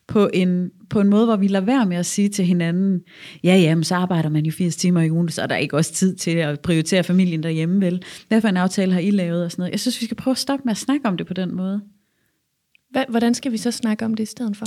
på 0.07 0.29
en, 0.33 0.71
på 0.89 0.99
en 0.99 1.09
måde, 1.09 1.25
hvor 1.25 1.35
vi 1.35 1.47
lader 1.47 1.65
være 1.65 1.85
med 1.85 1.97
at 1.97 2.05
sige 2.05 2.29
til 2.29 2.45
hinanden, 2.45 3.01
ja, 3.43 3.55
jamen, 3.55 3.83
så 3.83 3.95
arbejder 3.95 4.29
man 4.29 4.45
jo 4.45 4.51
80 4.51 4.75
timer 4.75 5.01
i 5.01 5.11
ugen, 5.11 5.29
så 5.29 5.41
er 5.41 5.47
der 5.47 5.55
ikke 5.55 5.77
også 5.77 5.93
tid 5.93 6.15
til 6.15 6.31
at 6.31 6.59
prioritere 6.59 7.03
familien 7.03 7.43
derhjemme, 7.43 7.81
vel? 7.85 8.03
Derfor 8.31 8.47
en 8.47 8.57
aftale 8.57 8.93
har 8.93 8.99
I 8.99 9.11
lavet 9.11 9.43
og 9.43 9.51
sådan 9.51 9.61
noget. 9.61 9.71
Jeg 9.71 9.79
synes, 9.79 10.01
vi 10.01 10.05
skal 10.05 10.17
prøve 10.17 10.31
at 10.31 10.37
stoppe 10.37 10.61
med 10.65 10.71
at 10.71 10.77
snakke 10.77 11.07
om 11.07 11.17
det 11.17 11.27
på 11.27 11.33
den 11.33 11.55
måde. 11.55 11.81
Hvordan 13.09 13.33
skal 13.33 13.51
vi 13.51 13.57
så 13.57 13.71
snakke 13.71 14.05
om 14.05 14.13
det 14.13 14.23
i 14.23 14.25
stedet 14.25 14.57
for? 14.57 14.65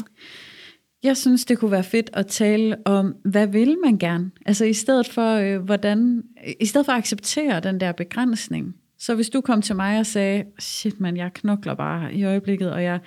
Jeg 1.02 1.16
synes, 1.16 1.44
det 1.44 1.58
kunne 1.58 1.70
være 1.70 1.84
fedt 1.84 2.10
at 2.12 2.26
tale 2.26 2.76
om, 2.84 3.14
hvad 3.24 3.46
vil 3.46 3.76
man 3.84 3.98
gerne? 3.98 4.30
Altså 4.46 4.64
i 4.64 4.72
stedet 4.72 5.08
for, 5.08 5.34
øh, 5.34 5.62
hvordan, 5.62 6.22
i 6.60 6.66
stedet 6.66 6.84
for 6.84 6.92
at 6.92 6.98
acceptere 6.98 7.60
den 7.60 7.80
der 7.80 7.92
begrænsning. 7.92 8.74
Så 8.98 9.14
hvis 9.14 9.28
du 9.28 9.40
kom 9.40 9.62
til 9.62 9.76
mig 9.76 9.98
og 9.98 10.06
sagde, 10.06 10.44
shit 10.58 11.00
man, 11.00 11.16
jeg 11.16 11.30
knokler 11.34 11.74
bare 11.74 12.14
i 12.14 12.24
øjeblikket, 12.24 12.72
og 12.72 12.82
jeg, 12.82 13.00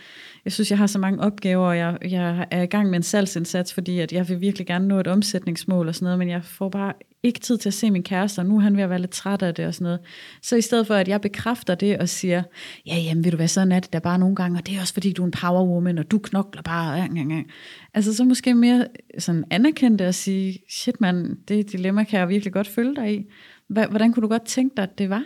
jeg 0.45 0.53
synes, 0.53 0.69
jeg 0.69 0.77
har 0.77 0.87
så 0.87 0.99
mange 0.99 1.19
opgaver, 1.19 1.67
og 1.67 1.77
jeg, 1.77 1.97
jeg 2.09 2.47
er 2.51 2.61
i 2.61 2.65
gang 2.65 2.89
med 2.89 2.95
en 2.95 3.03
salgsindsats, 3.03 3.73
fordi 3.73 3.99
at 3.99 4.13
jeg 4.13 4.29
vil 4.29 4.41
virkelig 4.41 4.67
gerne 4.67 4.87
nå 4.87 4.99
et 4.99 5.07
omsætningsmål 5.07 5.87
og 5.87 5.95
sådan 5.95 6.05
noget, 6.05 6.19
men 6.19 6.29
jeg 6.29 6.43
får 6.43 6.69
bare 6.69 6.93
ikke 7.23 7.39
tid 7.39 7.57
til 7.57 7.69
at 7.69 7.73
se 7.73 7.91
min 7.91 8.03
kæreste, 8.03 8.39
og 8.39 8.45
nu 8.45 8.55
er 8.55 8.59
han 8.59 8.77
ved 8.77 8.83
at 8.83 8.89
være 8.89 8.99
lidt 8.99 9.11
træt 9.11 9.41
af 9.41 9.55
det 9.55 9.65
og 9.65 9.73
sådan 9.73 9.85
noget. 9.85 9.99
Så 10.41 10.55
i 10.55 10.61
stedet 10.61 10.87
for, 10.87 10.95
at 10.95 11.07
jeg 11.07 11.21
bekræfter 11.21 11.75
det 11.75 11.97
og 11.97 12.09
siger, 12.09 12.43
ja, 12.85 12.95
jamen, 12.97 13.23
vil 13.23 13.31
du 13.31 13.37
være 13.37 13.47
sådan 13.47 13.71
er 13.71 13.79
det 13.79 13.93
der 13.93 13.99
bare 13.99 14.19
nogle 14.19 14.35
gange, 14.35 14.59
og 14.59 14.67
det 14.67 14.75
er 14.75 14.81
også 14.81 14.93
fordi, 14.93 15.13
du 15.13 15.21
er 15.21 15.25
en 15.25 15.31
power 15.31 15.63
woman, 15.63 15.97
og 15.97 16.11
du 16.11 16.19
knokler 16.19 16.61
bare. 16.61 16.97
Gang, 16.97 17.15
gang, 17.15 17.29
gang. 17.29 17.47
Altså 17.93 18.13
så 18.13 18.23
måske 18.23 18.53
mere 18.53 18.87
sådan 19.19 19.43
anerkendte 19.49 20.05
at 20.05 20.15
sige, 20.15 20.59
shit 20.69 21.01
man, 21.01 21.37
det 21.47 21.71
dilemma 21.71 22.03
kan 22.03 22.19
jeg 22.19 22.29
virkelig 22.29 22.53
godt 22.53 22.67
følge 22.67 22.95
dig 22.95 23.15
i. 23.15 23.25
Hvordan 23.67 24.13
kunne 24.13 24.21
du 24.21 24.27
godt 24.27 24.45
tænke 24.45 24.73
dig, 24.77 24.83
at 24.83 24.97
det 24.97 25.09
var? 25.09 25.23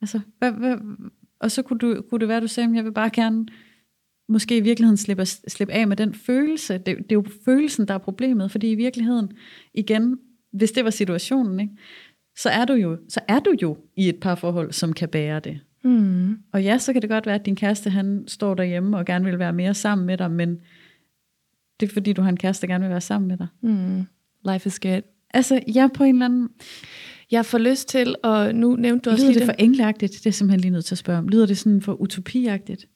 Altså, 0.00 0.20
hvad, 0.38 0.52
hvad, 0.52 0.76
og 1.40 1.50
så 1.50 1.62
kunne, 1.62 1.78
du, 1.78 2.02
kunne 2.10 2.18
det 2.18 2.28
være, 2.28 2.36
at 2.36 2.42
du 2.42 2.48
sagde, 2.48 2.68
at 2.68 2.76
jeg 2.76 2.84
vil 2.84 2.92
bare 2.92 3.10
gerne 3.10 3.46
måske 4.28 4.56
i 4.56 4.60
virkeligheden 4.60 4.96
slippe, 4.96 5.26
slippe 5.26 5.74
af 5.74 5.88
med 5.88 5.96
den 5.96 6.14
følelse. 6.14 6.74
Det, 6.74 6.86
det 6.86 7.12
er 7.12 7.14
jo 7.14 7.24
følelsen, 7.44 7.88
der 7.88 7.94
er 7.94 7.98
problemet, 7.98 8.50
fordi 8.50 8.70
i 8.70 8.74
virkeligheden, 8.74 9.32
igen, 9.74 10.18
hvis 10.52 10.72
det 10.72 10.84
var 10.84 10.90
situationen, 10.90 11.60
ikke, 11.60 11.72
så, 12.36 12.48
er 12.48 12.64
du 12.64 12.72
jo, 12.72 12.98
så 13.08 13.20
er 13.28 13.40
du 13.40 13.54
jo 13.62 13.76
i 13.96 14.08
et 14.08 14.16
par 14.20 14.34
forhold, 14.34 14.72
som 14.72 14.92
kan 14.92 15.08
bære 15.08 15.40
det. 15.40 15.60
Mm. 15.84 16.38
Og 16.52 16.62
ja, 16.62 16.78
så 16.78 16.92
kan 16.92 17.02
det 17.02 17.10
godt 17.10 17.26
være, 17.26 17.34
at 17.34 17.46
din 17.46 17.56
kæreste 17.56 17.90
han 17.90 18.24
står 18.28 18.54
derhjemme 18.54 18.98
og 18.98 19.04
gerne 19.04 19.24
vil 19.24 19.38
være 19.38 19.52
mere 19.52 19.74
sammen 19.74 20.06
med 20.06 20.18
dig, 20.18 20.30
men 20.30 20.60
det 21.80 21.88
er 21.88 21.92
fordi, 21.92 22.12
du 22.12 22.22
har 22.22 22.28
en 22.28 22.36
kæreste, 22.36 22.66
der 22.66 22.72
gerne 22.72 22.84
vil 22.84 22.90
være 22.90 23.00
sammen 23.00 23.28
med 23.28 23.36
dig. 23.36 23.46
Mm. 23.60 24.02
Life 24.52 24.66
is 24.66 24.80
good. 24.80 25.02
Altså, 25.34 25.60
jeg 25.74 25.90
på 25.94 26.04
en 26.04 26.14
eller 26.14 26.24
anden... 26.24 26.48
Jeg 27.30 27.46
får 27.46 27.58
lyst 27.58 27.88
til, 27.88 28.14
og 28.22 28.54
nu 28.54 28.76
nævnte 28.76 29.04
du 29.04 29.10
også 29.10 29.26
Lyder 29.26 29.38
det 29.38 29.46
for 29.46 29.54
engleagtigt? 29.58 30.12
Det 30.12 30.26
er 30.26 30.30
simpelthen 30.30 30.60
lige 30.60 30.70
nødt 30.70 30.84
til 30.84 30.94
at 30.94 30.98
spørge 30.98 31.18
om. 31.18 31.28
Lyder 31.28 31.46
det 31.46 31.58
sådan 31.58 31.82
for 31.82 32.00
utopiagtigt? 32.00 32.86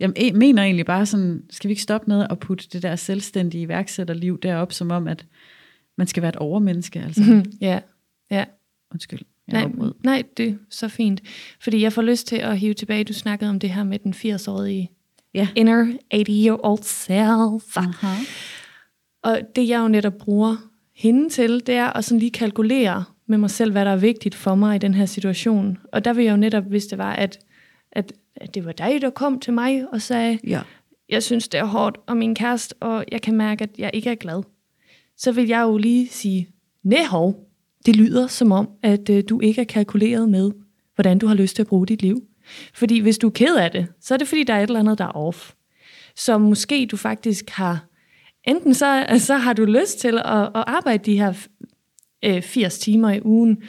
Jeg 0.00 0.12
mener 0.34 0.62
egentlig 0.62 0.86
bare 0.86 1.06
sådan, 1.06 1.42
skal 1.50 1.68
vi 1.68 1.72
ikke 1.72 1.82
stoppe 1.82 2.10
med 2.10 2.26
at 2.30 2.38
putte 2.38 2.64
det 2.72 2.82
der 2.82 2.96
selvstændige 2.96 3.62
iværksætterliv 3.62 4.40
derop, 4.40 4.72
som 4.72 4.90
om, 4.90 5.08
at 5.08 5.26
man 5.98 6.06
skal 6.06 6.22
være 6.22 6.28
et 6.28 6.36
overmenneske? 6.36 7.00
Altså. 7.00 7.22
Mm, 7.22 7.44
ja, 7.60 7.80
ja. 8.30 8.44
Undskyld. 8.92 9.20
Nej, 9.46 9.70
nej, 10.04 10.22
det 10.36 10.48
er 10.48 10.54
så 10.70 10.88
fint. 10.88 11.20
Fordi 11.60 11.82
jeg 11.82 11.92
får 11.92 12.02
lyst 12.02 12.26
til 12.26 12.36
at 12.36 12.58
hive 12.58 12.74
tilbage, 12.74 13.04
du 13.04 13.12
snakkede 13.12 13.50
om 13.50 13.60
det 13.60 13.70
her 13.70 13.84
med 13.84 13.98
den 13.98 14.12
80-årige 14.12 14.90
ja. 15.34 15.48
inner 15.54 15.84
80-year-old 16.14 16.82
self. 16.82 17.76
Uh-huh. 17.76 18.28
Og 19.22 19.40
det 19.56 19.68
jeg 19.68 19.80
jo 19.80 19.88
netop 19.88 20.14
bruger 20.14 20.56
hende 20.94 21.28
til, 21.28 21.66
det 21.66 21.74
er 21.74 21.86
at 21.86 22.04
sådan 22.04 22.18
lige 22.18 22.30
kalkulere 22.30 23.04
med 23.26 23.38
mig 23.38 23.50
selv, 23.50 23.72
hvad 23.72 23.84
der 23.84 23.90
er 23.90 23.96
vigtigt 23.96 24.34
for 24.34 24.54
mig 24.54 24.76
i 24.76 24.78
den 24.78 24.94
her 24.94 25.06
situation. 25.06 25.78
Og 25.92 26.04
der 26.04 26.12
vil 26.12 26.24
jeg 26.24 26.32
jo 26.32 26.36
netop, 26.36 26.64
hvis 26.64 26.86
det 26.86 26.98
var, 26.98 27.12
at, 27.12 27.38
at, 27.92 28.12
at 28.36 28.54
det 28.54 28.64
var 28.64 28.72
dig, 28.72 29.00
der 29.00 29.10
kom 29.10 29.40
til 29.40 29.52
mig 29.52 29.84
og 29.92 30.02
sagde, 30.02 30.38
ja. 30.46 30.60
jeg 31.08 31.22
synes, 31.22 31.48
det 31.48 31.60
er 31.60 31.64
hårdt, 31.64 31.98
og 32.06 32.16
min 32.16 32.34
kæreste, 32.34 32.74
og 32.80 33.04
jeg 33.12 33.22
kan 33.22 33.36
mærke, 33.36 33.64
at 33.64 33.70
jeg 33.78 33.90
ikke 33.94 34.10
er 34.10 34.14
glad. 34.14 34.42
Så 35.16 35.32
vil 35.32 35.46
jeg 35.46 35.62
jo 35.62 35.76
lige 35.76 36.08
sige, 36.08 36.48
nej 36.82 37.04
hov, 37.04 37.48
det 37.86 37.96
lyder 37.96 38.26
som 38.26 38.52
om, 38.52 38.68
at 38.82 39.10
øh, 39.10 39.24
du 39.28 39.40
ikke 39.40 39.60
er 39.60 39.64
kalkuleret 39.64 40.28
med, 40.28 40.50
hvordan 40.94 41.18
du 41.18 41.26
har 41.26 41.34
lyst 41.34 41.56
til 41.56 41.62
at 41.62 41.66
bruge 41.66 41.86
dit 41.86 42.02
liv. 42.02 42.22
Fordi 42.74 42.98
hvis 42.98 43.18
du 43.18 43.26
er 43.26 43.30
ked 43.30 43.56
af 43.56 43.70
det, 43.70 43.86
så 44.00 44.14
er 44.14 44.18
det 44.18 44.28
fordi, 44.28 44.44
der 44.44 44.54
er 44.54 44.58
et 44.58 44.62
eller 44.62 44.80
andet, 44.80 44.98
der 44.98 45.04
er 45.04 45.16
off. 45.16 45.52
Så 46.16 46.38
måske 46.38 46.86
du 46.86 46.96
faktisk 46.96 47.50
har, 47.50 47.86
enten 48.44 48.74
så, 48.74 49.06
så 49.18 49.34
har 49.36 49.52
du 49.52 49.64
lyst 49.64 49.98
til 49.98 50.18
at, 50.18 50.42
at 50.42 50.64
arbejde 50.66 51.04
de 51.04 51.18
her 51.18 51.46
øh, 52.24 52.42
80 52.42 52.78
timer 52.78 53.10
i 53.10 53.20
ugen, 53.24 53.62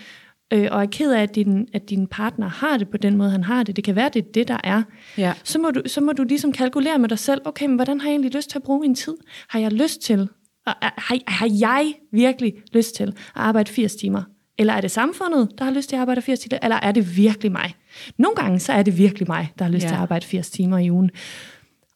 øh, 0.53 0.67
og 0.71 0.81
er 0.81 0.85
ked 0.85 1.13
af, 1.13 1.21
at 1.21 1.35
din, 1.35 1.67
at 1.73 1.89
din 1.89 2.07
partner 2.07 2.47
har 2.47 2.77
det 2.77 2.89
på 2.89 2.97
den 2.97 3.17
måde, 3.17 3.29
han 3.29 3.43
har 3.43 3.63
det, 3.63 3.75
det 3.75 3.83
kan 3.83 3.95
være, 3.95 4.09
det 4.09 4.25
er 4.25 4.31
det, 4.33 4.47
der 4.47 4.57
er, 4.63 4.83
ja. 5.17 5.33
så, 5.43 5.59
må 5.59 5.71
du, 5.71 5.81
så 5.85 6.01
må 6.01 6.11
du 6.11 6.23
ligesom 6.23 6.51
kalkulere 6.51 6.99
med 6.99 7.09
dig 7.09 7.19
selv, 7.19 7.41
okay, 7.45 7.65
men 7.65 7.75
hvordan 7.75 8.01
har 8.01 8.07
jeg 8.07 8.13
egentlig 8.13 8.35
lyst 8.35 8.49
til 8.49 8.57
at 8.57 8.63
bruge 8.63 8.79
min 8.79 8.95
tid? 8.95 9.13
Har 9.47 9.59
jeg 9.59 9.71
lyst 9.71 10.01
til, 10.01 10.29
har, 10.65 11.31
har 11.31 11.49
jeg 11.59 11.93
virkelig 12.11 12.53
lyst 12.73 12.95
til 12.95 13.03
at 13.03 13.13
arbejde 13.35 13.71
80 13.71 13.95
timer? 13.95 14.23
Eller 14.57 14.73
er 14.73 14.81
det 14.81 14.91
samfundet, 14.91 15.49
der 15.57 15.63
har 15.63 15.71
lyst 15.71 15.89
til 15.89 15.95
at 15.95 15.99
arbejde 15.99 16.21
80 16.21 16.39
timer? 16.39 16.59
Eller 16.63 16.75
er 16.75 16.91
det 16.91 17.17
virkelig 17.17 17.51
mig? 17.51 17.75
Nogle 18.17 18.35
gange, 18.35 18.59
så 18.59 18.73
er 18.73 18.83
det 18.83 18.97
virkelig 18.97 19.27
mig, 19.27 19.51
der 19.59 19.65
har 19.65 19.71
lyst 19.71 19.83
ja. 19.83 19.87
til 19.87 19.95
at 19.95 20.01
arbejde 20.01 20.25
80 20.25 20.49
timer 20.49 20.77
i 20.77 20.91
ugen. 20.91 21.11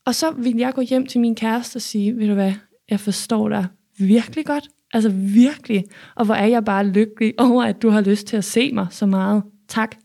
Og 0.05 0.15
så 0.15 0.32
vil 0.32 0.57
jeg 0.57 0.74
gå 0.74 0.82
hjem 0.82 1.05
til 1.05 1.22
min 1.22 1.36
kæreste 1.36 1.78
og 1.78 1.82
sige, 1.82 2.17
ved 2.17 2.28
du 2.28 2.34
hvad, 2.34 2.53
jeg 2.89 2.99
forstår 2.99 3.49
dig 3.49 3.67
virkelig 3.97 4.45
godt. 4.45 4.70
Altså 4.93 5.09
virkelig. 5.09 5.84
Og 6.15 6.26
hvor 6.26 6.36
er 6.36 6.45
jeg 6.45 6.65
bare 6.65 6.88
lykkelig 6.88 7.34
over, 7.38 7.63
at 7.63 7.82
du 7.82 7.89
har 7.89 8.01
lyst 8.01 8.28
til 8.28 8.38
at 8.38 8.43
se 8.43 8.72
mig 8.74 8.88
så 8.89 9.05
meget. 9.05 9.43
Tak. 9.67 9.95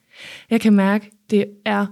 Jeg 0.51 0.61
kan 0.61 0.73
mærke, 0.73 1.11
det 1.31 1.45
er 1.65 1.87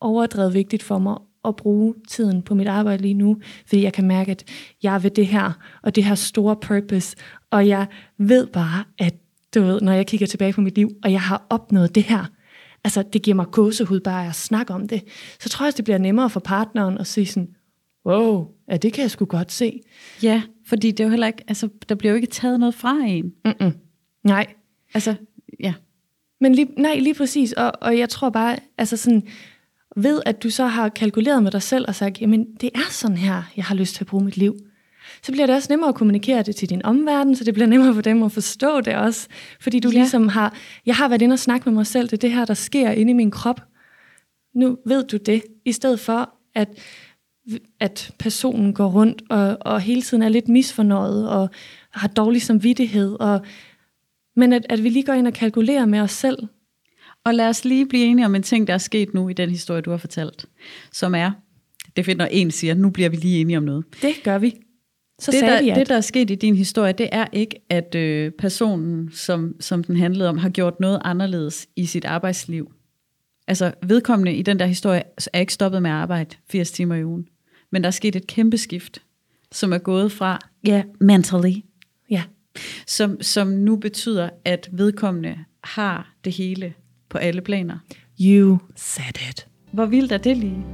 overdrevet 0.00 0.54
vigtigt 0.54 0.82
for 0.82 0.98
mig 0.98 1.16
at 1.44 1.56
bruge 1.56 1.94
tiden 2.08 2.42
på 2.42 2.54
mit 2.54 2.68
arbejde 2.68 3.02
lige 3.02 3.14
nu, 3.14 3.36
fordi 3.66 3.82
jeg 3.82 3.92
kan 3.92 4.06
mærke, 4.06 4.30
at 4.30 4.44
jeg 4.82 4.94
er 4.94 4.98
ved 4.98 5.10
det 5.10 5.26
her, 5.26 5.52
og 5.82 5.94
det 5.94 6.04
her 6.04 6.14
store 6.14 6.56
purpose, 6.56 7.16
og 7.50 7.68
jeg 7.68 7.86
ved 8.18 8.46
bare, 8.46 8.84
at 8.98 9.14
du 9.54 9.62
ved, 9.62 9.80
når 9.80 9.92
jeg 9.92 10.06
kigger 10.06 10.26
tilbage 10.26 10.52
på 10.52 10.60
mit 10.60 10.74
liv, 10.74 10.90
og 11.02 11.12
jeg 11.12 11.20
har 11.20 11.46
opnået 11.50 11.94
det 11.94 12.02
her, 12.02 12.24
altså 12.84 13.02
det 13.12 13.22
giver 13.22 13.34
mig 13.34 13.46
gåsehud 13.46 14.00
bare 14.00 14.28
at 14.28 14.34
snakke 14.34 14.74
om 14.74 14.88
det, 14.88 15.02
så 15.40 15.48
tror 15.48 15.66
jeg, 15.66 15.76
det 15.76 15.84
bliver 15.84 15.98
nemmere 15.98 16.30
for 16.30 16.40
partneren 16.40 16.98
at 16.98 17.06
sige 17.06 17.26
sådan, 17.26 17.48
wow, 18.06 18.48
ja, 18.70 18.76
det 18.76 18.92
kan 18.92 19.02
jeg 19.02 19.10
sgu 19.10 19.24
godt 19.24 19.52
se. 19.52 19.80
Ja, 20.22 20.42
fordi 20.66 20.90
det 20.90 21.00
er 21.00 21.04
jo 21.04 21.10
heller 21.10 21.26
ikke, 21.26 21.44
altså, 21.48 21.68
der 21.88 21.94
bliver 21.94 22.12
jo 22.12 22.16
ikke 22.16 22.26
taget 22.26 22.60
noget 22.60 22.74
fra 22.74 22.96
en. 23.06 23.32
Mm-mm. 23.44 23.72
Nej. 24.24 24.46
Altså, 24.94 25.14
ja. 25.60 25.74
Men 26.40 26.54
lige, 26.54 26.68
nej, 26.78 26.98
lige 26.98 27.14
præcis, 27.14 27.52
og, 27.52 27.72
og 27.80 27.98
jeg 27.98 28.08
tror 28.08 28.30
bare, 28.30 28.56
altså 28.78 28.96
sådan, 28.96 29.22
ved 29.96 30.22
at 30.26 30.42
du 30.42 30.50
så 30.50 30.66
har 30.66 30.88
kalkuleret 30.88 31.42
med 31.42 31.50
dig 31.50 31.62
selv 31.62 31.84
og 31.88 31.94
sagt, 31.94 32.20
jamen 32.20 32.46
det 32.60 32.70
er 32.74 32.90
sådan 32.90 33.16
her, 33.16 33.42
jeg 33.56 33.64
har 33.64 33.74
lyst 33.74 33.94
til 33.94 34.04
at 34.04 34.08
bruge 34.08 34.24
mit 34.24 34.36
liv, 34.36 34.56
så 35.22 35.32
bliver 35.32 35.46
det 35.46 35.54
også 35.54 35.66
nemmere 35.70 35.88
at 35.88 35.94
kommunikere 35.94 36.42
det 36.42 36.56
til 36.56 36.70
din 36.70 36.84
omverden, 36.84 37.36
så 37.36 37.44
det 37.44 37.54
bliver 37.54 37.66
nemmere 37.66 37.94
for 37.94 38.02
dem 38.02 38.22
at 38.22 38.32
forstå 38.32 38.80
det 38.80 38.96
også. 38.96 39.28
Fordi 39.60 39.80
du 39.80 39.88
ja. 39.88 39.94
ligesom 39.94 40.28
har, 40.28 40.54
jeg 40.86 40.96
har 40.96 41.08
været 41.08 41.22
inde 41.22 41.32
og 41.32 41.38
snakke 41.38 41.70
med 41.70 41.74
mig 41.74 41.86
selv, 41.86 42.08
det 42.08 42.12
er 42.12 42.16
det 42.16 42.32
her, 42.32 42.44
der 42.44 42.54
sker 42.54 42.90
inde 42.90 43.10
i 43.10 43.14
min 43.14 43.30
krop. 43.30 43.60
Nu 44.54 44.78
ved 44.86 45.04
du 45.04 45.16
det, 45.16 45.42
i 45.64 45.72
stedet 45.72 46.00
for 46.00 46.30
at, 46.54 46.68
at 47.80 48.14
personen 48.18 48.74
går 48.74 48.90
rundt 48.90 49.22
og, 49.30 49.56
og 49.60 49.80
hele 49.80 50.02
tiden 50.02 50.22
er 50.22 50.28
lidt 50.28 50.48
misfornøjet 50.48 51.28
og 51.28 51.50
har 51.90 52.08
dårlig 52.08 52.42
samvittighed. 52.42 53.16
Og, 53.20 53.40
men 54.36 54.52
at, 54.52 54.66
at 54.68 54.84
vi 54.84 54.88
lige 54.88 55.02
går 55.02 55.12
ind 55.12 55.26
og 55.26 55.32
kalkulerer 55.32 55.86
med 55.86 56.00
os 56.00 56.12
selv. 56.12 56.38
Og 57.24 57.34
lad 57.34 57.48
os 57.48 57.64
lige 57.64 57.86
blive 57.86 58.04
enige 58.04 58.26
om 58.26 58.34
en 58.34 58.42
ting, 58.42 58.66
der 58.66 58.74
er 58.74 58.78
sket 58.78 59.14
nu 59.14 59.28
i 59.28 59.32
den 59.32 59.50
historie, 59.50 59.80
du 59.80 59.90
har 59.90 59.96
fortalt, 59.96 60.46
som 60.92 61.14
er, 61.14 61.30
det 61.96 62.04
finder 62.04 62.26
en 62.26 62.50
siger, 62.50 62.74
nu 62.74 62.90
bliver 62.90 63.08
vi 63.08 63.16
lige 63.16 63.40
enige 63.40 63.56
om 63.56 63.62
noget. 63.62 63.84
Det 64.02 64.14
gør 64.24 64.38
vi. 64.38 64.54
Så 65.18 65.30
det, 65.30 65.42
der, 65.42 65.62
vi, 65.62 65.68
at 65.68 65.76
det, 65.76 65.88
der 65.88 65.96
er 65.96 66.00
sket 66.00 66.30
i 66.30 66.34
din 66.34 66.56
historie, 66.56 66.92
det 66.92 67.08
er 67.12 67.26
ikke, 67.32 67.60
at 67.68 67.94
øh, 67.94 68.30
personen, 68.30 69.10
som, 69.12 69.54
som 69.60 69.84
den 69.84 69.96
handlede 69.96 70.28
om, 70.28 70.38
har 70.38 70.48
gjort 70.48 70.80
noget 70.80 71.00
anderledes 71.04 71.66
i 71.76 71.86
sit 71.86 72.04
arbejdsliv. 72.04 72.72
Altså 73.46 73.72
vedkommende 73.82 74.34
i 74.34 74.42
den 74.42 74.58
der 74.58 74.66
historie 74.66 75.02
er 75.32 75.40
ikke 75.40 75.52
stoppet 75.52 75.82
med 75.82 75.90
at 75.90 75.96
arbejde 75.96 76.36
80 76.50 76.70
timer 76.70 76.94
i 76.94 77.04
ugen. 77.04 77.28
Men 77.70 77.82
der 77.82 77.86
er 77.86 77.90
sket 77.90 78.16
et 78.16 78.26
kæmpe 78.26 78.58
skift, 78.58 79.02
som 79.52 79.72
er 79.72 79.78
gået 79.78 80.12
fra, 80.12 80.38
ja, 80.66 80.72
yeah, 80.72 80.84
mentally, 81.00 81.54
ja. 82.10 82.22
som, 82.86 83.22
som 83.22 83.48
nu 83.48 83.76
betyder, 83.76 84.30
at 84.44 84.68
vedkommende 84.72 85.38
har 85.64 86.14
det 86.24 86.32
hele 86.32 86.74
på 87.12 87.18
alle 87.18 87.40
planer. 87.40 87.78
You 88.20 88.58
said 88.76 89.28
it. 89.30 89.46
Hvor 89.72 89.86
vildt 89.86 90.12
er 90.12 90.18
det 90.18 90.36
lige? 90.36 90.64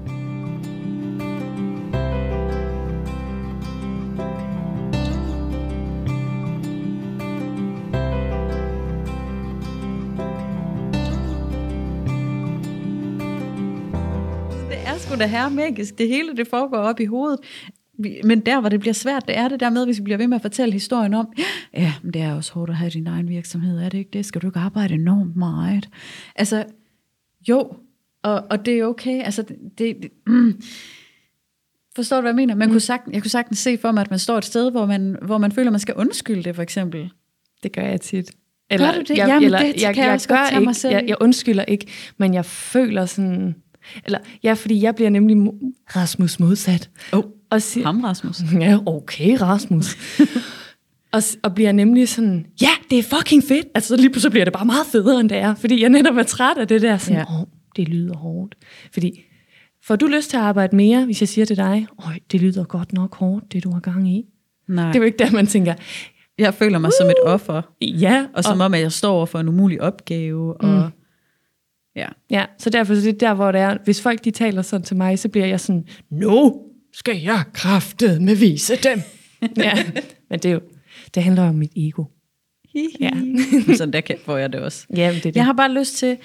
Er 15.12 15.16
da 15.16 15.26
her 15.26 15.48
magisk. 15.48 15.98
Det 15.98 16.08
hele 16.08 16.36
det 16.36 16.48
foregår 16.48 16.76
op 16.76 17.00
i 17.00 17.04
hovedet. 17.04 17.40
Men 18.24 18.40
der, 18.40 18.60
hvor 18.60 18.68
det 18.68 18.80
bliver 18.80 18.94
svært, 18.94 19.28
det 19.28 19.38
er 19.38 19.48
det 19.48 19.60
der 19.60 19.70
med, 19.70 19.84
hvis 19.84 19.98
vi 19.98 20.02
bliver 20.02 20.16
ved 20.16 20.26
med 20.26 20.36
at 20.36 20.42
fortælle 20.42 20.72
historien 20.72 21.14
om, 21.14 21.32
ja, 21.74 21.94
men 22.02 22.12
det 22.12 22.22
er 22.22 22.34
også 22.34 22.52
hårdt 22.52 22.70
at 22.70 22.76
have 22.76 22.90
din 22.90 23.06
egen 23.06 23.28
virksomhed, 23.28 23.78
er 23.78 23.88
det 23.88 23.98
ikke 23.98 24.10
det? 24.12 24.26
Skal 24.26 24.42
du 24.42 24.46
ikke 24.46 24.58
arbejde 24.58 24.94
enormt 24.94 25.36
meget? 25.36 25.88
Altså, 26.36 26.64
jo, 27.48 27.72
og, 28.22 28.44
og 28.50 28.66
det 28.66 28.78
er 28.78 28.84
okay. 28.84 29.22
Altså, 29.22 29.42
det, 29.42 29.96
det, 30.02 30.10
mm. 30.26 30.60
Forstår 31.96 32.16
du, 32.16 32.20
hvad 32.20 32.30
jeg 32.30 32.36
mener? 32.36 32.54
Man 32.54 32.68
kunne 32.68 32.80
sagtens, 32.80 33.14
jeg 33.14 33.22
kunne 33.22 33.30
sagtens 33.30 33.58
se 33.58 33.78
for 33.78 33.92
mig, 33.92 34.00
at 34.00 34.10
man 34.10 34.18
står 34.18 34.38
et 34.38 34.44
sted, 34.44 34.70
hvor 34.70 34.86
man, 34.86 35.16
hvor 35.22 35.38
man 35.38 35.52
føler, 35.52 35.70
man 35.70 35.80
skal 35.80 35.94
undskylde 35.94 36.42
det, 36.42 36.54
for 36.54 36.62
eksempel. 36.62 37.10
Det 37.62 37.72
gør 37.72 37.82
jeg 37.82 38.00
tit. 38.00 38.30
du 38.92 39.02
det? 39.02 39.16
Jamen, 39.16 39.52
det 39.52 39.94
kan 39.94 40.04
jeg 40.04 40.12
også 40.12 40.28
godt 40.28 40.48
tage 40.48 40.60
mig 40.60 40.76
selv 40.76 40.92
jeg, 40.92 41.04
jeg 41.08 41.16
undskylder 41.20 41.64
ikke, 41.64 41.86
men 42.16 42.34
jeg 42.34 42.44
føler 42.44 43.06
sådan... 43.06 43.54
Eller, 44.04 44.18
ja, 44.42 44.52
fordi 44.52 44.82
jeg 44.82 44.94
bliver 44.94 45.10
nemlig 45.10 45.36
Rasmus 45.96 46.40
modsat. 46.40 46.90
Oh, 47.12 47.22
Og 47.50 47.62
siger, 47.62 47.86
ham, 47.86 48.00
Rasmus. 48.04 48.40
Ja, 48.60 48.78
okay, 48.86 49.36
Rasmus. 49.40 49.96
og, 51.14 51.22
og 51.42 51.54
bliver 51.54 51.72
nemlig 51.72 52.08
sådan, 52.08 52.46
ja, 52.62 52.70
det 52.90 52.98
er 52.98 53.02
fucking 53.02 53.44
fedt. 53.44 53.66
Altså 53.74 53.96
lige 53.96 54.10
pludselig 54.10 54.30
bliver 54.30 54.44
det 54.44 54.52
bare 54.52 54.64
meget 54.66 54.86
federe, 54.92 55.20
end 55.20 55.28
det 55.28 55.38
er. 55.38 55.54
Fordi 55.54 55.82
jeg 55.82 55.88
netop 55.88 56.16
er 56.16 56.22
træt 56.22 56.58
af 56.58 56.68
det 56.68 56.82
der, 56.82 56.98
sådan, 56.98 57.16
Ja. 57.16 57.40
åh, 57.40 57.46
det 57.76 57.88
lyder 57.88 58.16
hårdt. 58.16 58.54
Fordi, 58.92 59.20
får 59.84 59.96
du 59.96 60.06
lyst 60.06 60.30
til 60.30 60.36
at 60.36 60.42
arbejde 60.42 60.76
mere, 60.76 61.04
hvis 61.04 61.20
jeg 61.22 61.28
siger 61.28 61.44
til 61.44 61.56
dig, 61.56 61.86
øj, 62.06 62.12
det 62.32 62.40
lyder 62.40 62.64
godt 62.64 62.92
nok 62.92 63.16
hårdt, 63.16 63.52
det 63.52 63.64
du 63.64 63.70
har 63.70 63.80
gang 63.80 64.08
i. 64.10 64.24
Nej. 64.68 64.86
Det 64.86 64.94
er 64.94 64.98
jo 64.98 65.04
ikke 65.04 65.18
der, 65.18 65.30
man 65.30 65.46
tænker, 65.46 65.74
Jeg 66.38 66.54
føler 66.54 66.78
mig 66.78 66.90
som 67.00 67.06
et 67.08 67.14
offer, 67.24 67.62
ja, 67.80 68.26
og 68.34 68.44
som 68.44 68.60
om, 68.60 68.74
at 68.74 68.80
jeg 68.80 68.92
står 68.92 69.12
over 69.12 69.26
for 69.26 69.38
en 69.38 69.48
umulig 69.48 69.80
opgave. 69.82 70.60
Og, 70.60 70.68
mm. 70.68 70.90
ja. 71.96 72.06
Ja, 72.30 72.44
så 72.58 72.70
derfor 72.70 72.94
så 72.94 73.00
det 73.00 73.08
er 73.08 73.18
der, 73.28 73.34
hvor 73.34 73.52
det 73.52 73.60
er, 73.60 73.76
hvis 73.84 74.02
folk 74.02 74.24
de 74.24 74.30
taler 74.30 74.62
sådan 74.62 74.84
til 74.84 74.96
mig, 74.96 75.18
så 75.18 75.28
bliver 75.28 75.46
jeg 75.46 75.60
sådan, 75.60 75.84
nu 76.10 76.60
skal 76.92 77.20
jeg 77.22 77.42
kraftet 77.52 78.22
med 78.22 78.34
vise 78.36 78.76
dem. 78.76 79.02
ja, 79.56 79.84
men 80.30 80.38
det 80.38 80.44
er 80.48 80.52
jo, 80.52 80.60
det 81.14 81.22
handler 81.22 81.48
om 81.48 81.54
mit 81.54 81.72
ego. 81.76 82.04
Ja. 83.00 83.10
Sådan 83.76 83.92
der 83.92 84.00
kan, 84.00 84.16
får 84.24 84.36
jeg 84.36 84.52
det 84.52 84.60
også. 84.60 84.86
Ja, 84.96 85.08
det 85.08 85.16
er 85.16 85.20
det. 85.20 85.36
Jeg 85.36 85.44
har 85.44 85.52
bare 85.52 85.72
lyst 85.74 85.96
til, 85.96 86.16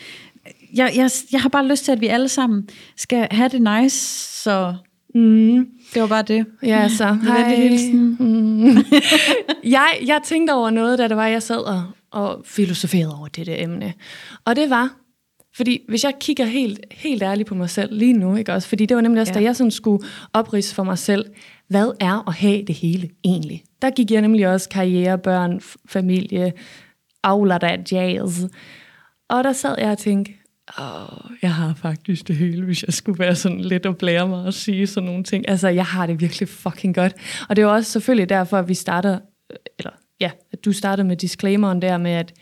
jeg, 0.73 0.91
jeg, 0.95 1.09
jeg 1.31 1.41
har 1.41 1.49
bare 1.49 1.67
lyst 1.67 1.85
til, 1.85 1.91
at 1.91 2.01
vi 2.01 2.07
alle 2.07 2.29
sammen 2.29 2.69
skal 2.97 3.27
have 3.31 3.49
det 3.49 3.61
nice, 3.61 3.97
så 4.43 4.75
Mm. 5.15 5.67
det 5.93 6.01
var 6.01 6.07
bare 6.07 6.21
det. 6.21 6.45
Ja, 6.63 6.89
så 6.89 7.13
hej. 7.13 7.55
hilsen. 7.55 8.17
Mm. 8.19 8.77
jeg, 9.63 9.87
jeg 10.05 10.19
tænkte 10.25 10.51
over 10.53 10.69
noget, 10.69 10.99
da 10.99 11.07
det 11.07 11.17
var, 11.17 11.27
jeg 11.27 11.43
sad 11.43 11.57
og, 11.57 11.83
og 12.11 12.41
filosoferede 12.45 13.17
over 13.17 13.27
det 13.27 13.45
der 13.47 13.55
emne. 13.57 13.93
Og 14.45 14.55
det 14.55 14.69
var, 14.69 14.95
fordi 15.55 15.79
hvis 15.89 16.03
jeg 16.03 16.13
kigger 16.19 16.45
helt, 16.45 16.79
helt 16.91 17.23
ærligt 17.23 17.49
på 17.49 17.55
mig 17.55 17.69
selv 17.69 17.97
lige 17.97 18.13
nu, 18.13 18.35
ikke 18.35 18.53
også? 18.53 18.67
Fordi 18.69 18.85
det 18.85 18.95
var 18.95 19.01
nemlig 19.01 19.21
også, 19.21 19.33
Ja. 19.33 19.39
da 19.39 19.43
jeg 19.43 19.55
sådan 19.55 19.71
skulle 19.71 20.05
oprise 20.33 20.75
for 20.75 20.83
mig 20.83 20.97
selv, 20.97 21.25
hvad 21.67 21.91
er 21.99 22.27
at 22.27 22.33
have 22.33 22.63
det 22.65 22.75
hele 22.75 23.09
egentlig? 23.23 23.63
Der 23.81 23.89
gik 23.89 24.11
jeg 24.11 24.21
nemlig 24.21 24.47
også 24.47 24.69
karriere, 24.69 25.17
børn, 25.17 25.61
familie, 25.89 26.53
avler 27.23 27.57
der 27.57 27.77
jazz. 27.91 28.43
Og 29.29 29.43
der 29.43 29.53
sad 29.53 29.75
jeg 29.79 29.91
og 29.91 29.97
tænkte, 29.97 30.31
Åh, 30.79 31.31
jeg 31.41 31.53
har 31.53 31.73
faktisk 31.73 32.27
det 32.27 32.35
hele, 32.35 32.65
hvis 32.65 32.83
jeg 32.83 32.93
skulle 32.93 33.19
være 33.19 33.35
sådan 33.35 33.61
lidt 33.61 33.85
og 33.85 33.97
blære 33.97 34.27
mig 34.27 34.45
og 34.45 34.53
sige 34.53 34.87
sådan 34.87 35.07
nogle 35.09 35.23
ting. 35.23 35.49
Altså, 35.49 35.67
jeg 35.67 35.85
har 35.85 36.05
det 36.07 36.21
virkelig 36.21 36.49
fucking 36.49 36.95
godt. 36.95 37.13
Og 37.49 37.55
det 37.55 37.61
er 37.61 37.65
jo 37.67 37.73
også 37.73 37.91
selvfølgelig 37.91 38.29
derfor, 38.29 38.57
at 38.57 38.67
vi 38.69 38.73
starter, 38.73 39.19
øh, 39.51 39.57
eller 39.79 39.91
ja, 40.19 40.31
at 40.51 40.65
du 40.65 40.71
starter 40.71 41.03
med 41.03 41.15
disclaimeren 41.17 41.81
der 41.81 41.97
med, 41.97 42.11
at 42.11 42.33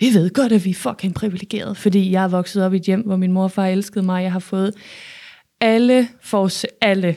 vi 0.00 0.06
ved 0.14 0.30
godt, 0.30 0.52
at 0.52 0.64
vi 0.64 0.70
er 0.70 0.74
fucking 0.74 1.14
privilegerede, 1.14 1.74
fordi 1.74 2.10
jeg 2.10 2.24
er 2.24 2.28
vokset 2.28 2.64
op 2.64 2.72
i 2.72 2.76
et 2.76 2.82
hjem, 2.82 3.00
hvor 3.00 3.16
min 3.16 3.32
mor 3.32 3.42
og 3.42 3.50
far 3.50 3.66
elskede 3.66 4.04
mig. 4.04 4.22
Jeg 4.22 4.32
har 4.32 4.38
fået 4.38 4.74
alle, 5.60 6.08
forse- 6.20 6.78
alle, 6.80 7.16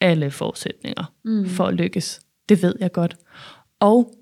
alle 0.00 0.30
forudsætninger 0.30 1.12
mm. 1.24 1.48
for 1.48 1.64
at 1.64 1.74
lykkes. 1.74 2.20
Det 2.48 2.62
ved 2.62 2.74
jeg 2.80 2.92
godt. 2.92 3.16
Og 3.80 4.12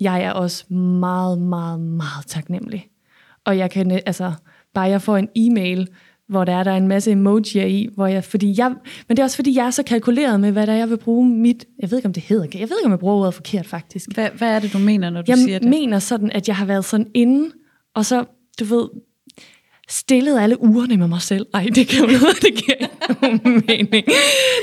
jeg 0.00 0.22
er 0.22 0.32
også 0.32 0.72
meget, 0.74 1.38
meget, 1.38 1.80
meget 1.80 2.26
taknemmelig. 2.26 2.88
Og 3.44 3.58
jeg 3.58 3.70
kan, 3.70 3.90
altså, 3.90 4.32
bare 4.74 4.88
jeg 4.88 5.02
får 5.02 5.16
en 5.16 5.28
e-mail, 5.36 5.88
hvor 6.28 6.44
der 6.44 6.52
er 6.52 6.64
der 6.64 6.70
er 6.70 6.76
en 6.76 6.88
masse 6.88 7.10
emojier 7.10 7.64
i, 7.64 7.88
hvor 7.94 8.06
jeg, 8.06 8.24
fordi 8.24 8.54
jeg, 8.58 8.68
men 9.08 9.16
det 9.16 9.18
er 9.18 9.24
også 9.24 9.36
fordi, 9.36 9.56
jeg 9.56 9.66
er 9.66 9.70
så 9.70 9.82
kalkuleret 9.82 10.40
med, 10.40 10.52
hvad 10.52 10.66
der 10.66 10.72
er, 10.72 10.76
jeg 10.76 10.90
vil 10.90 10.96
bruge 10.98 11.28
mit, 11.28 11.64
jeg 11.78 11.90
ved 11.90 11.98
ikke, 11.98 12.06
om 12.06 12.12
det 12.12 12.22
hedder, 12.22 12.42
jeg 12.54 12.60
ved 12.60 12.76
ikke, 12.78 12.84
om 12.84 12.90
jeg 12.90 12.98
bruger 12.98 13.14
ordet 13.14 13.34
forkert 13.34 13.66
faktisk. 13.66 14.14
Hvad, 14.14 14.28
hvad 14.38 14.54
er 14.54 14.58
det, 14.60 14.72
du 14.72 14.78
mener, 14.78 15.10
når 15.10 15.22
du 15.22 15.26
Jeg 15.28 15.38
siger 15.38 15.58
det? 15.58 15.68
mener 15.68 15.98
sådan, 15.98 16.30
at 16.32 16.48
jeg 16.48 16.56
har 16.56 16.64
været 16.64 16.84
sådan 16.84 17.06
inde, 17.14 17.50
og 17.94 18.04
så, 18.06 18.24
du 18.60 18.64
ved, 18.64 18.88
stillet 19.90 20.40
alle 20.40 20.62
ugerne 20.62 20.96
med 20.96 21.08
mig 21.08 21.22
selv. 21.22 21.46
Ej, 21.54 21.66
det 21.74 21.88
kan 21.88 22.00
jo 22.00 22.06
noget, 22.06 22.42
det 22.42 22.54
giver 22.54 22.86
mening. 23.66 23.90
Nej, 23.90 23.90
jeg, 23.90 24.08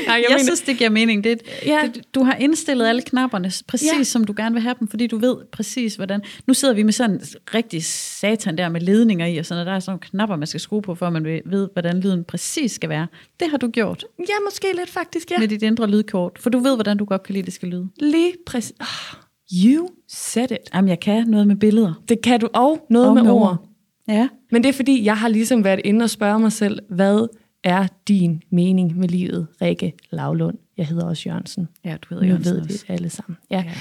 Jeg, 0.07 0.25
mener, 0.29 0.43
synes, 0.43 0.61
det 0.61 0.77
giver 0.77 0.89
mening. 0.89 1.23
Det, 1.23 1.41
Ja. 1.65 1.79
det, 1.95 2.01
du 2.15 2.23
har 2.23 2.33
indstillet 2.35 2.85
alle 2.87 3.01
knapperne 3.01 3.51
præcis, 3.67 3.91
Ja. 3.97 4.03
som 4.03 4.23
du 4.23 4.33
gerne 4.37 4.53
vil 4.53 4.61
have 4.61 4.75
dem, 4.79 4.87
fordi 4.87 5.07
du 5.07 5.17
ved 5.17 5.35
præcis, 5.51 5.95
hvordan... 5.95 6.21
Nu 6.47 6.53
sidder 6.53 6.73
vi 6.73 6.83
med 6.83 6.93
sådan 6.93 7.11
en 7.15 7.21
rigtig 7.53 7.85
satan 7.85 8.57
der 8.57 8.69
med 8.69 8.81
ledninger 8.81 9.25
i, 9.25 9.37
og 9.37 9.45
sådan, 9.45 9.61
og 9.61 9.65
der 9.65 9.71
er 9.71 9.79
sådan 9.79 9.91
nogle 9.91 9.99
knapper, 10.09 10.35
man 10.35 10.47
skal 10.47 10.59
skrue 10.59 10.81
på, 10.81 10.95
for 10.95 11.07
at 11.07 11.13
man 11.13 11.25
ved- 11.25 11.69
hvordan 11.73 11.99
lyden 11.99 12.23
præcis 12.23 12.71
skal 12.71 12.89
være. 12.89 13.07
Det 13.39 13.49
har 13.49 13.57
du 13.57 13.67
gjort 13.67 14.05
ja, 14.19 14.33
måske 14.45 14.67
lidt 14.77 14.89
faktisk, 14.89 15.31
ja. 15.31 15.35
ja. 15.35 15.39
med 15.39 15.47
dit 15.47 15.63
indre 15.63 15.87
lydkort, 15.87 16.31
for 16.39 16.49
du 16.49 16.59
ved, 16.59 16.75
hvordan 16.75 16.97
du 16.97 17.05
godt 17.05 17.23
kan 17.23 17.33
lide, 17.33 17.45
det 17.45 17.53
skal 17.53 17.69
lyde. 17.69 17.87
Lige 17.99 18.33
præcis. 18.45 18.73
Oh, 18.81 19.19
you 19.65 19.89
said 20.09 20.51
it. 20.51 20.57
Jamen, 20.73 20.89
jeg 20.89 20.99
kan 20.99 21.27
noget 21.27 21.47
med 21.47 21.55
billeder. 21.55 21.93
Det 22.09 22.21
kan 22.23 22.39
du, 22.39 22.49
og 22.53 22.85
noget 22.89 23.07
Og 23.07 23.13
med 23.15 23.23
med 23.23 23.31
ord. 23.31 23.41
ord. 23.41 23.69
Ja. 24.07 24.27
Men 24.55 24.63
det 24.63 24.69
er 24.69 24.73
fordi, 24.73 25.03
jeg 25.05 25.17
har 25.17 25.27
ligesom 25.27 25.63
været 25.63 25.81
inde 25.83 26.03
og 26.03 26.09
spørge 26.09 26.39
mig 26.39 26.51
selv, 26.51 26.79
hvad 26.89 27.27
er 27.63 27.87
din 28.07 28.43
mening 28.51 28.97
med 28.97 29.07
livet, 29.09 29.47
Rikke 29.61 29.93
Lavlund? 30.11 30.57
Jeg 30.77 30.87
hedder 30.87 31.05
også 31.05 31.23
Jørgensen. 31.29 31.67
Ja, 31.85 31.97
du 32.01 32.07
hedder 32.09 32.23
Nu 32.23 32.29
Jørgensen 32.29 32.53
ved 32.55 32.61
vi 32.61 32.65
også. 32.73 32.85
det 32.87 32.93
alle 32.93 33.09
sammen. 33.09 33.37
Ja. 33.51 33.57
Ja. 33.67 33.71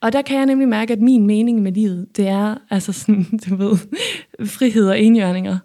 Og 0.00 0.12
der 0.12 0.22
kan 0.22 0.36
jeg 0.38 0.46
nemlig 0.46 0.68
mærke, 0.68 0.92
at 0.92 1.00
min 1.00 1.26
mening 1.26 1.62
med 1.62 1.72
livet, 1.72 2.16
det 2.16 2.28
er 2.28 2.54
altså 2.70 2.92
sådan, 2.92 3.24
du 3.48 3.56
ved, 3.56 3.76
frihed 4.46 4.88
og 4.88 5.00
enhjørninger. 5.00 5.58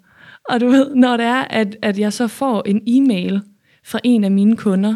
Og 0.48 0.60
du 0.60 0.66
ved, 0.68 0.94
når 0.94 1.16
det 1.16 1.26
er, 1.26 1.44
at, 1.50 1.76
at 1.82 1.98
jeg 1.98 2.12
så 2.12 2.26
får 2.26 2.62
en 2.66 2.80
e-mail 2.86 3.40
fra 3.84 4.00
en 4.04 4.24
af 4.24 4.30
mine 4.30 4.56
kunder, 4.56 4.94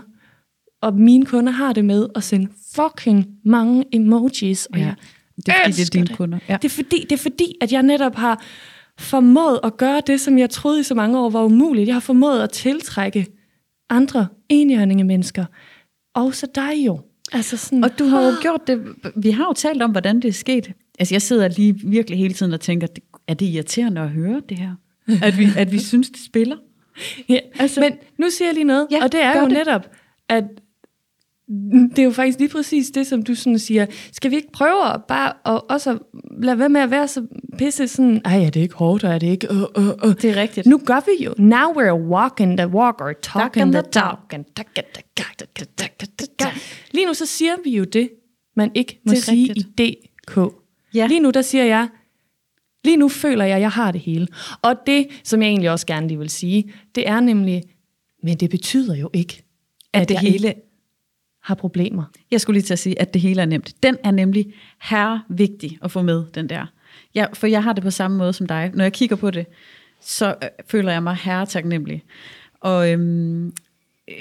og 0.82 0.94
mine 0.94 1.26
kunder 1.26 1.52
har 1.52 1.72
det 1.72 1.84
med 1.84 2.06
at 2.14 2.22
sende 2.22 2.48
fucking 2.74 3.26
mange 3.44 3.84
emojis, 3.92 4.66
og 4.66 4.78
Ja. 4.78 4.84
jeg 4.84 4.94
Det 5.36 5.48
er 5.48 5.52
fordi, 5.64 5.72
det 5.76 5.86
er 5.86 5.90
dine 6.04 6.16
kunder. 6.16 6.38
Ja. 6.48 6.56
det 6.62 6.64
er, 6.64 6.74
fordi, 6.74 7.00
det 7.02 7.12
er 7.12 7.22
fordi, 7.22 7.54
at 7.60 7.72
jeg 7.72 7.82
netop 7.82 8.14
har 8.14 8.42
formået 9.00 9.60
at 9.64 9.76
gøre 9.76 10.02
det, 10.06 10.20
som 10.20 10.38
jeg 10.38 10.50
troede 10.50 10.80
i 10.80 10.82
så 10.82 10.94
mange 10.94 11.18
år 11.18 11.30
var 11.30 11.42
umuligt. 11.44 11.86
Jeg 11.86 11.94
har 11.94 12.00
formået 12.00 12.40
at 12.42 12.50
tiltrække 12.50 13.26
andre 13.90 14.26
enhjørninge 14.48 15.04
mennesker. 15.04 15.44
Også 16.14 16.46
dig 16.54 16.72
jo. 16.86 17.00
Altså 17.32 17.56
sådan, 17.56 17.84
Og 17.84 17.98
du 17.98 18.04
har 18.04 18.22
jo 18.22 18.32
gjort 18.42 18.66
det, 18.66 18.82
vi 19.16 19.30
har 19.30 19.44
jo 19.44 19.52
talt 19.52 19.82
om, 19.82 19.90
hvordan 19.90 20.16
det 20.20 20.28
er 20.28 20.32
sket. 20.32 20.72
Altså 20.98 21.14
jeg 21.14 21.22
sidder 21.22 21.48
lige 21.48 21.74
virkelig 21.84 22.18
hele 22.18 22.34
tiden 22.34 22.52
og 22.52 22.60
tænker, 22.60 22.86
er 23.28 23.34
det 23.34 23.46
irriterende 23.46 24.00
at 24.00 24.08
høre 24.10 24.42
det 24.48 24.58
her? 24.58 24.74
At 25.22 25.38
vi, 25.38 25.46
at 25.56 25.72
vi 25.72 25.78
synes, 25.78 26.10
det 26.10 26.20
spiller? 26.26 26.56
Ja, 27.28 27.38
Altså- 27.58 27.80
men 27.80 27.92
nu 28.18 28.30
siger 28.30 28.48
jeg 28.48 28.54
lige 28.54 28.64
noget, 28.64 28.86
Ja, 28.90 29.04
og 29.04 29.12
det 29.12 29.22
er 29.22 29.40
jo 29.40 29.44
det. 29.48 29.52
netop, 29.52 29.90
at 30.28 30.44
det 31.90 31.98
er 31.98 32.02
jo 32.02 32.10
faktisk 32.10 32.38
lige 32.38 32.48
præcis 32.48 32.90
det, 32.90 33.06
som 33.06 33.22
du 33.22 33.34
sådan 33.34 33.58
siger. 33.58 33.86
Skal 34.12 34.30
vi 34.30 34.36
ikke 34.36 34.52
prøve 34.52 34.94
at 34.94 35.04
bare 35.08 35.32
og 35.44 35.70
også 35.70 35.98
lade 36.42 36.58
være 36.58 36.68
med 36.68 36.80
at 36.80 36.90
være 36.90 37.08
så 37.08 37.26
pisse 37.58 37.88
sådan, 37.88 38.20
ej, 38.24 38.44
er 38.44 38.50
det 38.50 38.60
ikke 38.60 38.74
hårdt, 38.74 39.04
og 39.04 39.14
er 39.14 39.18
det 39.18 39.26
ikke... 39.26 39.50
Uh, 39.50 39.56
uh, 39.56 39.86
uh. 39.86 40.14
Det 40.22 40.24
er 40.24 40.36
rigtigt. 40.36 40.66
Nu 40.66 40.78
gør 40.78 41.00
vi 41.06 41.24
jo. 41.24 41.34
Now 41.38 41.72
we're 41.72 42.08
walking 42.08 42.58
the 42.58 42.68
walk 42.68 43.00
or 43.00 43.12
talking 43.22 43.72
the 43.72 43.82
talk. 43.82 44.18
Lige 46.92 47.06
nu 47.06 47.14
så 47.14 47.26
siger 47.26 47.52
vi 47.64 47.76
jo 47.76 47.84
det, 47.84 48.10
man 48.56 48.70
ikke 48.74 49.00
må 49.06 49.14
sige 49.14 49.48
rigtigt. 49.48 49.80
i 49.80 50.08
DK. 50.26 50.38
Ja. 50.94 51.06
Lige 51.06 51.20
nu 51.20 51.30
der 51.30 51.42
siger 51.42 51.64
jeg, 51.64 51.88
lige 52.84 52.96
nu 52.96 53.08
føler 53.08 53.44
jeg, 53.44 53.60
jeg 53.60 53.70
har 53.70 53.92
det 53.92 54.00
hele. 54.00 54.28
Og 54.62 54.74
det, 54.86 55.06
som 55.24 55.42
jeg 55.42 55.48
egentlig 55.48 55.70
også 55.70 55.86
gerne 55.86 56.08
lige 56.08 56.18
vil 56.18 56.30
sige, 56.30 56.72
det 56.94 57.08
er 57.08 57.20
nemlig, 57.20 57.62
men 58.22 58.36
det 58.36 58.50
betyder 58.50 58.94
jo 58.94 59.10
ikke, 59.12 59.42
at, 59.92 60.02
at 60.02 60.08
det 60.08 60.18
hele 60.18 60.54
har 61.42 61.54
problemer. 61.54 62.04
Jeg 62.30 62.40
skulle 62.40 62.54
lige 62.54 62.66
til 62.66 62.72
at 62.72 62.78
sige, 62.78 63.00
at 63.00 63.14
det 63.14 63.22
hele 63.22 63.42
er 63.42 63.46
nemt. 63.46 63.82
Den 63.82 63.96
er 64.04 64.10
nemlig 64.10 64.54
herre 64.82 65.22
vigtig 65.28 65.78
at 65.82 65.90
få 65.90 66.02
med, 66.02 66.24
den 66.34 66.48
der. 66.48 66.66
Ja, 67.14 67.26
for 67.34 67.46
jeg 67.46 67.62
har 67.62 67.72
det 67.72 67.82
på 67.82 67.90
samme 67.90 68.16
måde 68.16 68.32
som 68.32 68.46
dig. 68.46 68.70
Når 68.74 68.84
jeg 68.84 68.92
kigger 68.92 69.16
på 69.16 69.30
det, 69.30 69.46
så 70.00 70.34
øh, 70.42 70.48
føler 70.66 70.92
jeg 70.92 71.02
mig 71.02 71.16
herre 71.16 71.46
taknemmelig. 71.46 72.02
Og 72.60 72.92
øhm, 72.92 73.46
øh, 74.08 74.14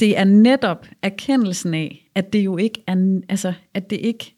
det 0.00 0.18
er 0.18 0.24
netop 0.24 0.86
erkendelsen 1.02 1.74
af, 1.74 2.10
at 2.14 2.32
det 2.32 2.38
jo 2.38 2.56
ikke 2.56 2.82
er, 2.86 3.20
altså, 3.28 3.52
at 3.74 3.90
det 3.90 3.96
ikke, 3.96 4.34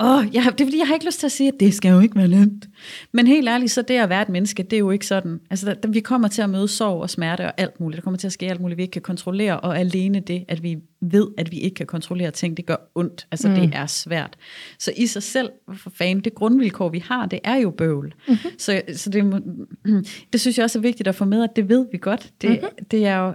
Åh, 0.00 0.24
jeg, 0.32 0.44
det 0.44 0.60
er 0.60 0.64
fordi, 0.64 0.78
jeg 0.78 0.86
har 0.86 0.94
ikke 0.94 1.06
lyst 1.06 1.20
til 1.20 1.26
at 1.26 1.32
sige, 1.32 1.48
at 1.48 1.60
det 1.60 1.74
skal 1.74 1.90
jo 1.92 2.00
ikke 2.00 2.16
være 2.16 2.28
nemt. 2.28 2.68
Men 3.12 3.26
helt 3.26 3.48
ærligt, 3.48 3.72
så 3.72 3.82
det 3.82 3.94
at 3.94 4.08
være 4.08 4.22
et 4.22 4.28
menneske, 4.28 4.62
det 4.62 4.72
er 4.72 4.78
jo 4.78 4.90
ikke 4.90 5.06
sådan. 5.06 5.40
Altså, 5.50 5.66
der, 5.66 5.74
der, 5.74 5.88
vi 5.88 6.00
kommer 6.00 6.28
til 6.28 6.42
at 6.42 6.50
møde 6.50 6.68
sorg 6.68 7.02
og 7.02 7.10
smerte 7.10 7.46
og 7.46 7.52
alt 7.56 7.80
muligt. 7.80 7.96
Der 7.96 8.02
kommer 8.02 8.18
til 8.18 8.26
at 8.26 8.32
ske 8.32 8.46
alt 8.46 8.60
muligt, 8.60 8.78
vi 8.78 8.82
ikke 8.82 8.92
kan 8.92 9.02
kontrollere. 9.02 9.60
Og 9.60 9.78
alene 9.78 10.20
det, 10.20 10.44
at 10.48 10.62
vi 10.62 10.78
ved, 11.00 11.26
at 11.38 11.52
vi 11.52 11.58
ikke 11.58 11.74
kan 11.74 11.86
kontrollere 11.86 12.30
ting, 12.30 12.56
det 12.56 12.66
gør 12.66 12.76
ondt. 12.94 13.26
Altså, 13.30 13.48
mm. 13.48 13.54
det 13.54 13.70
er 13.74 13.86
svært. 13.86 14.36
Så 14.78 14.92
i 14.96 15.06
sig 15.06 15.22
selv, 15.22 15.50
for 15.76 15.90
fanden, 15.90 16.24
det 16.24 16.34
grundvilkår, 16.34 16.88
vi 16.88 16.98
har, 16.98 17.26
det 17.26 17.40
er 17.44 17.56
jo 17.56 17.70
bøvl. 17.70 18.14
Mm-hmm. 18.28 18.50
Så, 18.58 18.82
så 18.94 19.10
det, 19.10 19.42
det 20.32 20.40
synes 20.40 20.58
jeg 20.58 20.64
også 20.64 20.78
er 20.78 20.82
vigtigt 20.82 21.08
at 21.08 21.14
få 21.14 21.24
med, 21.24 21.42
at 21.42 21.50
det 21.56 21.68
ved 21.68 21.86
vi 21.92 21.98
godt. 21.98 22.32
Det, 22.40 22.50
mm-hmm. 22.50 22.84
det 22.90 23.06
er 23.06 23.16
jo, 23.16 23.34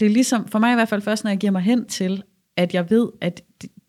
det 0.00 0.06
er 0.06 0.10
ligesom, 0.10 0.48
for 0.48 0.58
mig 0.58 0.72
i 0.72 0.74
hvert 0.74 0.88
fald 0.88 1.02
først, 1.02 1.24
når 1.24 1.30
jeg 1.30 1.38
giver 1.38 1.50
mig 1.50 1.62
hen 1.62 1.86
til, 1.86 2.22
at 2.56 2.74
jeg 2.74 2.90
ved, 2.90 3.08
at 3.20 3.42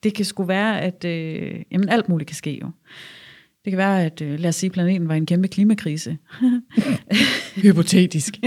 det, 0.04 0.14
kan 0.14 0.26
sgu 0.26 0.44
være, 0.44 0.82
at 0.82 1.06
øh, 1.06 1.56
jamen, 1.72 1.90
alt 1.90 2.10
muligt 2.10 2.28
kan 2.28 2.36
ske 2.36 2.60
jo. 2.62 2.72
Det 3.66 3.72
kan 3.72 3.78
være, 3.78 4.06
at 4.06 4.22
øh, 4.22 4.40
lad 4.40 4.50
os 4.50 4.56
sige, 4.56 4.70
planeten 4.70 5.08
var 5.08 5.16
en 5.16 5.26
kæmpe 5.26 5.48
klimakrise. 5.48 6.18
Hypotetisk. 7.64 8.38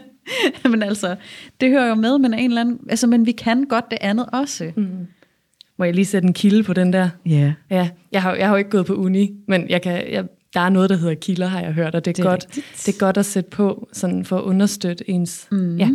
men 0.70 0.82
altså, 0.82 1.16
det 1.60 1.70
hører 1.70 1.88
jo 1.88 1.94
med, 1.94 2.18
men, 2.18 2.34
en 2.34 2.50
eller 2.50 2.60
anden, 2.60 2.80
altså, 2.88 3.06
men 3.06 3.26
vi 3.26 3.32
kan 3.32 3.64
godt 3.64 3.90
det 3.90 3.98
andet 4.00 4.26
også. 4.32 4.72
Mm. 4.76 5.06
Må 5.78 5.84
jeg 5.84 5.94
lige 5.94 6.04
sætte 6.04 6.26
en 6.26 6.34
kilde 6.34 6.62
på 6.62 6.72
den 6.72 6.92
der? 6.92 7.08
Ja. 7.26 7.30
Yeah. 7.30 7.52
Ja, 7.70 7.90
jeg 8.12 8.22
har, 8.22 8.34
jeg 8.34 8.46
har 8.46 8.54
jo 8.54 8.58
ikke 8.58 8.70
gået 8.70 8.86
på 8.86 8.94
uni, 8.94 9.30
men 9.48 9.70
jeg 9.70 9.82
kan, 9.82 10.12
jeg, 10.12 10.24
der 10.54 10.60
er 10.60 10.68
noget, 10.68 10.90
der 10.90 10.96
hedder 10.96 11.14
kilder, 11.14 11.46
har 11.46 11.60
jeg 11.60 11.72
hørt, 11.72 11.94
og 11.94 12.04
det 12.04 12.10
er, 12.10 12.14
det 12.14 12.24
er 12.24 12.30
godt, 12.30 12.46
det 12.86 12.94
er 12.94 12.98
godt 12.98 13.16
at 13.16 13.26
sætte 13.26 13.50
på, 13.50 13.88
sådan 13.92 14.24
for 14.24 14.38
at 14.38 14.42
understøtte 14.42 15.10
ens... 15.10 15.48
Mm. 15.50 15.76
Ja. 15.76 15.90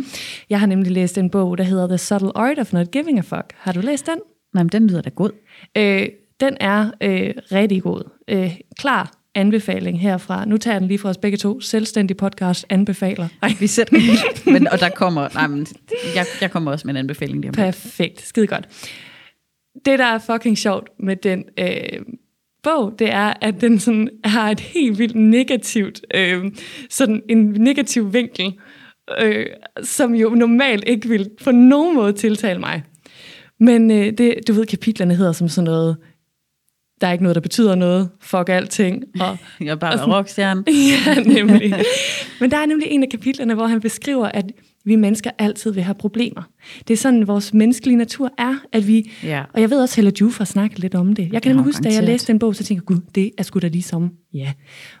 Jeg 0.50 0.60
har 0.60 0.66
nemlig 0.66 0.92
læst 0.92 1.18
en 1.18 1.30
bog, 1.30 1.58
der 1.58 1.64
hedder 1.64 1.86
The 1.86 1.98
Subtle 1.98 2.36
Art 2.36 2.58
of 2.58 2.72
Not 2.72 2.90
Giving 2.90 3.18
a 3.18 3.20
Fuck. 3.20 3.52
Har 3.56 3.72
du 3.72 3.80
læst 3.80 4.06
den? 4.06 4.18
Nej, 4.54 4.62
men 4.62 4.68
den 4.68 4.86
lyder 4.86 5.00
da 5.00 5.10
god. 5.10 5.30
Øh, 5.76 6.08
den 6.40 6.56
er 6.60 6.90
øh, 7.00 7.34
rigtig 7.52 7.82
god. 7.82 8.02
Øh, 8.28 8.56
klar 8.78 9.24
anbefaling 9.34 10.00
herfra. 10.00 10.44
Nu 10.44 10.56
tager 10.56 10.74
jeg 10.74 10.80
den 10.80 10.88
lige 10.88 10.98
fra 10.98 11.08
os 11.08 11.18
begge 11.18 11.38
to. 11.38 11.60
Selvstændig 11.60 12.16
podcast 12.16 12.66
anbefaler. 12.68 13.28
Ej, 13.42 13.52
vi 13.60 13.66
sætter 13.66 13.96
men, 14.52 14.68
Og 14.68 14.80
der 14.80 14.88
kommer... 14.88 15.28
Nej, 15.34 15.46
men 15.46 15.66
jeg, 16.14 16.26
jeg 16.40 16.50
kommer 16.50 16.72
også 16.72 16.86
med 16.86 16.94
en 16.94 16.98
anbefaling 16.98 17.40
lige 17.40 17.48
om 17.48 17.54
Perfekt. 17.54 18.22
Skide 18.22 18.46
godt. 18.46 18.68
Det, 19.84 19.98
der 19.98 20.04
er 20.04 20.18
fucking 20.18 20.58
sjovt 20.58 20.88
med 20.98 21.16
den 21.16 21.44
øh, 21.58 22.02
bog, 22.62 22.94
det 22.98 23.12
er, 23.12 23.32
at 23.40 23.60
den 23.60 23.78
sådan 23.78 24.08
har 24.24 24.50
et 24.50 24.60
helt 24.60 24.98
vildt 24.98 25.14
negativt, 25.14 26.00
øh, 26.14 26.44
sådan 26.90 27.22
en 27.28 27.38
negativ 27.38 28.12
vinkel, 28.12 28.52
øh, 29.20 29.46
som 29.82 30.14
jo 30.14 30.30
normalt 30.30 30.84
ikke 30.86 31.08
vil 31.08 31.30
på 31.44 31.50
nogen 31.50 31.94
måde 31.94 32.12
tiltale 32.12 32.60
mig. 32.60 32.82
Men 33.60 33.90
øh, 33.90 34.18
det, 34.18 34.34
du 34.48 34.52
ved, 34.52 34.66
kapitlerne 34.66 35.14
hedder 35.14 35.32
som 35.32 35.48
sådan 35.48 35.64
noget, 35.64 35.96
der 37.00 37.06
er 37.06 37.12
ikke 37.12 37.24
noget, 37.24 37.34
der 37.34 37.40
betyder 37.40 37.74
noget, 37.74 38.08
fuck 38.20 38.48
alting. 38.48 39.04
Og, 39.20 39.36
Jeg 39.60 39.68
er 39.68 39.76
bare 39.76 40.16
rockstjerne. 40.16 40.64
ja, 41.06 41.22
nemlig. 41.22 41.74
Men 42.40 42.50
der 42.50 42.56
er 42.56 42.66
nemlig 42.66 42.88
en 42.90 43.02
af 43.02 43.08
kapitlerne, 43.08 43.54
hvor 43.54 43.66
han 43.66 43.80
beskriver, 43.80 44.26
at 44.26 44.44
vi 44.84 44.96
mennesker 44.96 45.30
altid 45.38 45.70
vil 45.72 45.82
have 45.82 45.94
problemer. 45.94 46.42
Det 46.88 46.94
er 46.94 46.98
sådan, 46.98 47.28
vores 47.28 47.54
menneskelige 47.54 47.96
natur 47.96 48.30
er, 48.38 48.54
at 48.72 48.88
vi... 48.88 49.10
Ja. 49.22 49.42
Og 49.52 49.60
jeg 49.60 49.70
ved 49.70 49.80
også, 49.80 49.92
at 49.92 49.96
Hella 49.96 50.10
Juf 50.20 50.38
har 50.38 50.44
snakket 50.44 50.78
lidt 50.78 50.94
om 50.94 51.14
det. 51.14 51.32
Jeg 51.32 51.42
kan 51.42 51.50
nemlig 51.50 51.64
huske, 51.64 51.82
da 51.82 51.94
jeg 51.94 52.02
læste 52.02 52.32
den 52.32 52.38
bog, 52.38 52.56
så 52.56 52.64
tænkte 52.64 52.82
jeg, 52.82 52.96
gud, 52.96 53.00
det 53.14 53.30
er 53.38 53.42
sgu 53.42 53.58
da 53.58 53.68
ligesom. 53.68 54.10
Ja. 54.34 54.52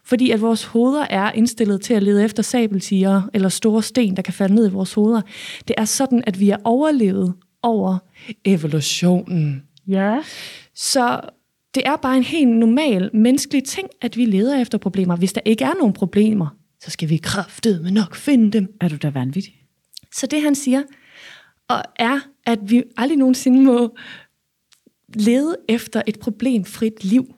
Fordi 0.04 0.30
at 0.30 0.40
vores 0.40 0.64
hoveder 0.64 1.06
er 1.10 1.32
indstillet 1.32 1.80
til 1.80 1.94
at 1.94 2.02
lede 2.02 2.24
efter 2.24 2.42
sabeltiger 2.42 3.22
eller 3.34 3.48
store 3.48 3.82
sten, 3.82 4.16
der 4.16 4.22
kan 4.22 4.34
falde 4.34 4.54
ned 4.54 4.70
i 4.70 4.72
vores 4.72 4.94
hoveder. 4.94 5.20
Det 5.68 5.74
er 5.78 5.84
sådan, 5.84 6.24
at 6.26 6.40
vi 6.40 6.50
er 6.50 6.56
overlevet 6.64 7.34
over 7.64 7.98
evolutionen. 8.44 9.62
Ja. 9.86 10.22
Så 10.74 11.20
det 11.74 11.82
er 11.86 11.96
bare 11.96 12.16
en 12.16 12.22
helt 12.22 12.50
normal 12.50 13.10
menneskelig 13.12 13.64
ting, 13.64 13.88
at 14.00 14.16
vi 14.16 14.24
leder 14.24 14.60
efter 14.60 14.78
problemer. 14.78 15.16
Hvis 15.16 15.32
der 15.32 15.40
ikke 15.44 15.64
er 15.64 15.74
nogen 15.78 15.92
problemer, 15.92 16.46
så 16.80 16.90
skal 16.90 17.08
vi 17.08 17.20
med 17.82 17.90
nok 17.90 18.14
finde 18.14 18.50
dem. 18.50 18.76
Er 18.80 18.88
du 18.88 18.96
da 18.96 19.10
vanvittig? 19.10 19.60
Så 20.12 20.26
det 20.26 20.42
han 20.42 20.54
siger, 20.54 20.82
og 21.68 21.82
er, 21.96 22.20
at 22.46 22.58
vi 22.70 22.82
aldrig 22.96 23.18
nogensinde 23.18 23.62
må 23.62 23.96
lede 25.14 25.56
efter 25.68 26.02
et 26.06 26.18
problemfrit 26.20 27.04
liv. 27.04 27.34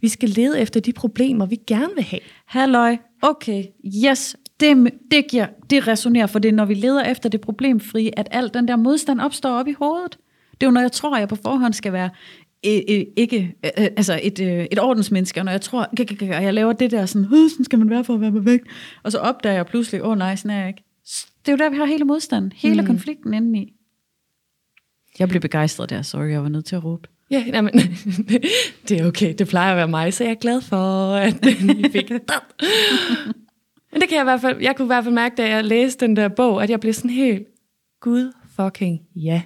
Vi 0.00 0.08
skal 0.08 0.28
lede 0.28 0.60
efter 0.60 0.80
de 0.80 0.92
problemer, 0.92 1.46
vi 1.46 1.58
gerne 1.66 1.94
vil 1.94 2.04
have. 2.04 2.20
Halløj, 2.46 2.96
okay, 3.22 3.64
yes, 4.06 4.36
det, 4.60 4.92
det, 5.10 5.26
giver, 5.30 5.46
det 5.70 5.88
resonerer, 5.88 6.26
for 6.26 6.38
det 6.38 6.54
når 6.54 6.64
vi 6.64 6.74
leder 6.74 7.04
efter 7.04 7.28
det 7.28 7.40
problemfrie, 7.40 8.18
at 8.18 8.28
al 8.30 8.50
den 8.54 8.68
der 8.68 8.76
modstand 8.76 9.20
opstår 9.20 9.50
op 9.50 9.68
i 9.68 9.72
hovedet. 9.72 10.18
Det 10.50 10.62
er 10.62 10.66
jo, 10.66 10.70
når 10.70 10.80
jeg 10.80 10.92
tror, 10.92 11.14
at 11.14 11.20
jeg 11.20 11.28
på 11.28 11.36
forhånd 11.36 11.72
skal 11.72 11.92
være 11.92 12.10
ikke, 12.62 13.54
altså 13.72 14.20
et, 14.22 14.40
et 14.72 14.80
ordensmenneske, 14.80 15.40
og 15.40 15.44
når 15.44 15.52
jeg 15.52 15.60
tror, 15.60 15.88
at 16.00 16.22
jeg 16.22 16.54
laver 16.54 16.72
det 16.72 16.90
der 16.90 17.06
sådan, 17.06 17.48
sådan 17.50 17.64
skal 17.64 17.78
man 17.78 17.90
være 17.90 18.04
for 18.04 18.14
at 18.14 18.20
være 18.20 18.44
væk, 18.44 18.60
og 19.02 19.12
så 19.12 19.18
opdager 19.18 19.54
jeg 19.54 19.66
pludselig, 19.66 20.04
åh 20.04 20.10
oh, 20.10 20.18
nej, 20.18 20.36
sådan 20.36 20.50
er 20.50 20.58
jeg 20.58 20.68
ikke. 20.68 20.84
Det 21.46 21.48
er 21.48 21.52
jo 21.52 21.56
der, 21.56 21.70
vi 21.70 21.76
har 21.76 21.84
hele 21.84 22.04
modstanden, 22.04 22.52
hele 22.56 22.80
mm. 22.80 22.86
konflikten 22.86 23.34
indeni. 23.34 23.72
Jeg 25.18 25.28
blev 25.28 25.40
begejstret 25.40 25.90
der, 25.90 26.02
sorry, 26.02 26.30
jeg 26.30 26.42
var 26.42 26.48
nødt 26.48 26.64
til 26.64 26.76
at 26.76 26.84
råbe. 26.84 27.08
Ja, 27.30 27.44
nej, 27.44 27.60
men, 27.60 27.72
det 28.88 29.00
er 29.00 29.06
okay, 29.06 29.34
det 29.38 29.48
plejer 29.48 29.70
at 29.70 29.76
være 29.76 29.88
mig, 29.88 30.14
så 30.14 30.24
jeg 30.24 30.30
er 30.30 30.34
glad 30.34 30.60
for, 30.60 31.14
at 31.14 31.46
I 31.46 31.90
fik 31.92 32.08
det. 32.08 32.20
Men 33.92 34.00
det 34.00 34.08
kan 34.08 34.16
jeg 34.16 34.22
i 34.22 34.30
hvert 34.30 34.40
fald, 34.40 34.60
jeg 34.60 34.76
kunne 34.76 34.86
i 34.86 34.92
hvert 34.92 35.04
fald 35.04 35.14
mærke, 35.14 35.34
da 35.36 35.48
jeg 35.48 35.64
læste 35.64 36.06
den 36.06 36.16
der 36.16 36.28
bog, 36.28 36.62
at 36.62 36.70
jeg 36.70 36.80
blev 36.80 36.92
sådan 36.92 37.10
helt, 37.10 37.46
gud 38.00 38.32
fucking 38.56 39.00
ja. 39.16 39.42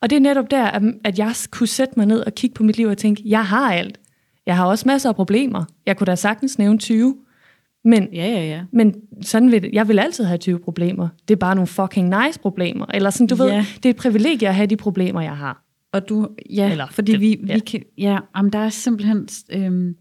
Og 0.00 0.10
det 0.10 0.16
er 0.16 0.20
netop 0.20 0.50
der, 0.50 0.92
at 1.04 1.18
jeg 1.18 1.34
kunne 1.50 1.66
sætte 1.66 1.94
mig 1.96 2.06
ned 2.06 2.20
og 2.20 2.34
kigge 2.34 2.54
på 2.54 2.62
mit 2.62 2.76
liv 2.76 2.88
og 2.88 2.98
tænke, 2.98 3.22
jeg 3.24 3.46
har 3.46 3.72
alt. 3.72 4.00
Jeg 4.46 4.56
har 4.56 4.66
også 4.66 4.88
masser 4.88 5.08
af 5.08 5.14
problemer. 5.14 5.64
Jeg 5.86 5.96
kunne 5.96 6.04
da 6.04 6.14
sagtens 6.14 6.58
nævne 6.58 6.78
20. 6.78 7.16
Men, 7.84 8.08
ja, 8.12 8.26
ja, 8.26 8.40
ja. 8.46 8.62
men 8.72 8.94
sådan 9.22 9.52
vil, 9.52 9.70
jeg 9.72 9.88
vil 9.88 9.98
altid 9.98 10.24
have 10.24 10.38
20 10.38 10.58
problemer. 10.58 11.08
Det 11.28 11.34
er 11.34 11.38
bare 11.38 11.54
nogle 11.54 11.66
fucking 11.66 12.08
nice 12.08 12.40
problemer. 12.40 12.86
Eller 12.94 13.10
sådan, 13.10 13.26
du 13.26 13.44
ja. 13.44 13.56
ved, 13.56 13.64
det 13.76 13.84
er 13.84 13.90
et 13.90 13.96
privilegie 13.96 14.48
at 14.48 14.54
have 14.54 14.66
de 14.66 14.76
problemer, 14.76 15.20
jeg 15.20 15.36
har. 15.36 15.64
Og 15.92 16.08
du, 16.08 16.28
ja, 16.50 16.70
Eller, 16.70 16.86
fordi 16.90 17.12
det, 17.12 17.20
vi, 17.20 17.40
ja. 17.46 17.54
vi 17.54 17.60
kan, 17.60 17.82
ja, 17.98 18.18
om 18.34 18.50
der 18.50 18.58
er 18.58 18.68
simpelthen, 18.68 19.28
øhm, 19.50 19.94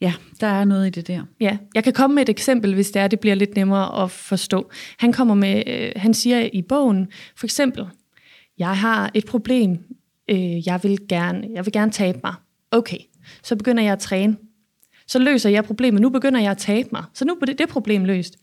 Ja, 0.00 0.14
der 0.40 0.46
er 0.46 0.64
noget 0.64 0.86
i 0.86 0.90
det 0.90 1.08
der. 1.08 1.22
Ja, 1.40 1.58
jeg 1.74 1.84
kan 1.84 1.92
komme 1.92 2.14
med 2.14 2.22
et 2.22 2.28
eksempel, 2.28 2.74
hvis 2.74 2.90
det 2.90 3.02
er, 3.02 3.08
det 3.08 3.20
bliver 3.20 3.34
lidt 3.34 3.56
nemmere 3.56 4.04
at 4.04 4.10
forstå. 4.10 4.70
Han 4.98 5.12
kommer 5.12 5.34
med, 5.34 5.62
øh, 5.66 5.92
han 5.96 6.14
siger 6.14 6.48
i 6.52 6.62
bogen, 6.62 7.08
for 7.36 7.46
eksempel, 7.46 7.86
jeg 8.58 8.78
har 8.78 9.10
et 9.14 9.26
problem, 9.26 9.78
øh, 10.28 10.66
jeg 10.66 10.80
vil 10.82 10.98
gerne, 11.08 11.48
jeg 11.54 11.66
vil 11.66 11.72
gerne 11.72 11.92
tabe 11.92 12.20
mig. 12.24 12.34
Okay, 12.70 12.98
så 13.42 13.56
begynder 13.56 13.82
jeg 13.82 13.92
at 13.92 13.98
træne. 13.98 14.36
Så 15.06 15.18
løser 15.18 15.50
jeg 15.50 15.64
problemet. 15.64 16.02
Nu 16.02 16.08
begynder 16.08 16.40
jeg 16.40 16.50
at 16.50 16.58
tabe 16.58 16.88
mig. 16.92 17.04
Så 17.14 17.24
nu 17.24 17.34
er 17.42 17.46
det, 17.46 17.58
det 17.58 17.68
problem 17.68 18.04
løst. 18.04 18.36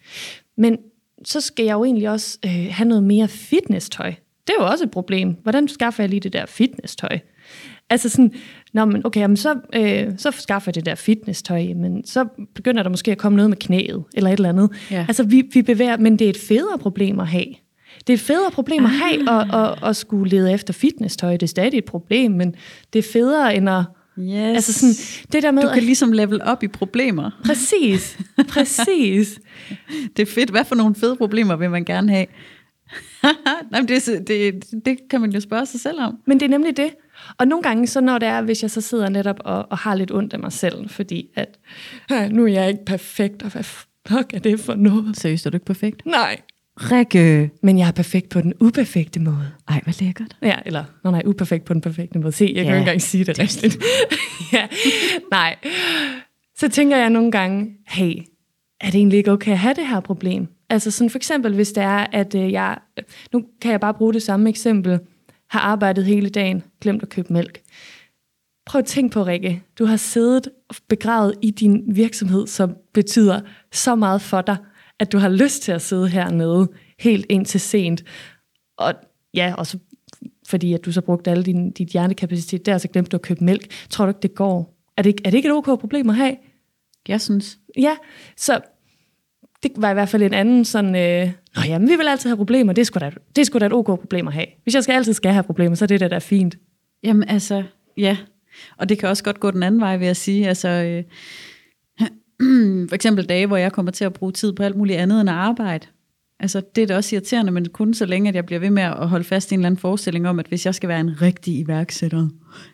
Men 0.58 0.78
så 1.26 1.41
skal 1.41 1.66
jeg 1.66 1.74
jo 1.74 1.84
egentlig 1.84 2.10
også 2.10 2.38
øh, 2.45 2.68
have 2.72 2.89
noget 2.89 3.03
mere 3.03 3.28
fitness-tøj. 3.28 4.14
Det 4.48 4.54
er 4.60 4.64
jo 4.64 4.70
også 4.70 4.84
et 4.84 4.91
problem. 4.91 5.36
Hvordan 5.43 5.68
skaffer 5.68 6.04
jeg 6.04 6.10
lige 6.10 6.20
det 6.20 6.34
der 6.34 6.45
fitness-tøj? 6.45 7.20
Altså 7.89 8.10
sådan, 8.10 8.34
Nå, 8.74 8.86
men 8.86 9.06
okay, 9.06 9.22
jamen 9.22 9.38
så, 9.38 9.56
øh, 9.76 10.14
så 10.18 10.32
skaffer 10.32 10.70
jeg 10.70 10.76
det 10.76 10.86
der 10.86 10.95
fitness-tøj, 10.95 11.74
men 11.76 12.06
så 12.06 12.26
begynder 12.56 12.84
der 12.84 12.89
måske 12.89 13.12
at 13.12 13.18
komme 13.18 13.36
noget 13.36 13.50
med 13.50 13.58
knæet, 13.58 14.04
eller 14.14 14.30
et 14.30 14.38
eller 14.38 14.50
andet. 14.50 14.70
Ja. 14.91 15.06
Altså, 15.08 15.24
vi, 15.24 15.43
vi 15.54 15.62
bevæger, 15.62 15.98
men 15.98 16.20
det 16.20 16.26
er 16.26 16.30
et 16.30 16.38
federe 16.38 16.78
problem 16.78 17.20
at 17.20 17.28
have. 17.28 17.45
Det 18.08 18.14
er 18.14 18.18
et 18.18 18.20
federe 18.20 18.52
problem 18.52 18.86
at 18.86 18.91
have, 18.91 19.30
at, 19.30 19.56
at, 19.56 19.72
at, 19.72 19.89
at 19.89 19.95
skulle 19.95 20.30
lede 20.30 20.54
efter 20.54 20.74
fitness-tøj. 20.74 21.32
Det 21.32 21.43
er 21.43 21.48
stadig 21.48 21.78
et 21.78 21.86
problem, 21.86 22.32
men 22.32 22.56
det 22.93 23.00
er 23.00 23.04
federe 23.14 23.56
end 23.56 23.70
at... 23.70 23.84
Yes. 24.20 24.56
Altså 24.56 24.74
sådan, 24.74 24.93
det 25.32 25.43
der 25.43 25.52
med 25.52 25.62
du 25.62 25.68
kan 25.68 25.78
at, 25.78 25.84
ligesom 25.84 26.12
level 26.12 26.41
op 26.43 26.64
i 26.64 26.68
problemer. 26.68 27.32
Præcis, 27.45 28.18
præcis. 28.50 29.39
det 30.18 30.22
er 30.22 30.32
fedt. 30.32 30.50
Hvad 30.50 30.66
for 30.66 30.76
nogle 30.76 30.95
fede 30.95 31.16
problemer 31.16 31.56
vil 31.56 31.70
man 31.70 31.86
gerne 31.86 32.12
have? 32.12 32.26
Nej, 33.72 33.82
det, 33.82 34.28
det, 34.28 34.63
det 34.86 34.97
kan 35.09 35.22
man 35.22 35.32
jo 35.32 35.39
spørge 35.39 35.65
sig 35.65 35.80
selv 35.80 35.99
om. 36.01 36.18
Men 36.26 36.39
det 36.39 36.45
er 36.45 36.49
nemlig 36.49 36.78
det. 36.78 36.89
Og 37.38 37.47
nogle 37.47 37.63
gange, 37.63 37.88
så 37.88 38.01
når 38.01 38.18
det 38.18 38.28
er, 38.28 38.41
hvis 38.41 38.61
jeg 38.61 38.72
så 38.72 38.82
sidder 38.82 39.09
netop 39.09 39.39
og, 39.39 39.72
og 39.72 39.78
har 39.78 39.95
lidt 39.95 40.11
ondt 40.11 40.34
af 40.34 40.39
mig 40.39 40.51
selv, 40.51 40.89
fordi 40.89 41.30
at, 41.36 41.59
nu 42.32 42.43
er 42.43 42.47
jeg 42.47 42.68
ikke 42.68 42.86
perfekt, 42.86 43.43
og 43.43 43.51
hvad 43.51 43.63
fuck 44.07 44.34
er 44.34 44.39
det 44.39 44.59
for 44.59 44.76
noget? 44.76 45.18
Seriøst, 45.18 45.45
er 45.45 45.49
du 45.49 45.55
ikke 45.55 45.65
perfekt? 45.65 46.05
Nej. 46.05 46.41
Rikke. 46.80 47.49
Men 47.61 47.78
jeg 47.78 47.88
er 47.88 47.91
perfekt 47.91 48.30
på 48.30 48.41
den 48.41 48.53
uperfekte 48.59 49.20
måde. 49.20 49.51
Ej, 49.68 49.82
hvad 49.84 49.93
lækkert. 50.01 50.38
Ja, 50.41 50.55
eller, 50.65 50.84
nå 51.03 51.11
nej, 51.11 51.22
uperfekt 51.26 51.65
på 51.65 51.74
den 51.74 51.82
perfekte 51.82 52.20
måde. 52.20 52.32
Se, 52.32 52.45
jeg 52.45 52.55
ja, 52.55 52.63
kan 52.63 52.72
ikke 52.72 52.80
engang 52.80 53.01
sige 53.01 53.24
det, 53.24 53.38
det 53.38 53.43
rigtigt. 53.43 53.78
ja, 54.53 54.68
nej. 55.32 55.55
så 56.55 56.70
tænker 56.70 56.97
jeg 56.97 57.09
nogle 57.09 57.32
gange, 57.32 57.70
hey, 57.88 58.13
er 58.82 58.86
det 58.86 58.95
egentlig 58.95 59.18
ikke 59.18 59.32
okay 59.32 59.51
at 59.51 59.57
have 59.57 59.74
det 59.74 59.88
her 59.88 59.99
problem? 59.99 60.47
Altså 60.70 60.91
sådan 60.91 61.09
for 61.09 61.18
eksempel, 61.18 61.55
hvis 61.55 61.72
det 61.72 61.84
er, 61.84 62.07
at 62.11 62.36
øh, 62.36 62.51
jeg, 62.51 62.78
nu 63.34 63.45
kan 63.61 63.72
jeg 63.72 63.80
bare 63.80 63.93
bruge 63.93 64.13
det 64.13 64.24
samme 64.24 64.49
eksempel, 64.49 64.99
har 65.49 65.59
arbejdet 65.59 66.05
hele 66.05 66.30
dagen, 66.30 66.63
glemt 66.82 67.03
at 67.03 67.09
købe 67.09 67.34
mælk. 67.34 67.61
Prøv 68.65 68.80
at 68.80 68.86
tænke 68.86 69.13
på, 69.13 69.24
Rikke. 69.24 69.63
Du 69.80 69.86
har 69.86 69.97
siddet 69.97 70.49
begravet 70.88 71.36
i 71.41 71.51
din 71.51 71.84
virksomhed, 71.95 72.47
som 72.47 72.76
betyder 72.93 73.41
så 73.72 73.95
meget 73.95 74.22
for 74.22 74.41
dig, 74.41 74.57
at 74.99 75.11
du 75.11 75.18
har 75.18 75.30
lyst 75.30 75.61
til 75.61 75.72
at 75.72 75.82
sidde 75.82 76.09
hernede 76.09 76.68
helt 76.99 77.26
ind 77.30 77.45
til 77.45 77.59
sent. 77.59 78.03
Og 78.78 78.93
ja, 79.34 79.53
og 79.57 79.68
så 79.68 79.78
fordi 80.47 80.74
at 80.74 80.86
du 80.86 80.91
så 80.91 81.01
brugte 81.01 81.32
alle 81.32 81.43
din, 81.43 81.72
dit 81.72 81.88
hjernekapacitet 81.88 82.65
der, 82.65 82.78
så 82.78 82.88
glemte 82.88 83.09
du 83.09 83.18
at 83.18 83.22
købe 83.22 83.43
mælk. 83.43 83.88
Tror 83.89 84.05
du 84.05 84.09
ikke, 84.09 84.22
det 84.22 84.36
går? 84.36 84.74
Er 84.97 85.01
det, 85.01 85.22
er 85.26 85.30
det 85.30 85.38
ikke 85.38 85.49
et 85.49 85.55
okay 85.55 85.76
problem 85.76 86.09
at 86.09 86.15
have? 86.15 86.36
Jeg 87.07 87.22
synes. 87.22 87.57
Ja, 87.78 87.97
så 88.38 88.61
det 89.64 89.72
var 89.76 89.91
i 89.91 89.93
hvert 89.93 90.10
fald 90.10 90.24
en 90.24 90.34
anden 90.34 90.66
sådan, 90.66 90.95
øh, 90.95 91.32
Nå 91.55 91.62
jamen, 91.66 91.89
vi 91.89 91.95
vil 91.95 92.08
altid 92.08 92.30
have 92.30 92.38
problemer, 92.38 92.74
det 92.74 92.82
er, 92.82 92.86
sgu 92.86 92.99
da, 92.99 93.12
det 93.36 93.41
er 93.41 93.45
sgu 93.45 93.60
da 93.60 93.66
et 93.66 93.74
okay 93.74 93.97
problem 93.97 94.28
at 94.28 94.34
have. 94.34 94.45
Hvis 94.64 94.76
jeg 94.76 94.84
skal 94.84 94.93
altid 94.93 95.14
skal 95.14 95.32
have 95.32 95.43
problemer, 95.43 95.76
så 95.76 95.86
er 95.86 95.88
det 95.88 95.99
da, 95.99 96.08
der 96.08 96.16
er 96.16 96.20
fint. 96.20 96.58
Jamen 97.03 97.30
altså, 97.30 97.64
ja. 97.97 98.18
Og 98.78 98.89
det 98.89 98.99
kan 98.99 99.10
også 99.10 99.24
godt 99.24 99.39
gå 99.39 99.51
den 99.51 99.64
anden 99.64 99.82
vej, 99.82 99.97
vil 99.97 100.05
jeg 100.05 100.16
sige. 100.16 100.47
Altså, 100.47 100.68
øh, 100.68 101.03
for 102.89 102.95
eksempel 102.95 103.30
dage, 103.30 103.47
hvor 103.47 103.58
jeg 103.58 103.72
kommer 103.72 103.91
til 103.91 104.05
at 104.05 104.14
bruge 104.14 104.32
tid 104.32 104.53
på 104.53 104.64
alt 104.64 104.76
muligt 104.76 104.99
andet 104.99 105.22
end 105.22 105.30
at 105.30 105.36
arbejde. 105.36 105.88
Altså, 106.39 106.62
det 106.76 106.82
er 106.82 106.88
da 106.88 106.95
også 106.95 107.16
irriterende, 107.16 107.51
men 107.51 107.70
kun 107.70 107.93
så 107.93 108.05
længe, 108.05 108.30
at 108.30 108.36
jeg 108.36 108.45
bliver 108.45 108.60
ved 108.60 108.70
med 108.70 108.84
at 108.84 109.10
holde 109.10 109.24
fast 109.24 109.51
i 109.51 109.53
en 109.53 109.60
eller 109.60 109.68
anden 109.68 109.80
forestilling 109.80 110.28
om, 110.28 110.39
at 110.39 110.47
hvis 110.47 110.66
jeg 110.66 110.76
skal 110.76 110.89
være 110.89 110.99
en 110.99 111.22
rigtig 111.22 111.60
iværksætter, 111.60 112.28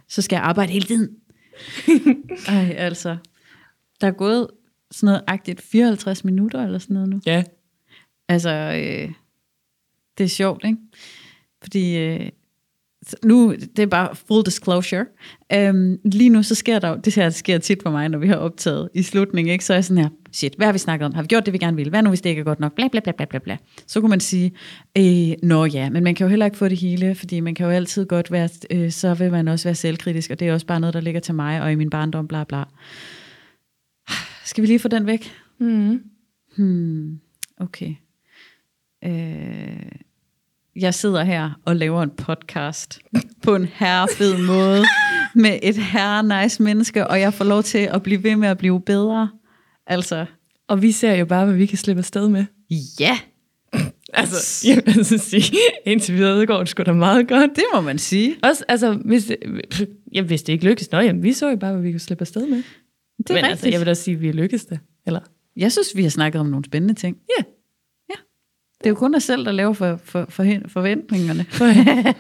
så 0.10 0.22
skal 0.22 0.36
jeg 0.36 0.44
arbejde 0.44 0.72
hele 0.72 0.86
tiden. 0.86 1.10
Ej, 2.48 2.76
altså. 2.78 3.18
Der 4.02 4.08
er 4.08 4.12
gået 4.12 4.48
sådan 4.94 5.08
noget 5.08 5.22
agtigt 5.28 5.62
54 5.62 6.26
minutter 6.26 6.66
eller 6.66 6.80
sådan 6.80 6.94
noget 6.94 7.10
nu. 7.10 7.20
Ja. 7.26 7.44
Altså, 8.30 8.50
øh, 8.50 9.14
det 10.18 10.24
er 10.24 10.28
sjovt, 10.28 10.66
ikke? 10.66 10.78
Fordi 11.62 11.98
øh, 11.98 12.30
nu, 13.24 13.56
det 13.76 13.80
er 13.80 13.88
bare 13.88 14.16
full 14.16 14.46
disclosure. 14.46 15.06
Um, 15.70 15.98
lige 16.06 16.30
nu, 16.30 16.44
så 16.44 16.56
sker 16.56 16.80
der 16.80 16.90
jo, 16.90 16.96
det 17.06 17.16
her 17.16 17.30
sker 17.30 17.58
tit 17.58 17.84
for 17.84 17.92
mig, 17.92 18.10
når 18.10 18.20
vi 18.20 18.28
har 18.28 18.36
optaget 18.36 18.90
i 18.94 19.04
slutningen, 19.04 19.52
ikke? 19.52 19.66
så 19.66 19.74
er 19.74 19.78
jeg 19.78 19.86
sådan 19.86 20.04
her, 20.04 20.10
shit, 20.32 20.54
hvad 20.58 20.68
har 20.68 20.74
vi 20.74 20.80
snakket 20.80 21.06
om? 21.06 21.14
Har 21.14 21.22
vi 21.22 21.28
gjort 21.28 21.46
det, 21.46 21.54
vi 21.54 21.58
gerne 21.58 21.78
vil? 21.78 21.90
Hvad 21.90 22.04
nu, 22.04 22.10
hvis 22.10 22.22
det 22.22 22.30
ikke 22.30 22.40
er 22.40 22.44
godt 22.44 22.60
nok? 22.60 22.76
Bla, 22.76 22.88
bla, 22.88 23.00
bla, 23.00 23.12
bla, 23.12 23.26
bla, 23.26 23.40
bla. 23.40 23.58
Så 23.88 24.00
kunne 24.00 24.10
man 24.10 24.20
sige, 24.20 24.52
øh, 24.98 25.34
nå 25.44 25.66
ja, 25.66 25.90
men 25.90 26.04
man 26.04 26.16
kan 26.16 26.26
jo 26.26 26.30
heller 26.30 26.46
ikke 26.46 26.58
få 26.58 26.68
det 26.68 26.78
hele, 26.78 27.16
fordi 27.16 27.40
man 27.40 27.56
kan 27.56 27.66
jo 27.66 27.72
altid 27.72 28.06
godt 28.06 28.32
være, 28.32 28.50
øh, 28.72 28.92
så 28.92 29.14
vil 29.14 29.32
man 29.32 29.48
også 29.48 29.68
være 29.68 29.76
selvkritisk, 29.76 30.32
og 30.32 30.40
det 30.40 30.48
er 30.48 30.54
også 30.54 30.66
bare 30.66 30.80
noget, 30.80 30.94
der 30.94 31.02
ligger 31.02 31.22
til 31.22 31.36
mig, 31.36 31.62
og 31.62 31.72
i 31.72 31.76
min 31.76 31.90
barndom, 31.90 32.28
bla 32.28 32.44
bla. 32.44 32.64
Skal 34.54 34.62
vi 34.62 34.68
lige 34.68 34.80
få 34.80 34.88
den 34.88 35.06
væk? 35.06 35.32
Mm. 35.60 36.02
Hmm, 36.58 37.20
okay. 37.58 37.96
Øh, 39.06 39.92
jeg 40.76 40.94
sidder 40.94 41.24
her 41.24 41.62
og 41.66 41.76
laver 41.76 42.04
en 42.04 42.10
podcast 42.10 43.00
på 43.44 43.56
en 43.56 43.66
herrefed 43.74 44.38
måde 44.48 44.84
med 45.36 45.60
et 45.64 45.76
herre 45.78 46.44
nice 46.44 46.64
menneske, 46.64 47.08
og 47.08 47.20
jeg 47.20 47.34
får 47.34 47.46
lov 47.46 47.64
til 47.64 47.78
at 47.78 48.04
blive 48.04 48.24
ved 48.24 48.36
med 48.36 48.48
at 48.48 48.58
blive 48.58 48.82
bedre. 48.82 49.30
Altså, 49.88 50.26
Og 50.68 50.82
vi 50.82 50.92
ser 50.92 51.14
jo 51.14 51.26
bare, 51.26 51.46
hvad 51.46 51.56
vi 51.56 51.66
kan 51.66 51.78
slippe 51.78 52.00
afsted 52.00 52.30
med. 52.30 52.46
ja, 53.00 53.20
Altså, 54.14 54.68
jeg 54.68 54.82
vil 54.86 54.98
altså 54.98 55.18
sige, 55.18 55.58
indtil 55.86 56.16
videre 56.16 56.46
går 56.46 56.60
det 56.60 56.70
sgu 56.70 56.84
da 56.84 56.94
meget 56.94 57.28
godt. 57.28 57.52
det 57.56 57.64
må 57.74 57.82
man 57.82 58.00
sige. 58.00 58.36
Også, 58.44 58.64
altså, 58.68 58.94
hvis 58.94 59.26
det, 59.26 59.38
ja, 60.14 60.22
hvis 60.22 60.44
det 60.44 60.54
ikke 60.54 60.66
lykkes, 60.66 60.92
nå, 60.92 61.00
jamen, 61.00 61.24
vi 61.24 61.34
så 61.34 61.50
jo 61.50 61.56
bare, 61.56 61.74
hvad 61.74 61.82
vi 61.84 61.92
kunne 61.92 62.00
slippe 62.00 62.22
afsted 62.22 62.48
med. 62.48 62.64
Det 63.18 63.30
er 63.30 63.34
Men 63.34 63.36
rigtigt. 63.36 63.52
altså, 63.52 63.70
jeg 63.70 63.80
vil 63.80 63.90
også 63.90 64.04
sige, 64.04 64.16
at 64.16 64.22
vi 64.22 64.30
er 64.30 64.34
lykkes 64.34 64.66
det. 64.66 64.80
Eller? 65.08 65.20
Jeg 65.58 65.72
synes, 65.72 65.88
vi 65.96 66.04
har 66.04 66.10
snakket 66.10 66.40
om 66.40 66.46
nogle 66.48 66.66
spændende 66.66 66.94
ting. 66.94 67.18
Ja. 67.40 67.44
Det 68.78 68.86
er 68.90 68.92
jo 68.92 68.96
kun 68.96 69.16
os 69.16 69.24
selv, 69.24 69.46
der 69.46 69.52
laver 69.52 69.74
for, 69.74 70.00
for, 70.04 70.26
for 70.30 70.46
forventningerne. 70.68 71.46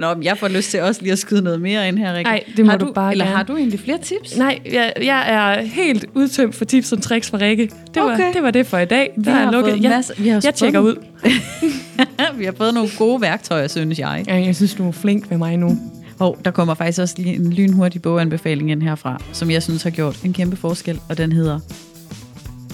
Nå, 0.00 0.14
men 0.14 0.22
jeg 0.24 0.38
får 0.38 0.48
lyst 0.48 0.70
til 0.70 0.82
også 0.82 1.02
lige 1.02 1.12
at 1.12 1.18
skyde 1.18 1.42
noget 1.42 1.60
mere 1.60 1.88
ind 1.88 1.98
her, 1.98 2.14
Rikke. 2.16 2.28
Ej, 2.28 2.44
det 2.56 2.64
må 2.64 2.70
har 2.70 2.78
du 2.78 2.92
bare 2.92 3.12
Eller 3.12 3.24
gerne. 3.24 3.36
har 3.36 3.44
du 3.44 3.56
egentlig 3.56 3.80
flere 3.80 3.98
tips? 3.98 4.36
Nej, 4.36 4.58
jeg, 4.72 4.92
jeg 5.02 5.32
er 5.34 5.62
helt 5.62 6.04
udtømt 6.14 6.54
for 6.54 6.64
tips 6.64 6.92
og 6.92 7.02
tricks 7.02 7.30
fra 7.30 7.38
Rikke. 7.40 7.70
Det 7.94 8.02
var, 8.02 8.12
Okay. 8.14 8.34
det, 8.34 8.42
var 8.42 8.50
det 8.50 8.66
for 8.66 8.78
i 8.78 8.84
dag. 8.84 9.12
Vi 9.16 9.24
Der 9.24 9.30
er 9.30 9.34
har 9.44 9.52
lukket. 9.52 9.72
fået 9.72 9.82
Jeg, 9.82 9.90
masser- 9.90 10.22
vi 10.22 10.28
har 10.28 10.40
jeg 10.44 10.54
tjekker 10.54 10.80
fået- 10.82 10.98
ud. 10.98 12.34
vi 12.38 12.44
har 12.44 12.52
fået 12.52 12.74
nogle 12.74 12.88
gode 12.98 13.20
værktøjer, 13.20 13.68
synes 13.68 13.98
jeg. 13.98 14.24
Ja, 14.26 14.34
jeg 14.36 14.56
synes, 14.56 14.74
du 14.74 14.88
er 14.88 14.92
flink 14.92 15.30
ved 15.30 15.38
mig 15.38 15.56
nu. 15.56 15.78
Og 16.18 16.38
der 16.44 16.50
kommer 16.50 16.74
faktisk 16.74 17.00
også 17.00 17.14
lige 17.18 17.34
en 17.34 17.52
lynhurtig 17.52 18.02
boganbefaling 18.02 18.70
ind 18.70 18.82
herfra, 18.82 19.22
som 19.32 19.50
jeg 19.50 19.62
synes 19.62 19.82
har 19.82 19.90
gjort 19.90 20.24
en 20.24 20.32
kæmpe 20.32 20.56
forskel, 20.56 21.00
og 21.08 21.18
den 21.18 21.32
hedder 21.32 21.60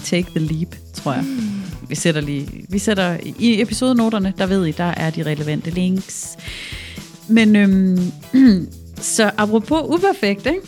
Take 0.03 0.27
the 0.35 0.39
Leap, 0.39 0.75
tror 0.93 1.13
jeg. 1.13 1.25
Vi 1.89 1.95
sætter 1.95 2.21
lige, 2.21 2.47
vi 2.69 2.79
sætter 2.79 3.17
i 3.39 3.61
episodenoterne, 3.61 4.33
der 4.37 4.45
ved 4.45 4.65
I, 4.65 4.71
der 4.71 4.83
er 4.83 5.09
de 5.09 5.23
relevante 5.23 5.69
links. 5.69 6.37
Men 7.27 7.55
øhm, 7.55 8.11
så 9.15 9.31
apropos 9.37 9.81
uperfekt, 9.81 10.45
ikke? 10.45 10.61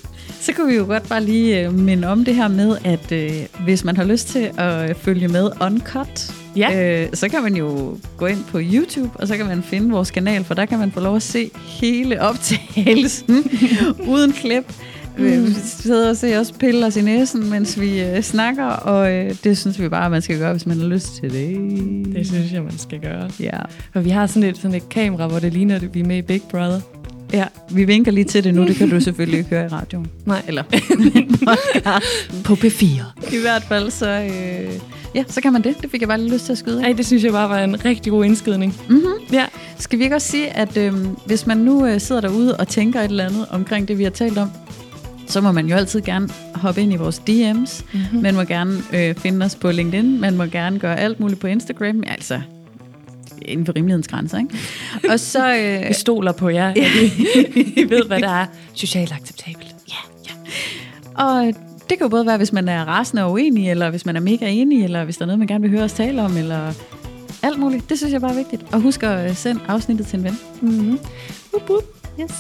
så 0.43 0.53
kunne 0.53 0.67
vi 0.67 0.75
jo 0.75 0.85
godt 0.85 1.09
bare 1.09 1.23
lige 1.23 1.59
øh, 1.59 1.73
minde 1.73 2.07
om 2.07 2.25
det 2.25 2.35
her 2.35 2.47
med, 2.47 2.77
at 2.83 3.11
øh, 3.11 3.31
hvis 3.65 3.83
man 3.83 3.97
har 3.97 4.03
lyst 4.03 4.27
til 4.27 4.51
at 4.57 4.97
følge 4.97 5.27
med 5.27 5.49
uncut, 5.61 6.33
Ja. 6.55 7.03
øh, 7.03 7.09
så 7.13 7.29
kan 7.29 7.43
man 7.43 7.55
jo 7.55 7.97
gå 8.17 8.25
ind 8.25 8.43
på 8.51 8.59
YouTube, 8.61 9.09
og 9.19 9.27
så 9.27 9.37
kan 9.37 9.45
man 9.45 9.63
finde 9.63 9.91
vores 9.91 10.11
kanal, 10.11 10.43
for 10.43 10.53
der 10.53 10.65
kan 10.65 10.79
man 10.79 10.91
få 10.91 10.99
lov 10.99 11.15
at 11.15 11.21
se 11.21 11.51
hele 11.55 12.21
optagelsen 12.21 13.51
uden 14.13 14.31
klip. 14.31 14.73
Mm. 15.17 15.23
Vi 15.23 15.53
sidder 15.53 16.09
og 16.09 16.17
ser 16.17 16.39
os 16.39 16.51
pille 16.51 16.85
os 16.85 16.97
i 16.97 17.01
næsen, 17.01 17.49
mens 17.49 17.79
vi 17.79 18.01
øh, 18.01 18.21
snakker, 18.21 18.65
og 18.65 19.11
øh, 19.11 19.35
det 19.43 19.57
synes 19.57 19.81
vi 19.81 19.89
bare, 19.89 20.05
at 20.05 20.11
man 20.11 20.21
skal 20.21 20.37
gøre, 20.39 20.51
hvis 20.51 20.65
man 20.65 20.79
har 20.79 20.87
lyst 20.87 21.15
til 21.15 21.33
det. 21.33 22.15
Det 22.15 22.27
synes 22.27 22.51
jeg, 22.53 22.63
man 22.63 22.77
skal 22.77 22.99
gøre. 22.99 23.29
Ja. 23.39 23.59
For 23.93 23.99
vi 23.99 24.09
har 24.09 24.27
sådan 24.27 24.49
et, 24.49 24.57
sådan 24.57 24.75
et 24.75 24.89
kamera, 24.89 25.27
hvor 25.27 25.39
det 25.39 25.53
ligner, 25.53 25.75
at 25.75 25.93
vi 25.93 25.99
er 25.99 26.05
med 26.05 26.17
i 26.17 26.21
Big 26.21 26.41
Brother. 26.51 26.81
Ja, 27.33 27.45
vi 27.71 27.83
vinker 27.83 28.11
lige 28.11 28.25
til 28.25 28.43
det 28.43 28.55
nu, 28.55 28.67
det 28.67 28.75
kan 28.75 28.89
du 28.89 28.99
selvfølgelig 28.99 29.37
ikke 29.37 29.49
høre 29.49 29.65
i 29.65 29.67
radioen. 29.67 30.07
Nej. 30.25 30.41
Eller 30.47 30.63
På 32.45 32.53
P4. 32.53 32.85
i 33.35 33.41
hvert 33.41 33.63
fald, 33.63 33.91
så, 33.91 34.09
øh, 34.09 34.73
ja, 35.15 35.23
så 35.27 35.41
kan 35.41 35.53
man 35.53 35.61
det. 35.63 35.81
Det 35.81 35.91
fik 35.91 36.01
jeg 36.01 36.07
bare 36.07 36.17
lige 36.19 36.33
lyst 36.33 36.45
til 36.45 36.51
at 36.51 36.57
skyde. 36.57 36.83
Ej, 36.83 36.93
det 36.93 37.05
synes 37.05 37.23
jeg 37.23 37.31
bare 37.31 37.49
var 37.49 37.59
en 37.59 37.85
rigtig 37.85 38.11
god 38.11 38.25
indskydning. 38.25 38.75
Mm-hmm. 38.89 39.33
Ja. 39.33 39.45
Skal 39.77 39.99
vi 39.99 40.03
ikke 40.03 40.15
også 40.15 40.27
sige, 40.27 40.49
at 40.49 40.77
øh, 40.77 40.93
hvis 41.25 41.47
man 41.47 41.57
nu 41.57 41.85
øh, 41.85 41.99
sidder 41.99 42.21
derude 42.21 42.57
og 42.57 42.67
tænker 42.67 42.99
et 42.99 43.09
eller 43.09 43.25
andet 43.25 43.45
omkring 43.49 43.87
det, 43.87 43.97
vi 43.97 44.03
har 44.03 44.11
talt 44.11 44.37
om, 44.37 44.49
så 45.27 45.41
må 45.41 45.51
man 45.51 45.67
jo 45.67 45.75
altid 45.75 46.01
gerne 46.01 46.29
hoppe 46.55 46.81
ind 46.81 46.93
i 46.93 46.95
vores 46.95 47.21
DM's. 47.29 47.83
Mm-hmm. 47.93 48.21
Man 48.21 48.35
må 48.35 48.43
gerne 48.43 48.77
øh, 48.93 49.15
finde 49.15 49.45
os 49.45 49.55
på 49.55 49.71
LinkedIn. 49.71 50.21
Man 50.21 50.37
må 50.37 50.43
gerne 50.45 50.79
gøre 50.79 50.99
alt 50.99 51.19
muligt 51.19 51.39
på 51.39 51.47
Instagram. 51.47 52.03
Altså, 52.07 52.41
inden 53.41 53.65
for 53.65 53.73
rimelighedens 53.75 54.07
grænser, 54.07 54.37
ikke? 54.37 54.57
Og 55.09 55.19
så... 55.19 55.53
Øh, 55.59 55.87
Vi 55.87 55.93
stoler 55.93 56.31
på 56.31 56.49
jer. 56.49 56.73
Ja. 56.75 56.89
Vi 57.75 57.85
ved, 57.89 58.05
hvad 58.07 58.19
der 58.19 58.29
er 58.29 58.45
socialt 58.73 59.11
acceptabelt. 59.11 59.75
Ja. 59.89 59.95
ja. 60.29 61.23
og 61.23 61.45
det 61.89 61.97
kan 61.97 62.05
jo 62.05 62.09
både 62.09 62.25
være, 62.25 62.37
hvis 62.37 62.53
man 62.53 62.67
er 62.69 62.85
rasende 62.85 63.23
og 63.23 63.31
uenig, 63.31 63.69
eller 63.69 63.89
hvis 63.89 64.05
man 64.05 64.15
er 64.15 64.19
mega 64.19 64.49
enig, 64.49 64.83
eller 64.83 65.03
hvis 65.03 65.17
der 65.17 65.21
er 65.23 65.27
noget, 65.27 65.39
man 65.39 65.47
gerne 65.47 65.61
vil 65.61 65.69
høre 65.71 65.83
os 65.83 65.93
tale 65.93 66.21
om, 66.21 66.37
eller 66.37 66.73
alt 67.43 67.59
muligt. 67.59 67.89
Det 67.89 67.97
synes 67.97 68.13
jeg 68.13 68.21
bare 68.21 68.31
er 68.31 68.35
vigtigt. 68.35 68.61
Og 68.71 68.79
husk 68.81 69.03
at 69.03 69.29
øh, 69.29 69.35
sende 69.35 69.61
afsnittet 69.67 70.07
til 70.07 70.19
en 70.19 70.23
ven. 70.23 70.39
Mm-hmm. 70.61 70.99
Wup, 71.53 71.69
wup. 71.69 71.83
Yes. 72.21 72.31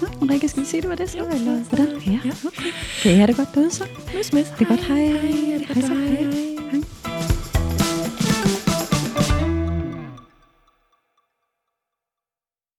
Nå, 0.00 0.06
Ulrike, 0.20 0.48
skal 0.48 0.62
vi 0.62 0.66
sige, 0.68 0.80
det 0.82 0.90
var 0.90 0.96
det 0.96 1.10
så? 1.10 1.18
Jo, 1.18 1.24
Eller 1.24 1.64
hvordan? 1.68 1.86
Ja, 2.06 2.18
okay. 2.46 2.70
Kan 3.02 3.12
I 3.12 3.14
have 3.14 3.26
det 3.26 3.36
godt 3.36 3.48
derude 3.54 3.70
så? 3.70 3.84
Nus, 4.16 4.32
mis. 4.32 4.46
Det 4.58 4.64
er 4.64 4.68
godt. 4.68 4.80
Hej. 4.80 5.06
Hej, 5.06 5.58
det 5.58 5.68
godt, 5.68 5.86
så. 5.86 5.94
hej. 5.94 7.15